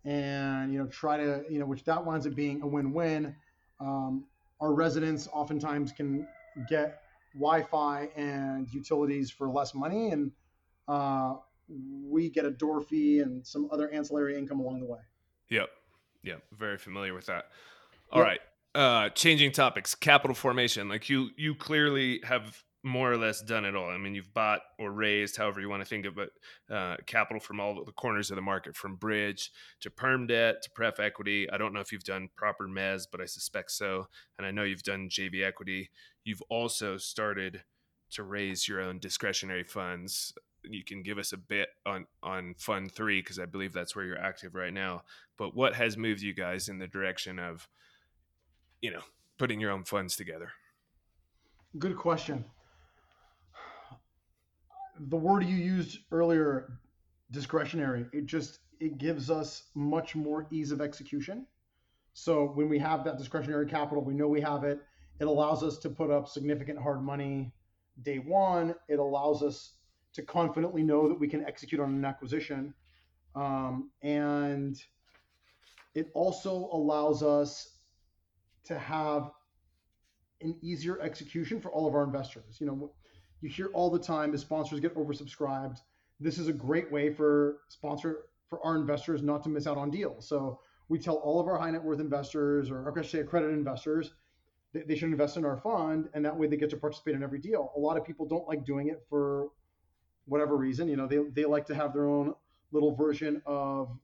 [0.06, 3.36] and you know try to you know which that winds up being a win-win.
[3.78, 4.24] Um,
[4.60, 6.26] our residents oftentimes can
[6.66, 7.02] get
[7.34, 10.32] Wi-Fi and utilities for less money, and
[10.88, 11.34] uh,
[12.02, 15.00] we get a door fee and some other ancillary income along the way.
[15.50, 15.68] Yep,
[16.22, 17.48] yep, very familiar with that.
[18.10, 18.26] All yep.
[18.26, 18.40] right,
[18.74, 19.94] uh, changing topics.
[19.94, 23.88] Capital formation, like you, you clearly have more or less done it all.
[23.88, 26.30] I mean, you've bought or raised, however you want to think of it,
[26.70, 29.50] uh, capital from all the corners of the market, from bridge
[29.80, 31.50] to perm debt to pref equity.
[31.50, 34.06] I don't know if you've done proper mez, but I suspect so.
[34.38, 35.90] And I know you've done JV equity.
[36.24, 37.62] You've also started
[38.12, 40.32] to raise your own discretionary funds.
[40.62, 44.04] You can give us a bit on on Fund Three because I believe that's where
[44.04, 45.02] you're active right now.
[45.36, 47.68] But what has moved you guys in the direction of,
[48.80, 49.02] you know,
[49.36, 50.52] putting your own funds together?
[51.78, 52.44] Good question
[55.00, 56.78] the word you used earlier,
[57.30, 61.46] discretionary, it just it gives us much more ease of execution.
[62.14, 64.80] So when we have that discretionary capital, we know we have it.
[65.20, 67.52] It allows us to put up significant hard money
[68.02, 68.74] day one.
[68.88, 69.74] It allows us
[70.14, 72.74] to confidently know that we can execute on an acquisition.
[73.34, 74.80] Um, and
[75.94, 77.78] it also allows us
[78.64, 79.30] to have
[80.40, 82.58] an easier execution for all of our investors.
[82.60, 82.92] You know,
[83.40, 85.78] you hear all the time as sponsors get oversubscribed.
[86.20, 89.90] This is a great way for sponsor for our investors not to miss out on
[89.90, 90.28] deals.
[90.28, 94.12] So we tell all of our high net worth investors, or I say accredited investors,
[94.72, 97.22] that they should invest in our fund, and that way they get to participate in
[97.22, 97.72] every deal.
[97.76, 99.48] A lot of people don't like doing it for
[100.26, 100.88] whatever reason.
[100.88, 102.34] You know, they they like to have their own
[102.72, 103.98] little version of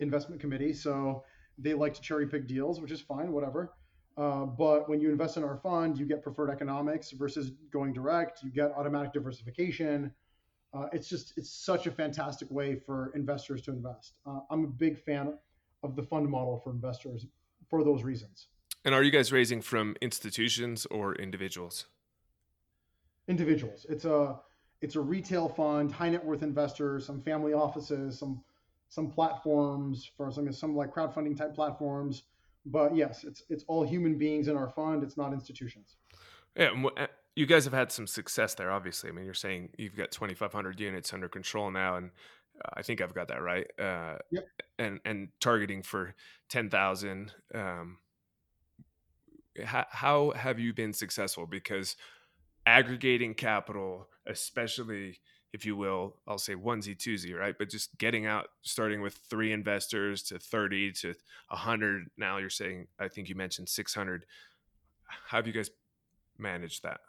[0.00, 1.24] investment committee, so
[1.58, 3.72] they like to cherry pick deals, which is fine, whatever.
[4.16, 8.42] Uh, but when you invest in our fund, you get preferred economics versus going direct.
[8.42, 10.10] You get automatic diversification.
[10.72, 14.14] Uh, it's just it's such a fantastic way for investors to invest.
[14.26, 15.34] Uh, I'm a big fan
[15.82, 17.26] of the fund model for investors
[17.68, 18.48] for those reasons.
[18.84, 21.86] And are you guys raising from institutions or individuals?
[23.28, 23.84] Individuals.
[23.88, 24.40] It's a
[24.80, 28.42] it's a retail fund, high net worth investors, some family offices, some
[28.88, 32.22] some platforms for some some like crowdfunding type platforms
[32.66, 35.02] but yes, it's it's all human beings in our fund.
[35.02, 35.96] It's not institutions.
[36.56, 38.70] Yeah, uh, you guys have had some success there.
[38.70, 42.10] Obviously, I mean, you're saying you've got 2,500 units under control now, and
[42.64, 43.66] uh, I think I've got that right.
[43.78, 44.48] Uh, yep.
[44.78, 46.14] And and targeting for
[46.48, 47.32] 10,000.
[47.54, 47.98] Um,
[49.64, 51.46] how, how have you been successful?
[51.46, 51.96] Because
[52.66, 55.20] aggregating capital, especially
[55.56, 57.54] if you will, I'll say onesie twosie, right?
[57.58, 61.14] But just getting out, starting with three investors to 30 to
[61.48, 62.10] 100.
[62.18, 64.26] Now you're saying, I think you mentioned 600.
[65.04, 65.70] How have you guys
[66.36, 67.00] managed that?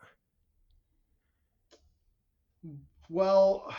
[3.09, 3.69] Well,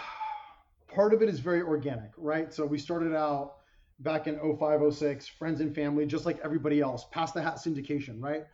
[0.86, 2.52] part of it is very organic, right?
[2.52, 3.54] So we started out
[4.00, 8.22] back in 05, 06, friends and family, just like everybody else, past the hat syndication,
[8.22, 8.44] right?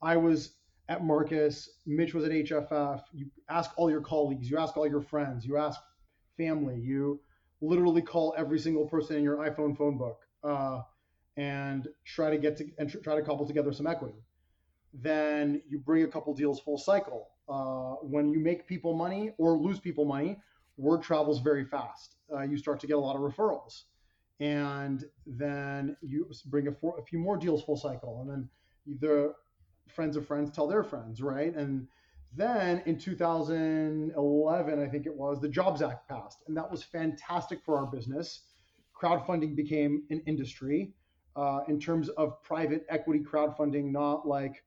[0.00, 0.52] I was
[0.88, 3.02] at Marcus, Mitch was at HFF.
[3.12, 5.80] You ask all your colleagues, you ask all your friends, you ask
[6.36, 7.20] family, you
[7.60, 10.82] literally call every single person in your iPhone phone book uh,
[11.36, 14.22] and try to get to and tr- try to cobble together some equity.
[14.92, 17.28] Then you bring a couple deals full cycle.
[17.48, 20.38] Uh, when you make people money or lose people money,
[20.76, 22.16] word travels very fast.
[22.32, 23.84] Uh, you start to get a lot of referrals,
[24.40, 28.48] and then you bring a, a few more deals full cycle, and then
[29.00, 29.34] the
[29.88, 31.54] friends of friends tell their friends, right?
[31.54, 31.86] And
[32.36, 37.62] then in 2011, I think it was, the Jobs Act passed, and that was fantastic
[37.64, 38.42] for our business.
[39.00, 40.94] Crowdfunding became an industry
[41.36, 44.64] uh, in terms of private equity crowdfunding, not like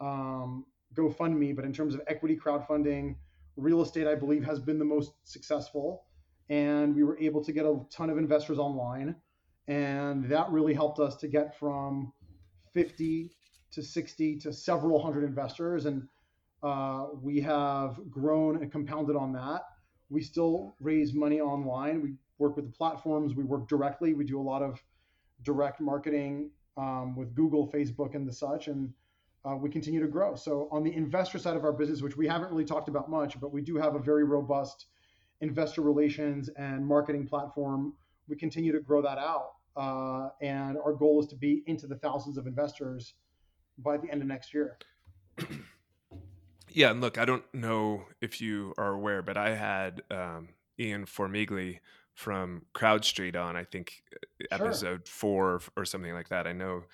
[0.00, 3.16] um, GoFundMe, but in terms of equity crowdfunding.
[3.56, 6.04] Real estate, I believe, has been the most successful,
[6.48, 9.14] and we were able to get a ton of investors online,
[9.68, 12.12] and that really helped us to get from
[12.72, 13.30] 50
[13.74, 15.86] to 60 to several hundred investors.
[15.86, 16.08] And
[16.62, 19.62] uh, we have grown and compounded on that.
[20.08, 22.02] We still raise money online.
[22.02, 23.34] We work with the platforms.
[23.34, 24.14] We work directly.
[24.14, 24.82] We do a lot of
[25.42, 28.68] direct marketing um, with Google, Facebook, and the such.
[28.68, 28.92] And
[29.44, 30.34] uh, we continue to grow.
[30.34, 33.38] So on the investor side of our business, which we haven't really talked about much,
[33.40, 34.86] but we do have a very robust
[35.40, 37.94] investor relations and marketing platform.
[38.28, 41.96] We continue to grow that out, uh, and our goal is to be into the
[41.96, 43.14] thousands of investors
[43.78, 44.78] by the end of next year.
[46.70, 51.06] yeah, and look, I don't know if you are aware, but I had um, Ian
[51.06, 51.80] Formigli
[52.14, 54.02] from CrowdStreet on, I think
[54.40, 54.48] sure.
[54.66, 56.46] episode four or something like that.
[56.46, 56.84] I know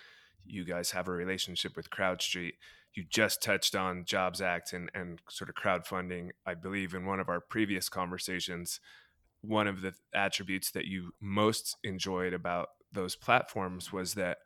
[0.46, 2.52] you guys have a relationship with CrowdStreet.
[2.94, 6.30] You just touched on Jobs Act and, and sort of crowdfunding.
[6.46, 8.80] I believe in one of our previous conversations,
[9.42, 14.38] one of the attributes that you most enjoyed about those platforms was that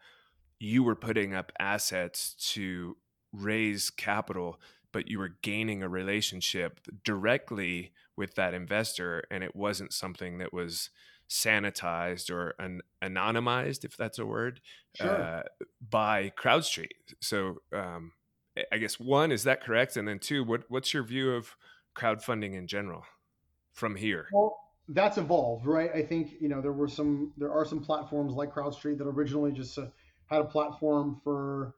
[0.65, 2.97] you were putting up assets to
[3.33, 4.59] raise capital,
[4.93, 9.25] but you were gaining a relationship directly with that investor.
[9.31, 10.89] And it wasn't something that was
[11.29, 14.61] sanitized or an, anonymized, if that's a word,
[14.95, 15.23] sure.
[15.23, 15.43] uh,
[15.91, 17.15] by CrowdStreet.
[17.21, 18.13] So um,
[18.73, 21.57] I guess one is that correct, and then two, what what's your view of
[21.97, 23.05] crowdfunding in general
[23.73, 24.29] from here?
[24.33, 24.57] Well,
[24.89, 25.91] that's evolved, right?
[25.95, 29.51] I think you know there were some there are some platforms like CrowdStreet that originally
[29.51, 29.87] just uh,
[30.35, 31.75] had a platform for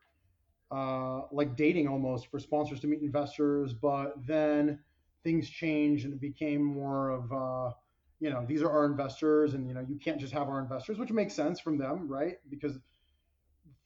[0.71, 4.81] uh, like dating almost for sponsors to meet investors, but then
[5.23, 7.73] things changed and it became more of uh,
[8.21, 10.99] you know these are our investors and you know you can't just have our investors
[10.99, 12.37] which makes sense from them right?
[12.49, 12.79] Because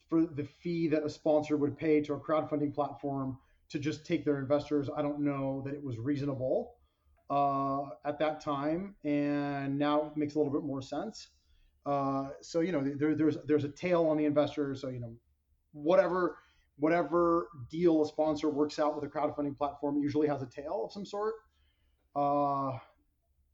[0.09, 3.37] for the fee that a sponsor would pay to a crowdfunding platform
[3.69, 6.75] to just take their investors i don't know that it was reasonable
[7.31, 8.95] uh, at that time.
[9.03, 11.29] And now it makes a little bit more sense
[11.85, 15.13] uh, so you know there, there's there's a tail on the investor so you know
[15.73, 16.37] whatever
[16.77, 20.91] whatever deal a sponsor works out with a crowdfunding platform usually has a tail of
[20.91, 21.33] some sort
[22.15, 22.71] uh,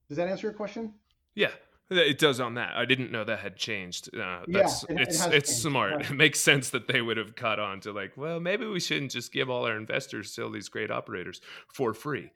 [0.08, 0.94] does that answer your question?
[1.36, 1.52] Yeah,
[1.90, 2.76] it does on that.
[2.76, 4.16] I didn't know that had changed.
[4.16, 5.62] Uh, that's yeah, it, it's it it's changed.
[5.62, 6.02] smart.
[6.02, 9.12] It makes sense that they would have caught on to like, well, maybe we shouldn't
[9.12, 11.42] just give all our investors to all these great operators
[11.74, 12.32] for free.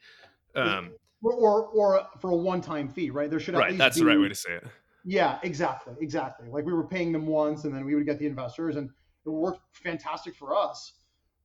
[0.56, 0.92] Um,
[1.24, 3.30] or, or, or for a one-time fee, right?
[3.30, 3.78] There should right.
[3.78, 4.64] that's be, the right way to say it.
[5.06, 6.50] Yeah, exactly, exactly.
[6.50, 8.90] Like we were paying them once, and then we would get the investors, and
[9.26, 10.94] it worked fantastic for us.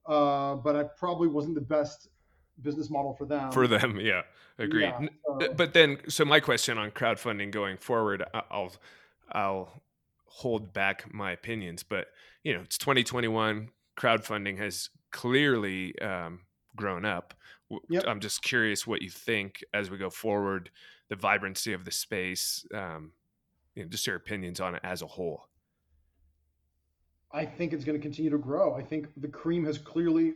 [0.07, 2.09] Uh, but I probably wasn't the best
[2.63, 3.51] business model for them.
[3.51, 4.23] For them, yeah,
[4.59, 4.83] agreed.
[4.83, 5.09] Yeah,
[5.41, 5.55] so.
[5.55, 8.73] But then, so my question on crowdfunding going forward, I'll
[9.33, 9.83] I'll
[10.27, 12.09] hold back my opinions, but
[12.45, 13.71] you know, it's 2021.
[13.99, 16.41] Crowdfunding has clearly um,
[16.77, 17.35] grown up.
[17.89, 18.05] Yep.
[18.07, 20.71] I'm just curious what you think as we go forward,
[21.09, 23.13] the vibrancy of the space, um,
[23.77, 25.49] you know, just your opinions on it as a whole.
[27.31, 28.75] I think it's going to continue to grow.
[28.75, 30.35] I think the cream has clearly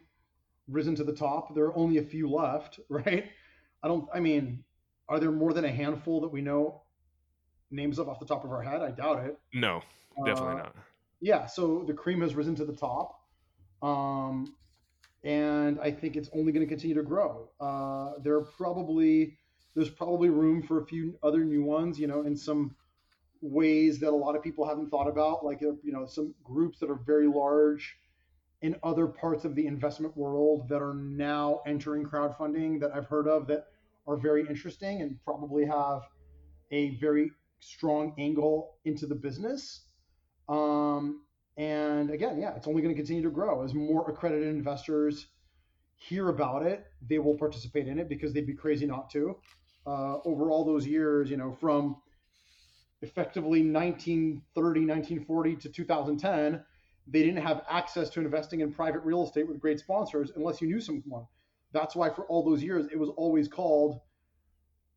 [0.68, 1.54] risen to the top.
[1.54, 3.24] There are only a few left, right?
[3.82, 4.08] I don't.
[4.14, 4.62] I mean,
[5.08, 6.82] are there more than a handful that we know
[7.70, 8.82] names of off the top of our head?
[8.82, 9.38] I doubt it.
[9.54, 9.80] No,
[10.24, 10.76] definitely uh, not.
[11.22, 13.20] Yeah, so the cream has risen to the top,
[13.82, 14.54] um,
[15.24, 17.48] and I think it's only going to continue to grow.
[17.58, 19.38] Uh, there are probably
[19.74, 22.74] there's probably room for a few other new ones, you know, and some
[23.40, 26.90] ways that a lot of people haven't thought about, like you know, some groups that
[26.90, 27.96] are very large
[28.62, 33.26] in other parts of the investment world that are now entering crowdfunding that I've heard
[33.26, 33.66] of that
[34.06, 36.02] are very interesting and probably have
[36.70, 37.30] a very
[37.60, 39.86] strong angle into the business.
[40.48, 41.22] Um,
[41.56, 45.26] and again, yeah, it's only going to continue to grow as more accredited investors
[45.96, 46.86] hear about it.
[47.08, 49.36] They will participate in it because they'd be crazy not to.
[49.86, 51.96] Uh, over all those years, you know, from
[53.02, 56.62] effectively 1930, 1940 to 2010,
[57.06, 60.68] they didn't have access to investing in private real estate with great sponsors unless you
[60.68, 61.26] knew someone.
[61.72, 64.00] That's why for all those years it was always called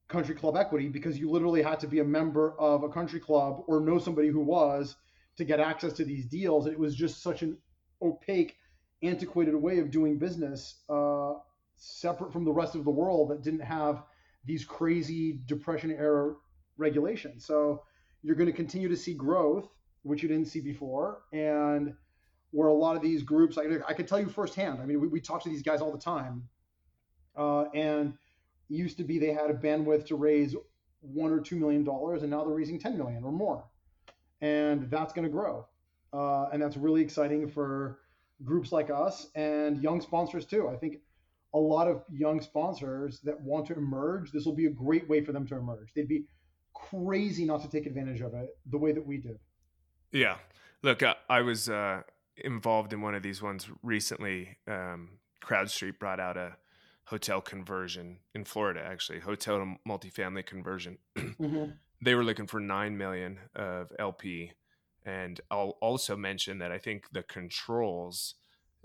[0.09, 3.63] country club equity because you literally had to be a member of a country club
[3.67, 4.95] or know somebody who was
[5.37, 6.67] to get access to these deals.
[6.67, 7.57] It was just such an
[8.01, 8.55] opaque,
[9.01, 11.33] antiquated way of doing business, uh,
[11.75, 14.03] separate from the rest of the world that didn't have
[14.45, 16.35] these crazy depression era
[16.77, 17.45] regulations.
[17.45, 17.83] So
[18.23, 19.67] you're going to continue to see growth,
[20.03, 21.93] which you didn't see before, and
[22.51, 24.79] where a lot of these groups, I, I could tell you firsthand.
[24.81, 26.47] I mean, we, we talk to these guys all the time,
[27.35, 28.13] uh, and
[28.69, 30.55] used to be they had a bandwidth to raise
[31.01, 33.65] one or two million dollars, and now they're raising ten million or more,
[34.41, 35.67] and that's going to grow,
[36.13, 37.99] uh, and that's really exciting for
[38.43, 40.69] groups like us and young sponsors too.
[40.69, 40.97] I think
[41.53, 45.23] a lot of young sponsors that want to emerge, this will be a great way
[45.23, 45.93] for them to emerge.
[45.95, 46.25] They'd be
[46.89, 49.39] crazy not to take advantage of it the way that we did.
[50.11, 50.37] Yeah.
[50.81, 52.01] Look, I, I was uh,
[52.37, 54.57] involved in one of these ones recently.
[54.67, 56.57] Um, CrowdStreet brought out a
[57.05, 60.97] hotel conversion in Florida, actually, hotel to multifamily conversion.
[61.17, 61.71] mm-hmm.
[62.01, 64.51] They were looking for nine million of LP,
[65.05, 68.35] and I'll also mention that I think the controls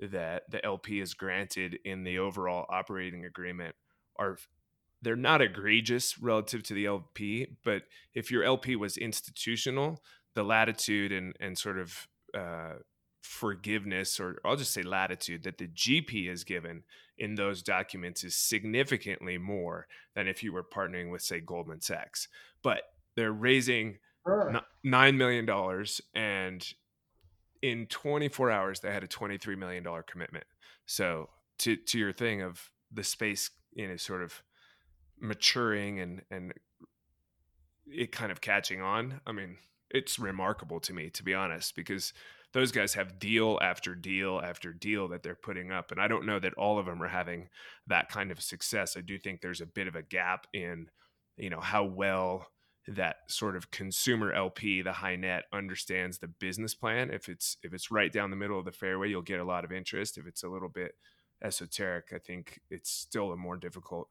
[0.00, 3.74] that the LP is granted in the overall operating agreement
[4.16, 4.38] are
[5.02, 7.82] they're not egregious relative to the LP, but
[8.14, 10.02] if your LP was institutional,
[10.34, 12.74] the latitude and and sort of uh,
[13.22, 16.84] forgiveness, or I'll just say latitude, that the GP is given
[17.16, 22.28] in those documents is significantly more than if you were partnering with, say, Goldman Sachs.
[22.62, 22.82] But
[23.16, 24.60] they're raising sure.
[24.84, 26.66] nine million dollars, and
[27.62, 30.44] in 24 hours they had a 23 million dollar commitment.
[30.86, 31.28] So
[31.60, 34.42] to to your thing of the space in is sort of
[35.20, 36.52] maturing and and
[37.86, 39.20] it kind of catching on.
[39.26, 39.56] I mean,
[39.90, 42.12] it's remarkable to me to be honest because
[42.52, 46.26] those guys have deal after deal after deal that they're putting up and I don't
[46.26, 47.48] know that all of them are having
[47.86, 48.96] that kind of success.
[48.96, 50.88] I do think there's a bit of a gap in
[51.36, 52.48] you know how well
[52.88, 57.10] that sort of consumer LP, the high net, understands the business plan.
[57.10, 59.64] If it's if it's right down the middle of the fairway, you'll get a lot
[59.64, 60.16] of interest.
[60.16, 60.92] If it's a little bit
[61.42, 64.08] esoteric, I think it's still a more difficult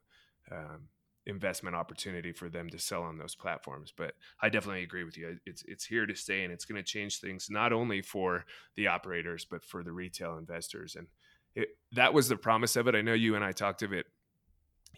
[0.52, 0.90] um,
[1.28, 3.94] investment opportunity for them to sell on those platforms.
[3.96, 5.28] But I definitely agree with you.
[5.28, 8.46] Uh, it's it's here to stay, and it's going to change things not only for
[8.76, 10.96] the operators but for the retail investors.
[10.96, 11.08] And
[11.56, 12.96] it, that was the promise of it.
[12.96, 14.06] I know you and I talked of it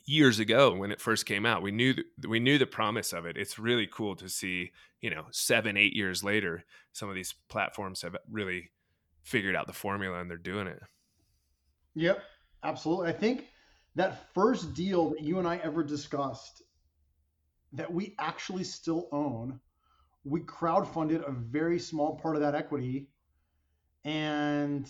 [0.05, 1.61] years ago when it first came out.
[1.61, 1.95] We knew
[2.27, 3.35] we knew the promise of it.
[3.35, 4.71] It's really cool to see,
[5.01, 6.63] you know, seven eight years later,
[6.93, 8.71] some of these platforms have really
[9.23, 10.81] figured out the formula and they're doing it.
[11.95, 12.21] Yep,
[12.63, 13.09] absolutely.
[13.09, 13.47] I think
[13.99, 16.63] that first deal that you and I ever discussed
[17.73, 19.59] that we actually still own,
[20.23, 23.09] we crowdfunded a very small part of that equity
[24.05, 24.89] and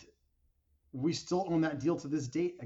[0.94, 2.60] we still own that deal to this date.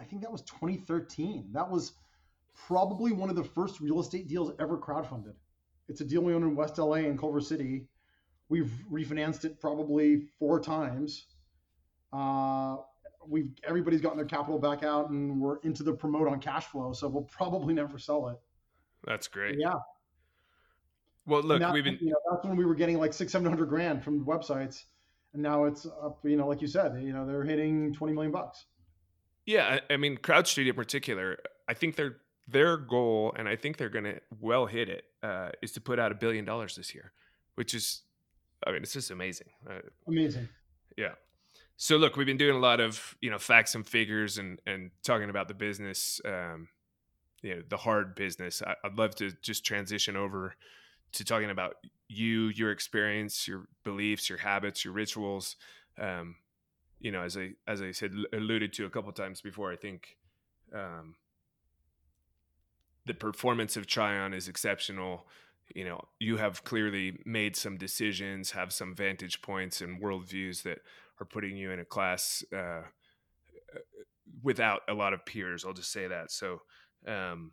[0.00, 1.50] I, think that was 2013.
[1.52, 1.92] That was
[2.66, 5.34] probably one of the first real estate deals ever crowdfunded.
[5.88, 7.86] It's a deal we own in West LA in Culver City.
[8.48, 11.24] We've refinanced it probably four times.
[12.12, 12.78] Uh,
[13.28, 16.92] we've everybody's gotten their capital back out and we're into the promote on cash flow
[16.92, 18.38] so we'll probably never sell it.
[19.04, 19.58] That's great.
[19.58, 19.74] Yeah.
[21.26, 23.48] Well look that, we've been you know that's when we were getting like six seven
[23.48, 24.84] hundred grand from websites
[25.34, 28.32] and now it's up you know like you said you know they're hitting 20 million
[28.32, 28.66] bucks.
[29.46, 32.16] Yeah i, I mean CrowdStreet in particular i think their
[32.48, 35.98] their goal and i think they're going to well hit it uh, is to put
[35.98, 37.12] out a billion dollars this year
[37.54, 38.02] which is
[38.66, 39.48] i mean it's just amazing.
[39.68, 40.48] Uh, amazing.
[40.96, 41.12] yeah
[41.82, 44.92] so look, we've been doing a lot of you know facts and figures and and
[45.02, 46.68] talking about the business, um,
[47.42, 48.62] you know, the hard business.
[48.64, 50.54] I, I'd love to just transition over
[51.10, 55.56] to talking about you, your experience, your beliefs, your habits, your rituals.
[55.98, 56.36] Um,
[57.00, 60.18] you know, as I as I said, alluded to a couple times before, I think
[60.72, 61.16] um,
[63.06, 65.26] the performance of Trion is exceptional.
[65.74, 70.78] You know, you have clearly made some decisions, have some vantage points and worldviews that
[71.24, 72.82] putting you in a class uh,
[74.42, 75.64] without a lot of peers.
[75.64, 76.30] I'll just say that.
[76.30, 76.60] So,
[77.06, 77.52] um,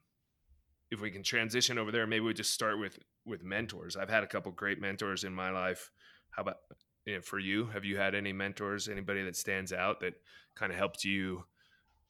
[0.92, 3.96] if we can transition over there, maybe we just start with with mentors.
[3.96, 5.92] I've had a couple great mentors in my life.
[6.32, 6.58] How about
[7.06, 7.68] you know, for you?
[7.68, 8.88] Have you had any mentors?
[8.88, 10.14] Anybody that stands out that
[10.56, 11.44] kind of helped you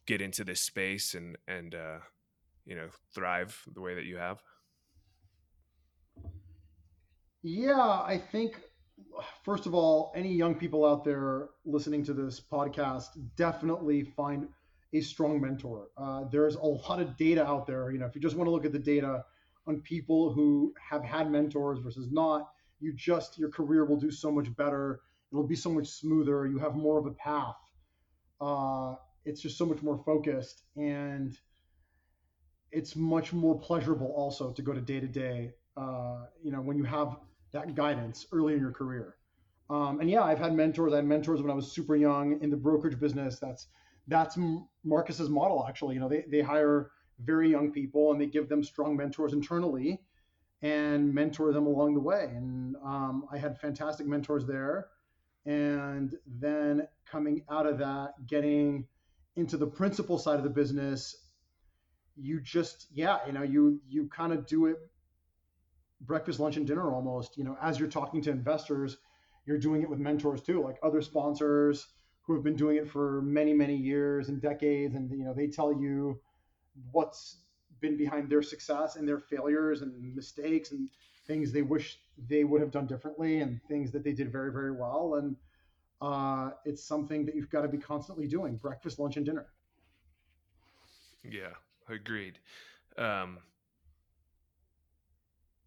[0.06, 2.00] get into this space and and uh,
[2.66, 4.42] you know thrive the way that you have?
[7.42, 8.60] Yeah, I think
[9.44, 14.48] first of all, any young people out there listening to this podcast definitely find
[14.94, 15.88] a strong mentor.
[15.98, 17.92] Uh, there's a lot of data out there.
[17.92, 19.24] You know, if you just want to look at the data
[19.68, 24.32] on people who have had mentors versus not, you just your career will do so
[24.32, 25.02] much better.
[25.32, 26.48] It'll be so much smoother.
[26.48, 27.56] You have more of a path.
[28.42, 28.96] Uh,
[29.26, 31.38] it's just so much more focused and
[32.72, 35.54] it's much more pleasurable also to go to day to day.
[36.42, 37.18] You know, when you have
[37.52, 39.16] that guidance early in your career.
[39.70, 40.94] Um, and yeah, I've had mentors.
[40.94, 43.40] I had mentors when I was super young in the brokerage business.
[43.40, 43.68] That's
[44.08, 44.38] that's
[44.84, 45.96] Marcus's model actually.
[45.96, 46.92] You know, they they hire
[47.24, 50.02] very young people and they give them strong mentors internally
[50.62, 52.32] and mentor them along the way.
[52.36, 54.88] And um, I had fantastic mentors there.
[55.46, 58.86] And then coming out of that, getting
[59.36, 61.16] into the principal side of the business,
[62.16, 64.78] you just yeah, you know, you you kind of do it
[66.02, 67.38] breakfast, lunch, and dinner almost.
[67.38, 68.98] You know, as you're talking to investors,
[69.46, 71.88] you're doing it with mentors too, like other sponsors
[72.22, 75.48] who have been doing it for many, many years and decades, and you know, they
[75.48, 76.20] tell you
[76.92, 77.38] what's
[77.80, 80.90] been behind their success and their failures and mistakes and
[81.26, 84.72] things they wish they would have done differently and things that they did very, very
[84.72, 85.16] well.
[85.16, 85.36] And
[86.02, 89.48] uh, it's something that you've got to be constantly doing breakfast, lunch, and dinner.
[91.24, 91.54] Yeah,
[91.88, 92.40] agreed.
[92.98, 93.40] Um,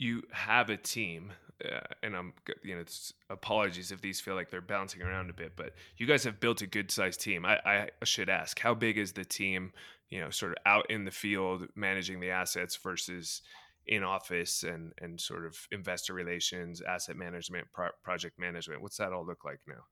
[0.02, 1.32] you have a team
[1.64, 2.32] uh, and I'm
[2.64, 2.82] you know
[3.30, 6.60] apologies if these feel like they're bouncing around a bit, but you guys have built
[6.60, 7.46] a good sized team.
[7.46, 9.72] I, I should ask, how big is the team?
[10.10, 13.42] You know, sort of out in the field managing the assets versus
[13.86, 18.82] in office and and sort of investor relations, asset management, pro- project management.
[18.82, 19.84] What's that all look like now?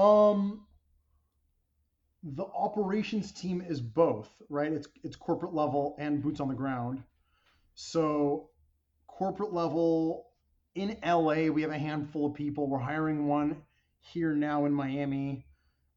[0.00, 0.66] Um,
[2.22, 4.72] the operations team is both, right?
[4.72, 7.02] It's it's corporate level and boots on the ground.
[7.76, 8.48] So
[9.06, 10.28] corporate level
[10.74, 12.68] in LA, we have a handful of people.
[12.68, 13.62] We're hiring one
[14.00, 15.44] here now in Miami.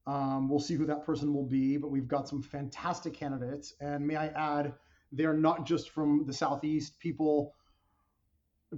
[0.06, 3.76] Um, we'll see who that person will be, but we've got some fantastic candidates.
[3.80, 4.74] And may I add,
[5.14, 7.00] they're not just from the southeast.
[7.00, 7.56] People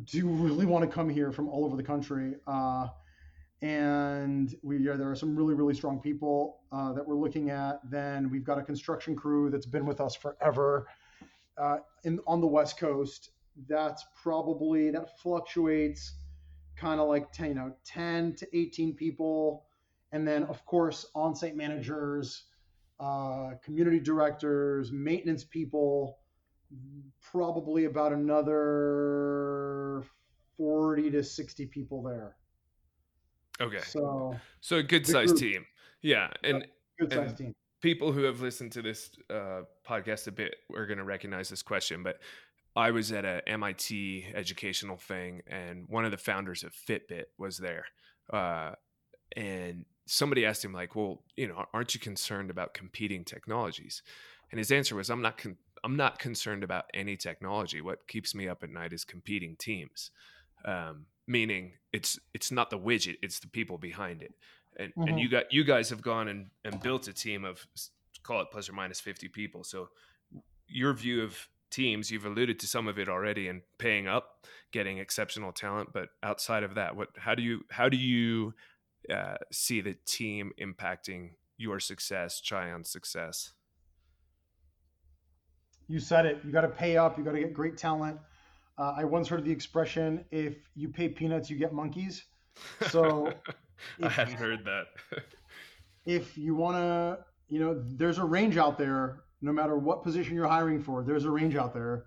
[0.05, 2.35] do really want to come here from all over the country.
[2.45, 2.87] Uh,
[3.63, 7.79] and we are, there are some really really strong people uh, that we're looking at.
[7.89, 10.87] Then we've got a construction crew that's been with us forever
[11.57, 13.31] uh, in on the West Coast.
[13.67, 16.13] That's probably that fluctuates
[16.77, 19.65] kind of like 10, you know 10 to 18 people,
[20.11, 22.43] and then of course on-site managers,
[22.99, 26.17] uh, community directors, maintenance people,
[27.31, 30.03] probably about another
[30.57, 32.35] 40 to 60 people there.
[33.59, 33.81] Okay.
[33.81, 35.65] So so a good sized team.
[36.01, 36.65] Yeah, and
[36.99, 37.53] good sized team.
[37.81, 41.63] People who have listened to this uh, podcast a bit are going to recognize this
[41.63, 42.19] question, but
[42.75, 47.57] I was at a MIT educational thing, and one of the founders of Fitbit was
[47.57, 47.85] there,
[48.31, 48.73] uh,
[49.35, 54.03] and somebody asked him like, "Well, you know, aren't you concerned about competing technologies?"
[54.51, 55.37] And his answer was, "I'm not.
[55.37, 57.81] Con- I'm not concerned about any technology.
[57.81, 60.11] What keeps me up at night is competing teams."
[60.63, 64.33] Um, meaning it's it's not the widget it's the people behind it
[64.77, 65.07] and mm-hmm.
[65.07, 67.65] and you got you guys have gone and, and built a team of
[68.23, 69.63] call it plus or minus 50 people.
[69.63, 69.89] So
[70.67, 74.97] your view of teams you've alluded to some of it already and paying up getting
[74.97, 78.53] exceptional talent but outside of that what how do you how do you
[79.09, 83.51] uh, see the team impacting your success Trion's success?
[85.87, 86.39] You said it.
[86.45, 87.17] You got to pay up.
[87.17, 88.17] You got to get great talent.
[88.77, 92.23] Uh, I once heard the expression, if you pay peanuts, you get monkeys.
[92.89, 93.31] So
[94.01, 94.87] I hadn't heard that.
[96.05, 100.35] if you want to, you know, there's a range out there, no matter what position
[100.35, 102.05] you're hiring for, there's a range out there.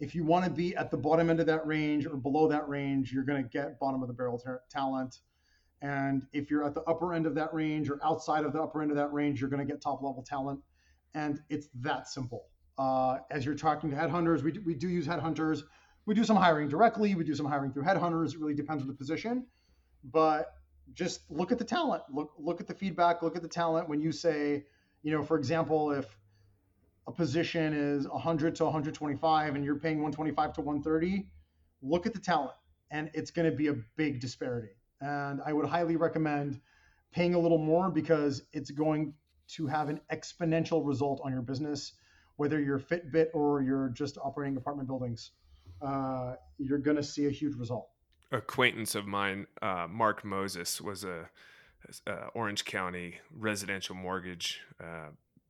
[0.00, 2.68] If you want to be at the bottom end of that range or below that
[2.68, 5.18] range, you're going to get bottom of the barrel talent.
[5.80, 8.82] And if you're at the upper end of that range or outside of the upper
[8.82, 10.60] end of that range, you're going to get top level talent.
[11.14, 12.46] And it's that simple.
[12.78, 15.62] Uh, as you're talking to headhunters, we do, we do use headhunters
[16.06, 18.34] we do some hiring directly, we do some hiring through headhunters.
[18.34, 19.46] It really depends on the position,
[20.04, 20.54] but
[20.94, 22.02] just look at the talent.
[22.12, 23.22] Look look at the feedback.
[23.22, 23.88] Look at the talent.
[23.88, 24.64] When you say,
[25.02, 26.16] you know, for example, if
[27.06, 31.26] a position is 100 to 125 and you're paying 125 to 130,
[31.82, 32.52] look at the talent,
[32.90, 34.70] and it's going to be a big disparity.
[35.00, 36.60] And I would highly recommend
[37.12, 39.14] paying a little more because it's going
[39.48, 41.94] to have an exponential result on your business,
[42.36, 45.32] whether you're Fitbit or you're just operating apartment buildings
[45.82, 47.88] uh, you're going to see a huge result.
[48.32, 51.28] Acquaintance of mine, uh, Mark Moses, was a,
[52.06, 55.08] a, Orange County residential mortgage uh,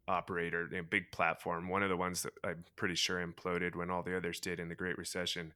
[0.09, 1.68] operator, a big platform.
[1.68, 4.68] One of the ones that I'm pretty sure imploded when all the others did in
[4.68, 5.53] the Great Recession.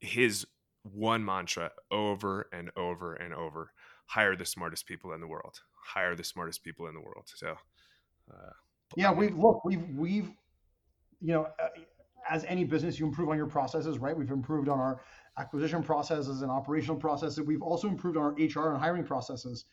[0.00, 0.46] His
[0.82, 3.72] one mantra over and over and over:
[4.06, 5.60] hire the smartest people in the world.
[5.82, 7.24] Hire the smartest people in the world.
[7.34, 7.56] So,
[8.30, 8.52] uh,
[8.96, 10.30] yeah, we look, we've we've
[11.20, 11.68] you know uh,
[12.28, 14.16] as any business, you improve on your processes, right?
[14.16, 15.00] We've improved on our
[15.38, 17.40] acquisition processes and operational processes.
[17.40, 19.64] We've also improved our HR and hiring processes.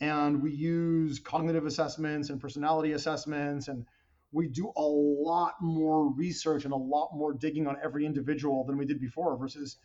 [0.00, 3.68] And we use cognitive assessments and personality assessments.
[3.68, 3.86] And
[4.32, 8.76] we do a lot more research and a lot more digging on every individual than
[8.76, 9.76] we did before versus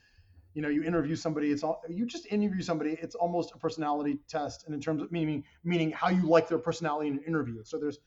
[0.56, 4.18] you know you interview somebody it's all you just interview somebody it's almost a personality
[4.28, 7.64] test and in terms of meaning meaning how you like their personality in an interview
[7.64, 8.00] so there's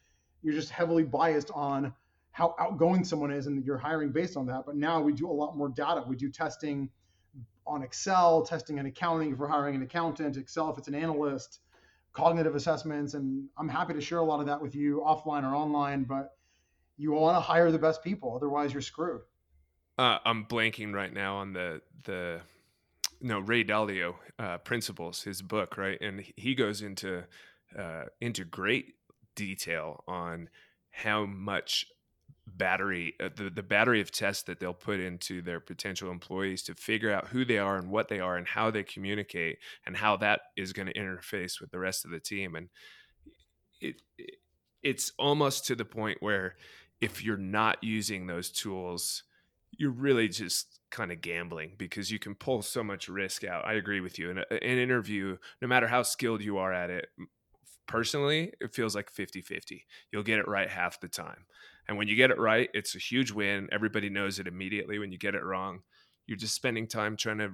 [0.42, 1.94] you're just heavily biased on
[2.32, 4.64] how outgoing someone is and you're hiring based on that.
[4.66, 6.02] But now we do a lot more data.
[6.06, 6.90] We do testing
[7.66, 11.60] on Excel, testing and accounting for hiring an accountant, Excel if it's an analyst,
[12.12, 13.14] cognitive assessments.
[13.14, 16.36] And I'm happy to share a lot of that with you offline or online, but
[16.96, 18.34] you want to hire the best people.
[18.34, 19.22] Otherwise you're screwed.
[19.98, 22.40] Uh, I'm blanking right now on the, the,
[23.20, 26.00] no, Ray Dalio, uh, principles, his book, right.
[26.00, 27.24] And he goes into,
[27.78, 28.94] uh, into great
[29.34, 30.48] detail on
[30.90, 31.86] how much
[32.46, 36.74] battery uh, the, the battery of tests that they'll put into their potential employees to
[36.74, 40.16] figure out who they are and what they are and how they communicate and how
[40.16, 42.68] that is going to interface with the rest of the team and
[43.80, 44.36] it, it
[44.82, 46.56] it's almost to the point where
[47.00, 49.22] if you're not using those tools
[49.78, 53.66] you're really just kind of gambling because you can pull so much risk out.
[53.66, 54.30] I agree with you.
[54.30, 57.06] In an interview, no matter how skilled you are at it,
[57.86, 59.86] personally, it feels like 50 50.
[60.12, 61.46] You'll get it right half the time.
[61.88, 63.68] And when you get it right, it's a huge win.
[63.72, 64.98] Everybody knows it immediately.
[64.98, 65.82] When you get it wrong,
[66.26, 67.52] you're just spending time trying to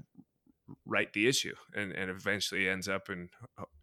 [0.85, 3.31] right the issue and, and eventually ends up in,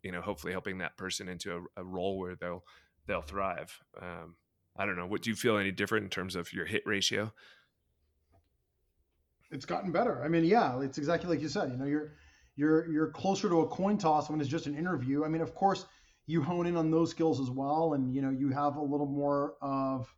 [0.03, 2.63] you know, hopefully helping that person into a, a role where they'll,
[3.07, 3.81] they'll thrive.
[3.99, 4.35] Um,
[4.77, 5.07] I don't know.
[5.07, 7.33] What do you feel any different in terms of your hit ratio?
[9.51, 10.23] It's gotten better.
[10.23, 11.71] I mean, yeah, it's exactly like you said.
[11.71, 12.13] You know, you're
[12.55, 15.23] you're you're closer to a coin toss when it's just an interview.
[15.23, 15.85] I mean, of course,
[16.25, 19.05] you hone in on those skills as well, and you know, you have a little
[19.05, 20.13] more of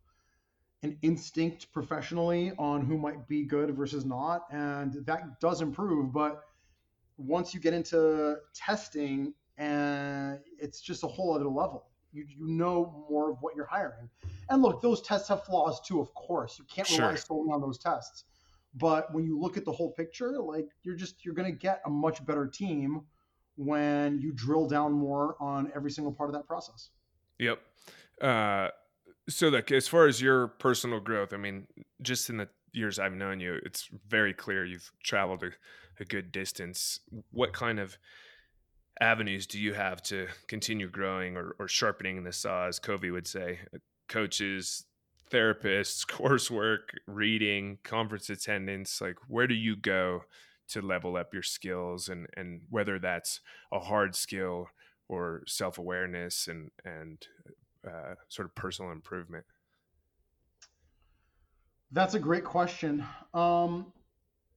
[0.83, 6.13] an instinct professionally on who might be good versus not, and that does improve.
[6.13, 6.43] But
[7.17, 11.87] once you get into testing, and it's just a whole other level.
[12.13, 14.09] You, you know more of what you're hiring.
[14.49, 16.57] And look, those tests have flaws too, of course.
[16.57, 17.17] You can't rely sure.
[17.17, 18.23] solely on those tests.
[18.75, 21.81] But when you look at the whole picture, like you're just you're going to get
[21.85, 23.01] a much better team
[23.55, 26.89] when you drill down more on every single part of that process.
[27.39, 27.59] Yep.
[28.21, 28.69] Uh,
[29.29, 31.67] so, look, as far as your personal growth, I mean,
[32.01, 35.51] just in the years I've known you, it's very clear you've traveled a,
[35.99, 36.99] a good distance.
[37.31, 37.97] What kind of
[39.01, 43.27] avenues do you have to continue growing or, or sharpening the saw, as Covey would
[43.27, 43.59] say?
[44.07, 44.85] Coaches,
[45.29, 49.01] therapists, coursework, reading, conference attendance?
[49.01, 50.23] Like, where do you go
[50.69, 53.41] to level up your skills, and and whether that's
[53.71, 54.67] a hard skill
[55.09, 57.25] or self awareness and and
[57.87, 59.45] uh, sort of personal improvement?
[61.91, 63.05] That's a great question.
[63.33, 63.93] Um,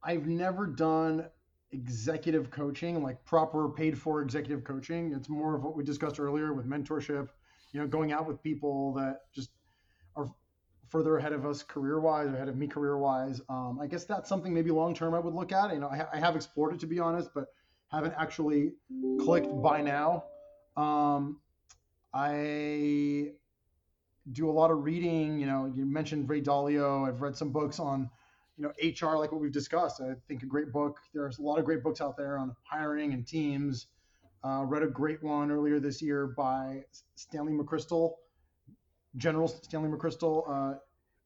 [0.02, 1.26] I've never done
[1.72, 5.12] executive coaching, like proper paid for executive coaching.
[5.14, 7.28] It's more of what we discussed earlier with mentorship,
[7.72, 9.50] you know, going out with people that just
[10.16, 10.26] are
[10.88, 13.40] further ahead of us career wise ahead of me career wise.
[13.48, 15.72] Um, I guess that's something maybe long term I would look at.
[15.72, 17.46] You know, I, I, have explored it to be honest, but
[17.92, 18.72] haven't actually
[19.20, 20.24] clicked by now.
[20.76, 21.40] Um,
[22.12, 23.32] I
[24.32, 25.38] do a lot of reading.
[25.38, 27.06] You know, you mentioned Ray Dalio.
[27.08, 28.10] I've read some books on,
[28.56, 30.00] you know, HR, like what we've discussed.
[30.00, 30.98] I think a great book.
[31.14, 33.86] There's a lot of great books out there on hiring and teams.
[34.42, 36.84] Uh, read a great one earlier this year by
[37.14, 38.14] Stanley McChrystal
[39.16, 40.78] General Stanley McChrystal, uh,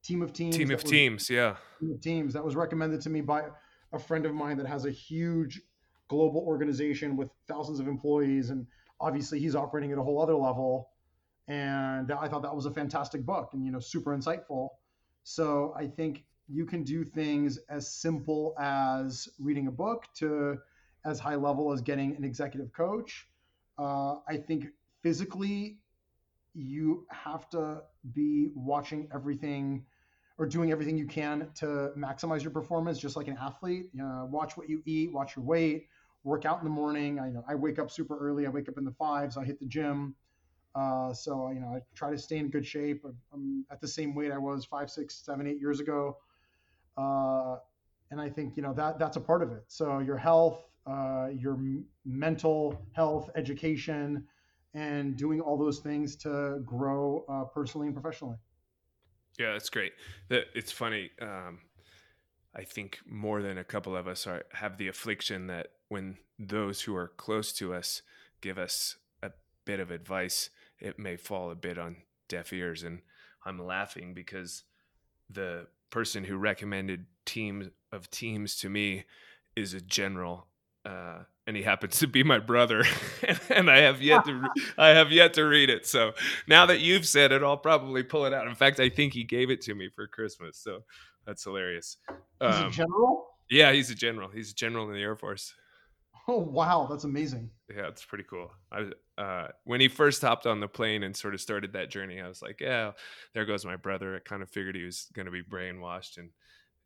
[0.03, 0.57] Team of Teams.
[0.57, 1.55] Team of was, Teams, yeah.
[1.79, 2.33] Team of Teams.
[2.33, 3.43] That was recommended to me by
[3.93, 5.61] a friend of mine that has a huge
[6.07, 8.49] global organization with thousands of employees.
[8.49, 8.65] And
[9.05, 10.89] obviously he's operating at a whole other level.
[11.47, 14.69] And I thought that was a fantastic book and, you know, super insightful.
[15.23, 20.57] So I think you can do things as simple as reading a book to
[21.05, 23.27] as high level as getting an executive coach.
[23.77, 24.65] Uh, I think
[25.03, 25.79] physically
[26.55, 27.81] you have to
[28.13, 29.85] be watching everything
[30.37, 33.91] or doing everything you can to maximize your performance, just like an athlete.
[34.01, 35.87] Uh, watch what you eat, watch your weight,
[36.25, 37.19] work out in the morning.
[37.19, 38.45] I you know I wake up super early.
[38.45, 39.37] I wake up in the fives.
[39.37, 40.15] I hit the gym.
[40.73, 43.05] Uh, so you know I try to stay in good shape.
[43.33, 46.17] I'm at the same weight I was five, six, seven, eight years ago.
[46.97, 47.57] Uh,
[48.11, 49.63] and I think you know that that's a part of it.
[49.67, 51.57] So your health, uh, your
[52.03, 54.25] mental health, education,
[54.73, 58.37] and doing all those things to grow uh, personally and professionally.
[59.37, 59.91] Yeah, that's great.
[60.29, 61.11] It's funny.
[61.21, 61.59] Um,
[62.55, 66.81] I think more than a couple of us are have the affliction that when those
[66.81, 68.01] who are close to us
[68.41, 69.31] give us a
[69.65, 70.49] bit of advice,
[70.79, 71.97] it may fall a bit on
[72.27, 72.83] deaf ears.
[72.83, 73.01] And
[73.45, 74.63] I'm laughing because
[75.29, 79.05] the person who recommended teams of teams to me
[79.55, 80.47] is a general
[80.85, 82.83] uh, and he happens to be my brother.
[83.49, 84.47] And i have yet to
[84.77, 85.87] i have yet to read it.
[85.87, 86.11] So
[86.47, 88.47] now that you've said it i'll probably pull it out.
[88.47, 90.57] In fact i think he gave it to me for christmas.
[90.57, 90.83] So
[91.25, 91.97] that's hilarious.
[92.39, 93.27] He's um, a general?
[93.49, 94.29] yeah he's a general.
[94.29, 95.53] He's a general in the air force
[96.27, 97.49] oh wow that's amazing.
[97.69, 98.51] Yeah it's pretty cool.
[98.71, 98.91] I
[99.21, 102.27] uh, when he first hopped on the plane and sort of started that journey i
[102.27, 102.91] was like yeah
[103.33, 104.15] there goes my brother.
[104.15, 106.29] I kind of figured he was going to be brainwashed and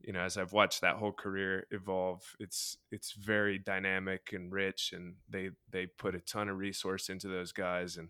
[0.02, 4.94] you know as i've watched that whole career evolve it's it's very dynamic and rich
[4.96, 8.10] and they they put a ton of resource into those guys and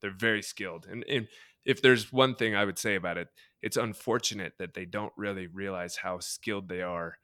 [0.00, 0.86] they're very skilled.
[0.90, 1.28] And, and
[1.66, 3.28] if there's one thing i would say about it
[3.62, 7.18] it's unfortunate that they don't really realize how skilled they are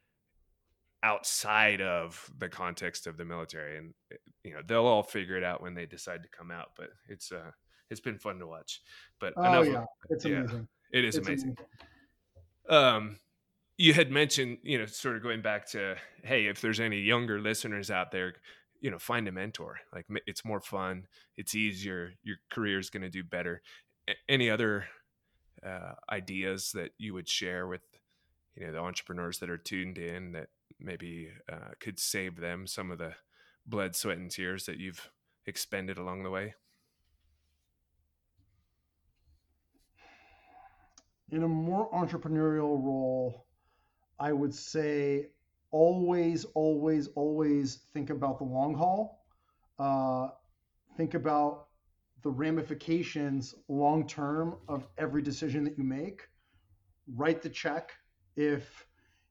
[1.06, 3.94] outside of the context of the military and
[4.42, 7.30] you know they'll all figure it out when they decide to come out but it's
[7.30, 7.50] uh
[7.90, 8.80] it's been fun to watch
[9.20, 11.56] but oh yeah it's yeah, amazing it is amazing.
[12.68, 13.16] amazing um
[13.78, 17.40] you had mentioned, you know, sort of going back to, hey, if there's any younger
[17.40, 18.34] listeners out there,
[18.80, 19.78] you know, find a mentor.
[19.92, 21.06] Like it's more fun,
[21.36, 23.62] it's easier, your career is going to do better.
[24.28, 24.86] any other
[25.64, 27.82] uh, ideas that you would share with,
[28.54, 30.48] you know, the entrepreneurs that are tuned in that
[30.80, 33.14] maybe uh, could save them some of the
[33.66, 35.10] blood, sweat, and tears that you've
[35.46, 36.54] expended along the way?
[41.30, 43.46] In a more entrepreneurial role,
[44.18, 45.30] I would say
[45.70, 49.24] always, always, always think about the long haul.
[49.78, 50.28] Uh,
[50.96, 51.66] think about
[52.22, 56.22] the ramifications long term of every decision that you make.
[57.14, 57.92] Write the check
[58.36, 58.86] if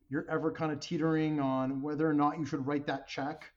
[0.10, 3.52] you're ever kind of teetering on whether or not you should write that check.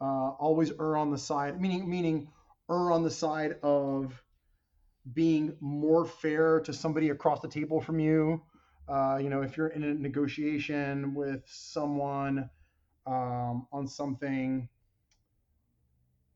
[0.00, 2.28] Uh, always err on the side, meaning meaning
[2.70, 4.20] err on the side of
[5.12, 8.42] being more fair to somebody across the table from you
[8.88, 12.50] uh, you know, if you're in a negotiation with someone
[13.06, 14.68] um, on something,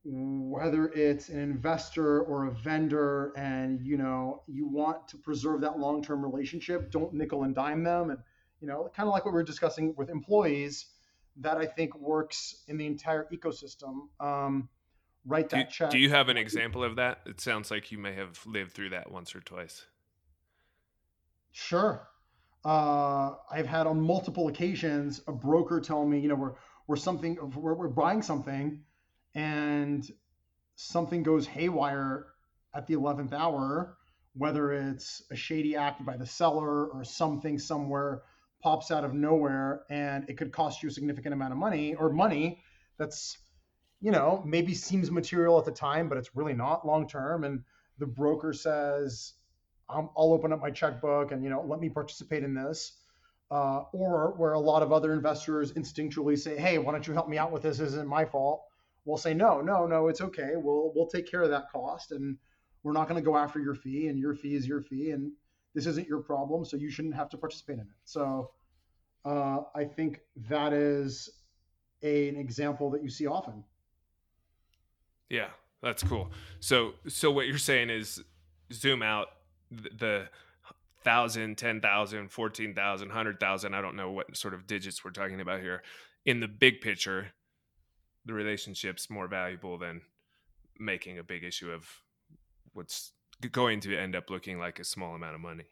[0.04, 5.78] whether it's an investor or a vendor, and you know you want to preserve that
[5.78, 8.20] long-term relationship, don't nickel and dime them, and
[8.60, 10.86] you know, kind of like what we are discussing with employees.
[11.40, 14.08] That I think works in the entire ecosystem.
[14.20, 14.70] Um,
[15.26, 15.90] write that do, check.
[15.90, 17.20] Do you have an example of that?
[17.26, 19.84] It sounds like you may have lived through that once or twice.
[21.52, 22.08] Sure
[22.66, 26.54] uh, I've had on multiple occasions a broker tell me, you know, we're
[26.88, 28.82] we're something we're, we're buying something,
[29.36, 30.04] and
[30.74, 32.26] something goes haywire
[32.74, 33.96] at the eleventh hour,
[34.34, 38.22] whether it's a shady act by the seller or something somewhere
[38.66, 42.10] pops out of nowhere, and it could cost you a significant amount of money or
[42.10, 42.60] money
[42.98, 43.38] that's
[44.00, 47.62] you know maybe seems material at the time, but it's really not long term, and
[48.00, 49.34] the broker says
[49.88, 52.98] i will open up my checkbook and you know let me participate in this.
[53.52, 57.28] Uh, or where a lot of other investors instinctually say, "Hey, why don't you help
[57.28, 57.78] me out with this?
[57.78, 58.64] this isn't my fault."
[59.04, 60.54] We'll say, "No, no, no, it's okay.
[60.56, 62.36] We'll we'll take care of that cost, and
[62.82, 65.30] we're not going to go after your fee, and your fee is your fee, and
[65.76, 68.50] this isn't your problem, so you shouldn't have to participate in it." So,
[69.24, 71.30] uh, I think that is
[72.02, 73.62] a, an example that you see often.
[75.28, 75.48] Yeah,
[75.82, 76.30] that's cool.
[76.60, 78.22] So, so what you're saying is
[78.72, 79.28] zoom out
[79.70, 80.28] the
[81.04, 83.74] thousand, ten thousand, fourteen thousand, hundred thousand.
[83.74, 85.82] I don't know what sort of digits we're talking about here.
[86.24, 87.28] In the big picture,
[88.24, 90.02] the relationship's more valuable than
[90.78, 91.88] making a big issue of
[92.72, 93.12] what's
[93.52, 95.64] going to end up looking like a small amount of money.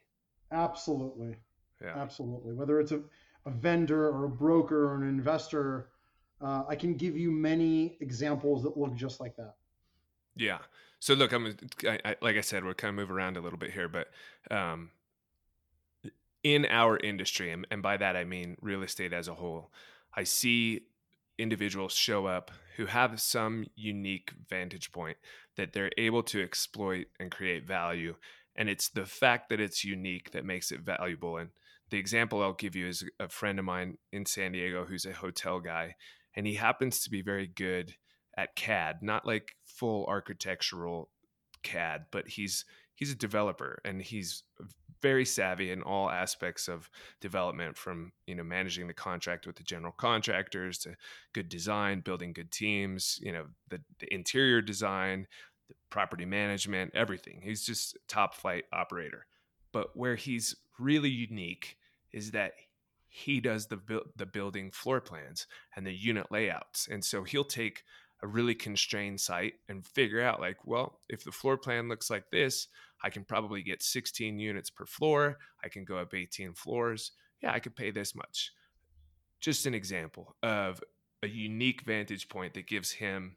[0.51, 1.35] Absolutely.
[1.81, 1.93] Yeah.
[1.95, 2.53] Absolutely.
[2.53, 3.01] Whether it's a,
[3.45, 5.89] a vendor or a broker or an investor,
[6.41, 9.55] uh, I can give you many examples that look just like that.
[10.35, 10.59] Yeah.
[10.99, 11.55] So look, I'm
[11.87, 14.09] I, I, like I said, we're kind of move around a little bit here, but
[14.49, 14.91] um,
[16.43, 19.71] in our industry, and, and by that I mean real estate as a whole,
[20.13, 20.81] I see
[21.37, 25.17] individuals show up who have some unique vantage point
[25.57, 28.15] that they're able to exploit and create value.
[28.55, 31.37] And it's the fact that it's unique that makes it valuable.
[31.37, 31.49] And
[31.89, 35.13] the example I'll give you is a friend of mine in San Diego who's a
[35.13, 35.95] hotel guy,
[36.35, 37.95] and he happens to be very good
[38.37, 41.09] at CAD, not like full architectural
[41.63, 42.65] CAD, but he's
[42.95, 44.43] he's a developer and he's
[45.05, 46.89] very savvy in all aspects of
[47.21, 50.95] development from you know managing the contract with the general contractors to
[51.31, 55.27] good design building good teams you know the, the interior design
[55.67, 57.41] the property management everything.
[57.43, 59.25] He's just top flight operator.
[59.71, 61.77] But where he's really unique
[62.11, 62.53] is that
[63.07, 63.79] he does the
[64.15, 66.87] the building floor plans and the unit layouts.
[66.89, 67.83] And so he'll take
[68.25, 72.27] a really constrained site and figure out like well if the floor plan looks like
[72.31, 72.67] this
[73.03, 75.37] i can probably get 16 units per floor.
[75.63, 77.11] I can go up 18 floors.
[77.41, 78.51] Yeah i could pay this much.
[79.39, 80.83] Just an example of
[81.21, 83.35] a unique vantage point that gives him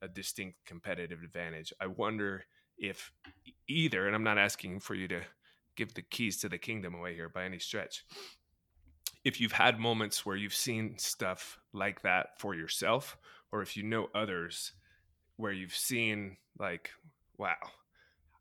[0.00, 1.72] a distinct competitive advantage.
[1.78, 2.44] I wonder
[2.78, 3.12] if
[3.68, 5.20] either and i'm not asking for you to
[5.76, 8.04] give the keys to the kingdom away here by any stretch
[9.22, 13.18] if you've had moments where you've seen stuff like that for yourself
[13.52, 14.72] or if you know others
[15.36, 16.90] where you've seen like
[17.38, 17.56] wow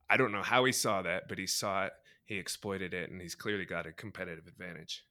[0.10, 1.94] i don't know how he saw that but he saw it
[2.26, 5.04] he exploited it and he's clearly got a competitive advantage.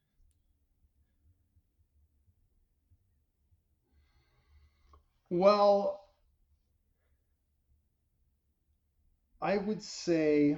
[5.31, 6.05] Well
[9.43, 10.57] i would say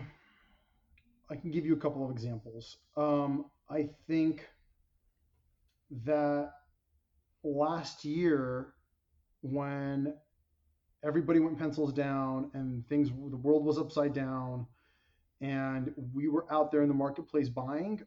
[1.31, 2.77] i can give you a couple of examples.
[2.97, 4.47] Um, i think
[6.05, 6.53] that
[7.43, 8.75] last year
[9.43, 10.15] when
[11.05, 14.67] everybody went pencils down and things the world was upside down
[15.41, 18.01] and we were out there in the marketplace buying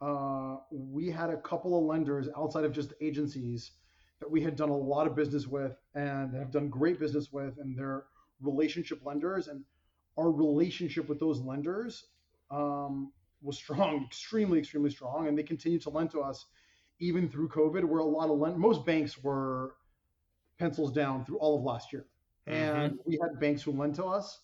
[0.00, 3.72] uh, we had a couple of lenders outside of just agencies
[4.20, 7.58] that we had done a lot of business with and have done great business with
[7.58, 8.04] and they're
[8.40, 9.64] relationship lenders and
[10.16, 12.04] our relationship with those lenders
[12.50, 16.46] um, was strong extremely extremely strong and they continue to lend to us
[17.00, 19.74] even through COVID, where a lot of lend- most banks were
[20.60, 22.06] pencils down through all of last year,
[22.46, 23.02] and mm-hmm.
[23.06, 24.40] we had banks who lent to us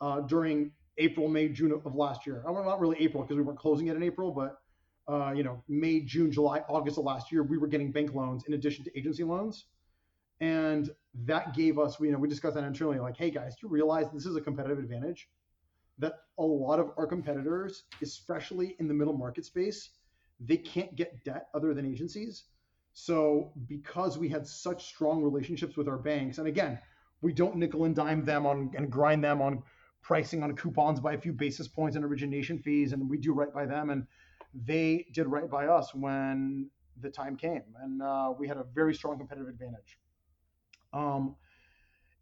[0.00, 2.42] uh, during April, May, June of last year.
[2.46, 4.58] I Well, not really April because we weren't closing it in April, but
[5.06, 8.44] uh, you know, May, June, July, August of last year, we were getting bank loans
[8.46, 9.66] in addition to agency loans.
[10.40, 10.90] And
[11.24, 14.06] that gave us, you know, we discussed that internally, like, hey guys, do you realize
[14.12, 15.28] this is a competitive advantage?
[15.98, 19.90] That a lot of our competitors, especially in the middle market space,
[20.40, 22.44] they can't get debt other than agencies.
[22.94, 26.78] So because we had such strong relationships with our banks, and again,
[27.20, 29.62] we don't nickel and dime them on and grind them on
[30.00, 33.52] pricing on coupons by a few basis points and origination fees, and we do right
[33.52, 33.90] by them.
[33.90, 34.06] And
[34.54, 38.94] they did right by us when the time came, and uh, we had a very
[38.94, 39.98] strong competitive advantage.
[40.92, 41.34] Um,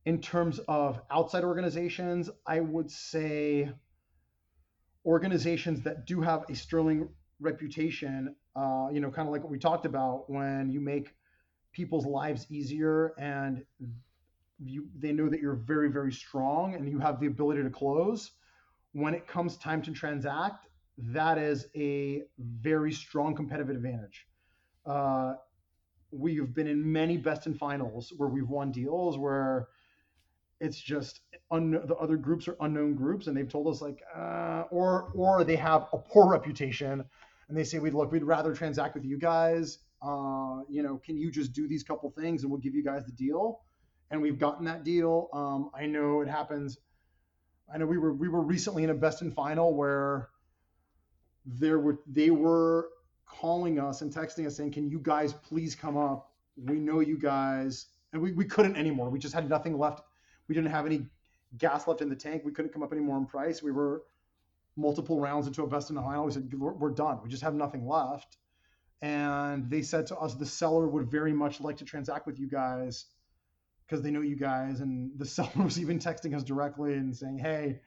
[0.06, 3.70] in terms of outside organizations, I would say
[5.04, 9.58] organizations that do have a sterling reputation, uh, you know, kind of like what we
[9.58, 11.14] talked about when you make
[11.72, 13.64] people's lives easier and
[14.64, 18.32] you they know that you're very very strong and you have the ability to close
[18.92, 20.66] when it comes time to transact
[20.98, 24.26] that is a very strong competitive advantage.
[24.84, 25.34] Uh,
[26.10, 29.68] we've been in many best in finals where we've won deals where
[30.60, 31.20] it's just
[31.50, 35.44] un- the other groups are unknown groups and they've told us like uh, or or
[35.44, 37.04] they have a poor reputation
[37.52, 41.16] and they say we'd look we'd rather transact with you guys uh, you know can
[41.16, 43.60] you just do these couple things and we'll give you guys the deal
[44.10, 46.78] and we've gotten that deal um, i know it happens
[47.72, 50.30] i know we were we were recently in a best in final where
[51.44, 52.88] there were they were
[53.26, 56.32] calling us and texting us saying, "Can you guys please come up?
[56.56, 59.08] We know you guys." And we, we couldn't anymore.
[59.08, 60.02] We just had nothing left.
[60.46, 61.06] We didn't have any
[61.56, 62.42] gas left in the tank.
[62.44, 63.62] We couldn't come up anymore in price.
[63.62, 64.02] We were
[64.76, 66.24] multiple rounds into a best in final.
[66.24, 67.20] We said, we're, we're done.
[67.22, 68.36] We just have nothing left.
[69.00, 72.48] And they said to us, the seller would very much like to transact with you
[72.48, 73.06] guys
[73.86, 74.80] because they know you guys.
[74.80, 77.80] And the seller was even texting us directly and saying, hey,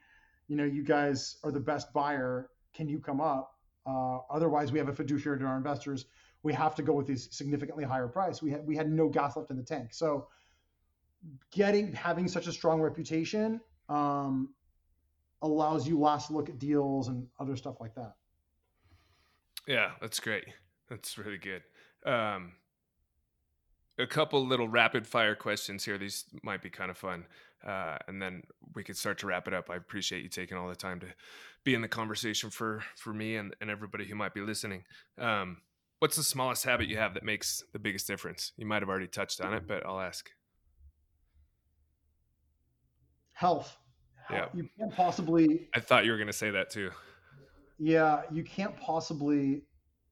[0.48, 2.50] you know, you guys are the best buyer.
[2.74, 3.52] Can you come up?
[3.88, 6.06] Uh, otherwise, we have a fiduciary to our investors.
[6.44, 8.42] We have to go with these significantly higher price.
[8.42, 9.94] We had we had no gas left in the tank.
[9.94, 10.28] So,
[11.52, 14.50] getting having such a strong reputation um,
[15.52, 18.16] allows you last look at deals and other stuff like that.
[19.68, 20.46] Yeah, that's great.
[20.90, 21.64] That's really good.
[22.06, 22.54] Um,
[23.98, 25.98] a couple little rapid fire questions here.
[25.98, 27.26] These might be kind of fun.
[27.66, 28.44] Uh, and then
[28.76, 29.70] we could start to wrap it up.
[29.70, 31.08] I appreciate you taking all the time to
[31.64, 34.84] be in the conversation for for me and, and everybody who might be listening.
[35.18, 35.58] Um,
[36.00, 38.52] what's the smallest habit you have that makes the biggest difference?
[38.58, 40.30] You might have already touched on it, but I'll ask.
[43.34, 43.78] Health.
[44.30, 44.48] Yeah.
[44.54, 45.68] You can't possibly.
[45.74, 46.92] I thought you were going to say that too.
[47.78, 49.64] Yeah, you can't possibly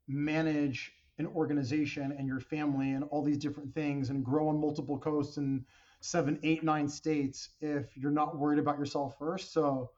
[0.07, 4.98] manage an organization and your family and all these different things and grow on multiple
[4.98, 5.64] coasts and
[6.02, 9.53] seven, eight, nine states if you're not worried about yourself first.
[9.53, 9.91] So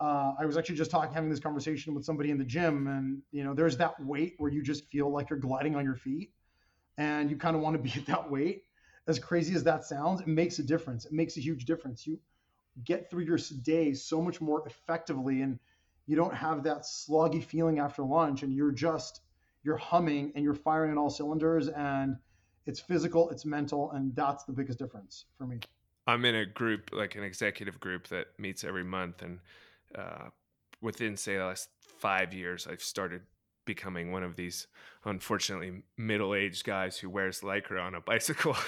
[0.00, 3.22] uh, I was actually just talking, having this conversation with somebody in the gym, and
[3.32, 6.32] you know, there's that weight where you just feel like you're gliding on your feet,
[6.98, 8.64] and you kind of want to be at that weight.
[9.08, 11.06] As crazy as that sounds, it makes a difference.
[11.06, 12.06] It makes a huge difference.
[12.06, 12.18] You
[12.84, 15.58] get through your day so much more effectively, and
[16.06, 19.22] you don't have that sloggy feeling after lunch, and you're just
[19.62, 22.16] you're humming and you're firing on all cylinders and
[22.66, 25.60] it's physical, it's mental, and that's the biggest difference for me.
[26.06, 29.38] I'm in a group, like an executive group that meets every month, and
[29.96, 30.30] uh,
[30.80, 33.22] within say the last five years, I've started
[33.66, 34.66] becoming one of these
[35.04, 38.56] unfortunately middle-aged guys who wears lycra on a bicycle.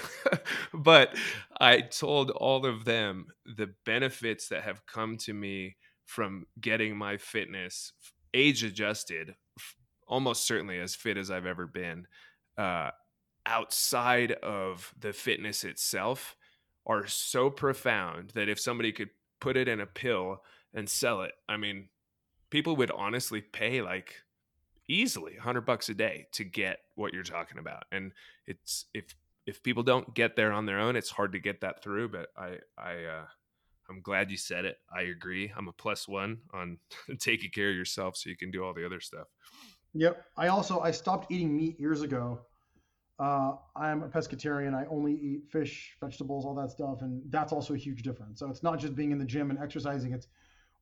[0.75, 1.17] But
[1.59, 7.17] i told all of them the benefits that have come to me from getting my
[7.17, 7.93] fitness
[8.35, 9.35] age adjusted
[10.09, 12.07] almost certainly as fit as I've ever been,
[12.57, 12.91] uh,
[13.47, 16.35] outside of the fitness itself
[16.87, 19.11] are so profound that if somebody could
[19.41, 20.43] put it in a pill
[20.75, 21.89] and sell it, I mean,
[22.51, 24.17] people would honestly pay like
[24.89, 27.85] easily 100 bucks a day to get what you're talking about.
[27.93, 28.13] And
[28.47, 29.15] it's if
[29.47, 32.29] if people don't get there on their own, it's hard to get that through, but
[32.37, 33.27] I I uh
[33.91, 34.79] I'm glad you said it.
[34.95, 35.51] I agree.
[35.57, 36.79] I'm a plus 1 on
[37.19, 39.29] taking care of yourself so you can do all the other stuff.
[39.95, 40.25] Yep.
[40.37, 42.41] I also I stopped eating meat years ago.
[43.19, 44.75] Uh, I'm a pescatarian.
[44.75, 48.39] I only eat fish, vegetables, all that stuff, and that's also a huge difference.
[48.39, 50.29] So it's not just being in the gym and exercising; it's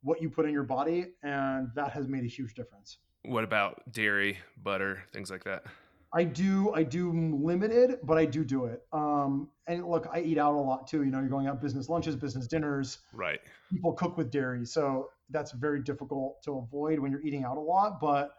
[0.03, 2.99] what you put in your body, and that has made a huge difference.
[3.27, 5.65] What about dairy, butter, things like that?
[6.13, 6.73] I do.
[6.73, 8.83] I do limited, but I do do it.
[8.93, 11.03] Um, and look, I eat out a lot too.
[11.03, 12.99] You know, you're going out business lunches, business dinners.
[13.13, 13.41] Right.
[13.71, 17.61] People cook with dairy, so that's very difficult to avoid when you're eating out a
[17.61, 18.01] lot.
[18.01, 18.31] But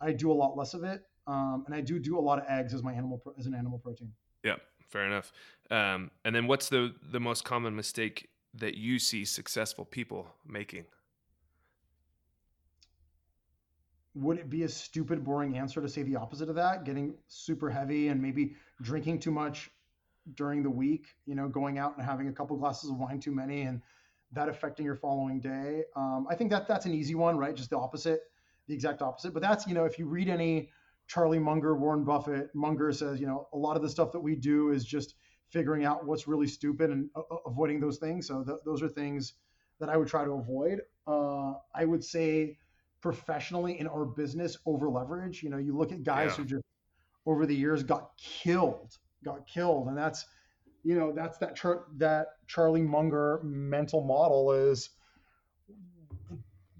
[0.00, 1.02] I do a lot less of it.
[1.26, 3.54] um, and I do do a lot of eggs as my animal pro- as an
[3.54, 4.12] animal protein.
[4.44, 4.56] Yeah,
[4.88, 5.32] fair enough.
[5.70, 10.84] Um, and then what's the the most common mistake that you see successful people making?
[14.14, 16.84] Would it be a stupid, boring answer to say the opposite of that?
[16.84, 19.70] Getting super heavy and maybe drinking too much
[20.34, 23.32] during the week, you know, going out and having a couple glasses of wine too
[23.32, 23.80] many and
[24.32, 25.84] that affecting your following day.
[25.96, 27.54] Um, I think that that's an easy one, right?
[27.54, 28.20] Just the opposite,
[28.66, 29.32] the exact opposite.
[29.34, 30.70] But that's, you know, if you read any
[31.06, 34.36] Charlie Munger, Warren Buffett, Munger says, you know, a lot of the stuff that we
[34.36, 35.14] do is just
[35.48, 38.26] figuring out what's really stupid and uh, avoiding those things.
[38.26, 39.34] So th- those are things
[39.80, 40.80] that I would try to avoid.
[41.06, 42.58] Uh, I would say
[43.02, 45.42] professionally in our business, over leverage.
[45.42, 46.36] You know, you look at guys yeah.
[46.36, 46.64] who just
[47.26, 50.24] over the years got killed, got killed, and that's
[50.84, 54.90] you know that's that char- that Charlie Munger mental model is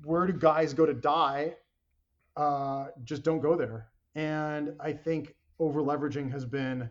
[0.04, 1.54] where do guys go to die?
[2.36, 3.88] Uh, just don't go there.
[4.14, 6.88] And I think over leveraging has been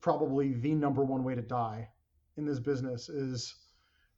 [0.00, 1.88] probably the number one way to die
[2.36, 3.54] in this business is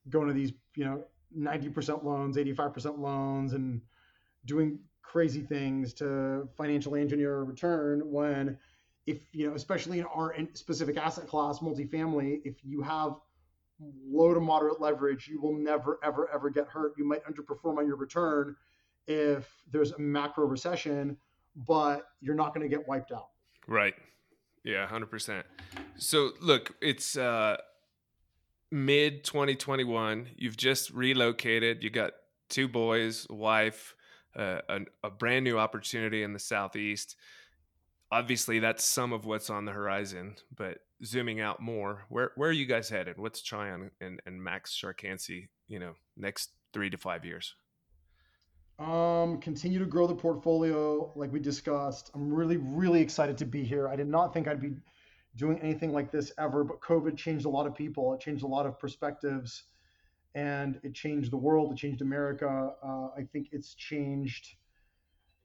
[0.09, 1.05] going to these, you know,
[1.37, 3.81] 90% loans, 85% loans, and
[4.47, 8.59] doing crazy things to financially engineer a return when
[9.07, 13.17] if you know especially in our specific asset class multifamily if you have
[14.07, 16.93] low to moderate leverage you will never ever ever get hurt.
[16.97, 18.57] You might underperform on your return
[19.07, 21.17] if there's a macro recession
[21.55, 23.29] but you're not going to get wiped out.
[23.67, 23.95] Right.
[24.65, 25.43] Yeah 100%
[25.97, 27.57] so look it's uh
[28.71, 31.83] mid 2021 you've just relocated.
[31.83, 32.13] You got
[32.49, 33.95] two boys wife
[34.35, 37.17] a, a brand new opportunity in the southeast.
[38.11, 42.53] Obviously that's some of what's on the horizon but zooming out more where where are
[42.53, 43.19] you guys headed?
[43.19, 47.55] What's Trion and, and max sharkansky you know next three to five years?
[48.79, 52.11] Um continue to grow the portfolio like we discussed.
[52.15, 53.89] I'm really really excited to be here.
[53.89, 54.75] I did not think i'd be
[55.37, 58.13] doing anything like this ever but covid changed a lot of people.
[58.13, 59.65] It changed a lot of perspectives
[60.35, 61.73] and it changed the world.
[61.73, 62.73] It changed America.
[62.83, 64.57] Uh, I think it's changed.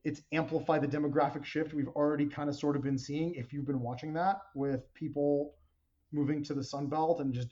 [0.03, 3.33] It's amplified the demographic shift we've already kind of sort of been seeing.
[3.35, 5.55] If you've been watching that with people
[6.11, 7.49] moving to the Sun Belt and just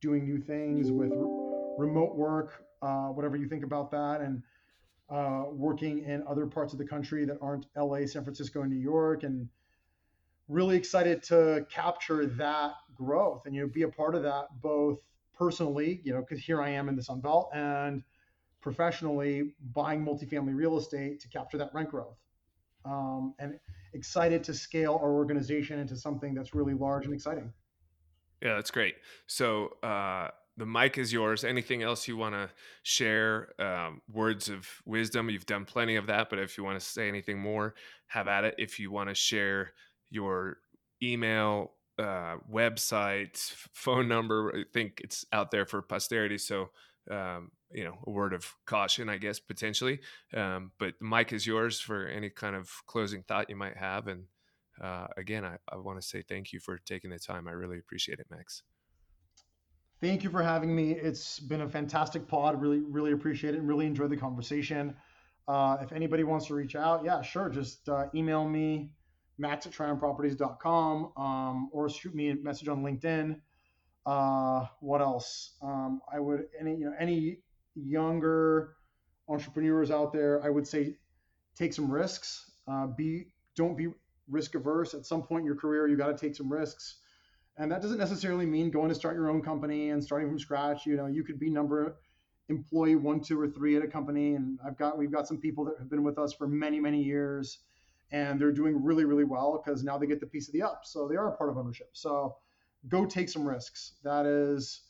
[0.00, 4.42] doing new things with re- remote work, uh, whatever you think about that, and
[5.10, 8.80] uh, working in other parts of the country that aren't LA, San Francisco, and New
[8.80, 9.48] York, and
[10.48, 14.98] really excited to capture that growth and you know be a part of that both
[15.36, 18.02] personally, you know, because here I am in the Sun Belt, and
[18.60, 22.16] professionally buying multifamily real estate to capture that rent growth.
[22.84, 23.58] Um, and
[23.94, 27.52] excited to scale our organization into something that's really large and exciting.
[28.42, 28.96] Yeah, that's great.
[29.26, 31.44] So uh, the mic is yours.
[31.44, 32.50] Anything else you want to
[32.82, 33.52] share?
[33.60, 35.30] Um, words of wisdom.
[35.30, 37.74] You've done plenty of that, but if you want to say anything more,
[38.08, 38.54] have at it.
[38.58, 39.72] If you want to share
[40.10, 40.58] your
[41.02, 43.36] email uh, website,
[43.72, 44.52] phone number.
[44.54, 46.38] I think it's out there for posterity.
[46.38, 46.70] So,
[47.10, 50.00] um, you know, a word of caution, I guess, potentially.
[50.34, 54.08] Um, but mic is yours for any kind of closing thought you might have.
[54.08, 54.24] And
[54.80, 57.48] uh, again, I, I want to say thank you for taking the time.
[57.48, 58.62] I really appreciate it, Max.
[60.00, 60.92] Thank you for having me.
[60.92, 62.60] It's been a fantastic pod.
[62.60, 64.94] Really, really appreciate it and really enjoyed the conversation.
[65.48, 67.48] Uh, if anybody wants to reach out, yeah, sure.
[67.48, 68.90] Just uh, email me
[69.38, 73.40] max at trionproperties.com um, or shoot me a message on LinkedIn.
[74.04, 75.52] Uh, what else?
[75.62, 77.38] Um, I would any you know any
[77.74, 78.76] younger
[79.28, 80.96] entrepreneurs out there, I would say
[81.56, 82.50] take some risks.
[82.68, 83.26] Uh, be
[83.56, 83.88] don't be
[84.28, 84.94] risk averse.
[84.94, 86.98] At some point in your career, you got to take some risks,
[87.56, 90.86] and that doesn't necessarily mean going to start your own company and starting from scratch.
[90.86, 91.96] You know, you could be number
[92.48, 95.64] employee one, two, or three at a company, and I've got we've got some people
[95.64, 97.58] that have been with us for many, many years
[98.12, 100.82] and they're doing really, really well because now they get the piece of the up.
[100.84, 101.90] So they are a part of ownership.
[101.92, 102.36] So
[102.88, 103.94] go take some risks.
[104.04, 104.82] That is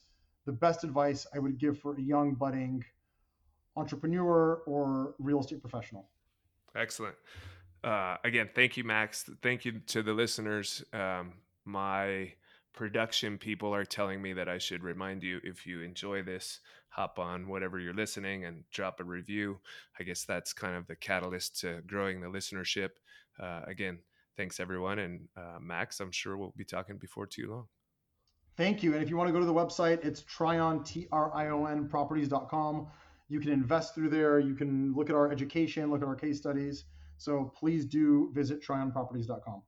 [0.45, 2.85] the best advice I would give for a young, budding
[3.77, 6.09] entrepreneur or real estate professional.
[6.75, 7.17] Excellent.
[7.83, 9.29] Uh, again, thank you, Max.
[9.43, 10.85] Thank you to the listeners.
[10.93, 11.35] Um,
[11.65, 12.33] my
[12.77, 17.19] production people are telling me that I should remind you if you enjoy this, hop
[17.19, 19.59] on whatever you're listening and drop a review.
[19.99, 22.91] I guess that's kind of the catalyst to growing the listenership.
[23.43, 23.99] Uh, again,
[24.37, 24.99] thanks everyone.
[25.01, 27.67] And uh, Max, I'm sure we'll be talking before too long.
[28.57, 28.95] Thank you.
[28.95, 31.67] And if you want to go to the website, it's Trion, T R I O
[31.67, 32.87] N properties.com.
[33.29, 34.39] You can invest through there.
[34.39, 36.85] You can look at our education, look at our case studies.
[37.19, 39.63] So please do visit trionproperties.com.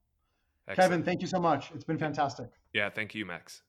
[0.68, 0.90] Excellent.
[0.90, 1.70] Kevin, thank you so much.
[1.74, 2.50] It's been fantastic.
[2.72, 3.62] Yeah, thank you, Max.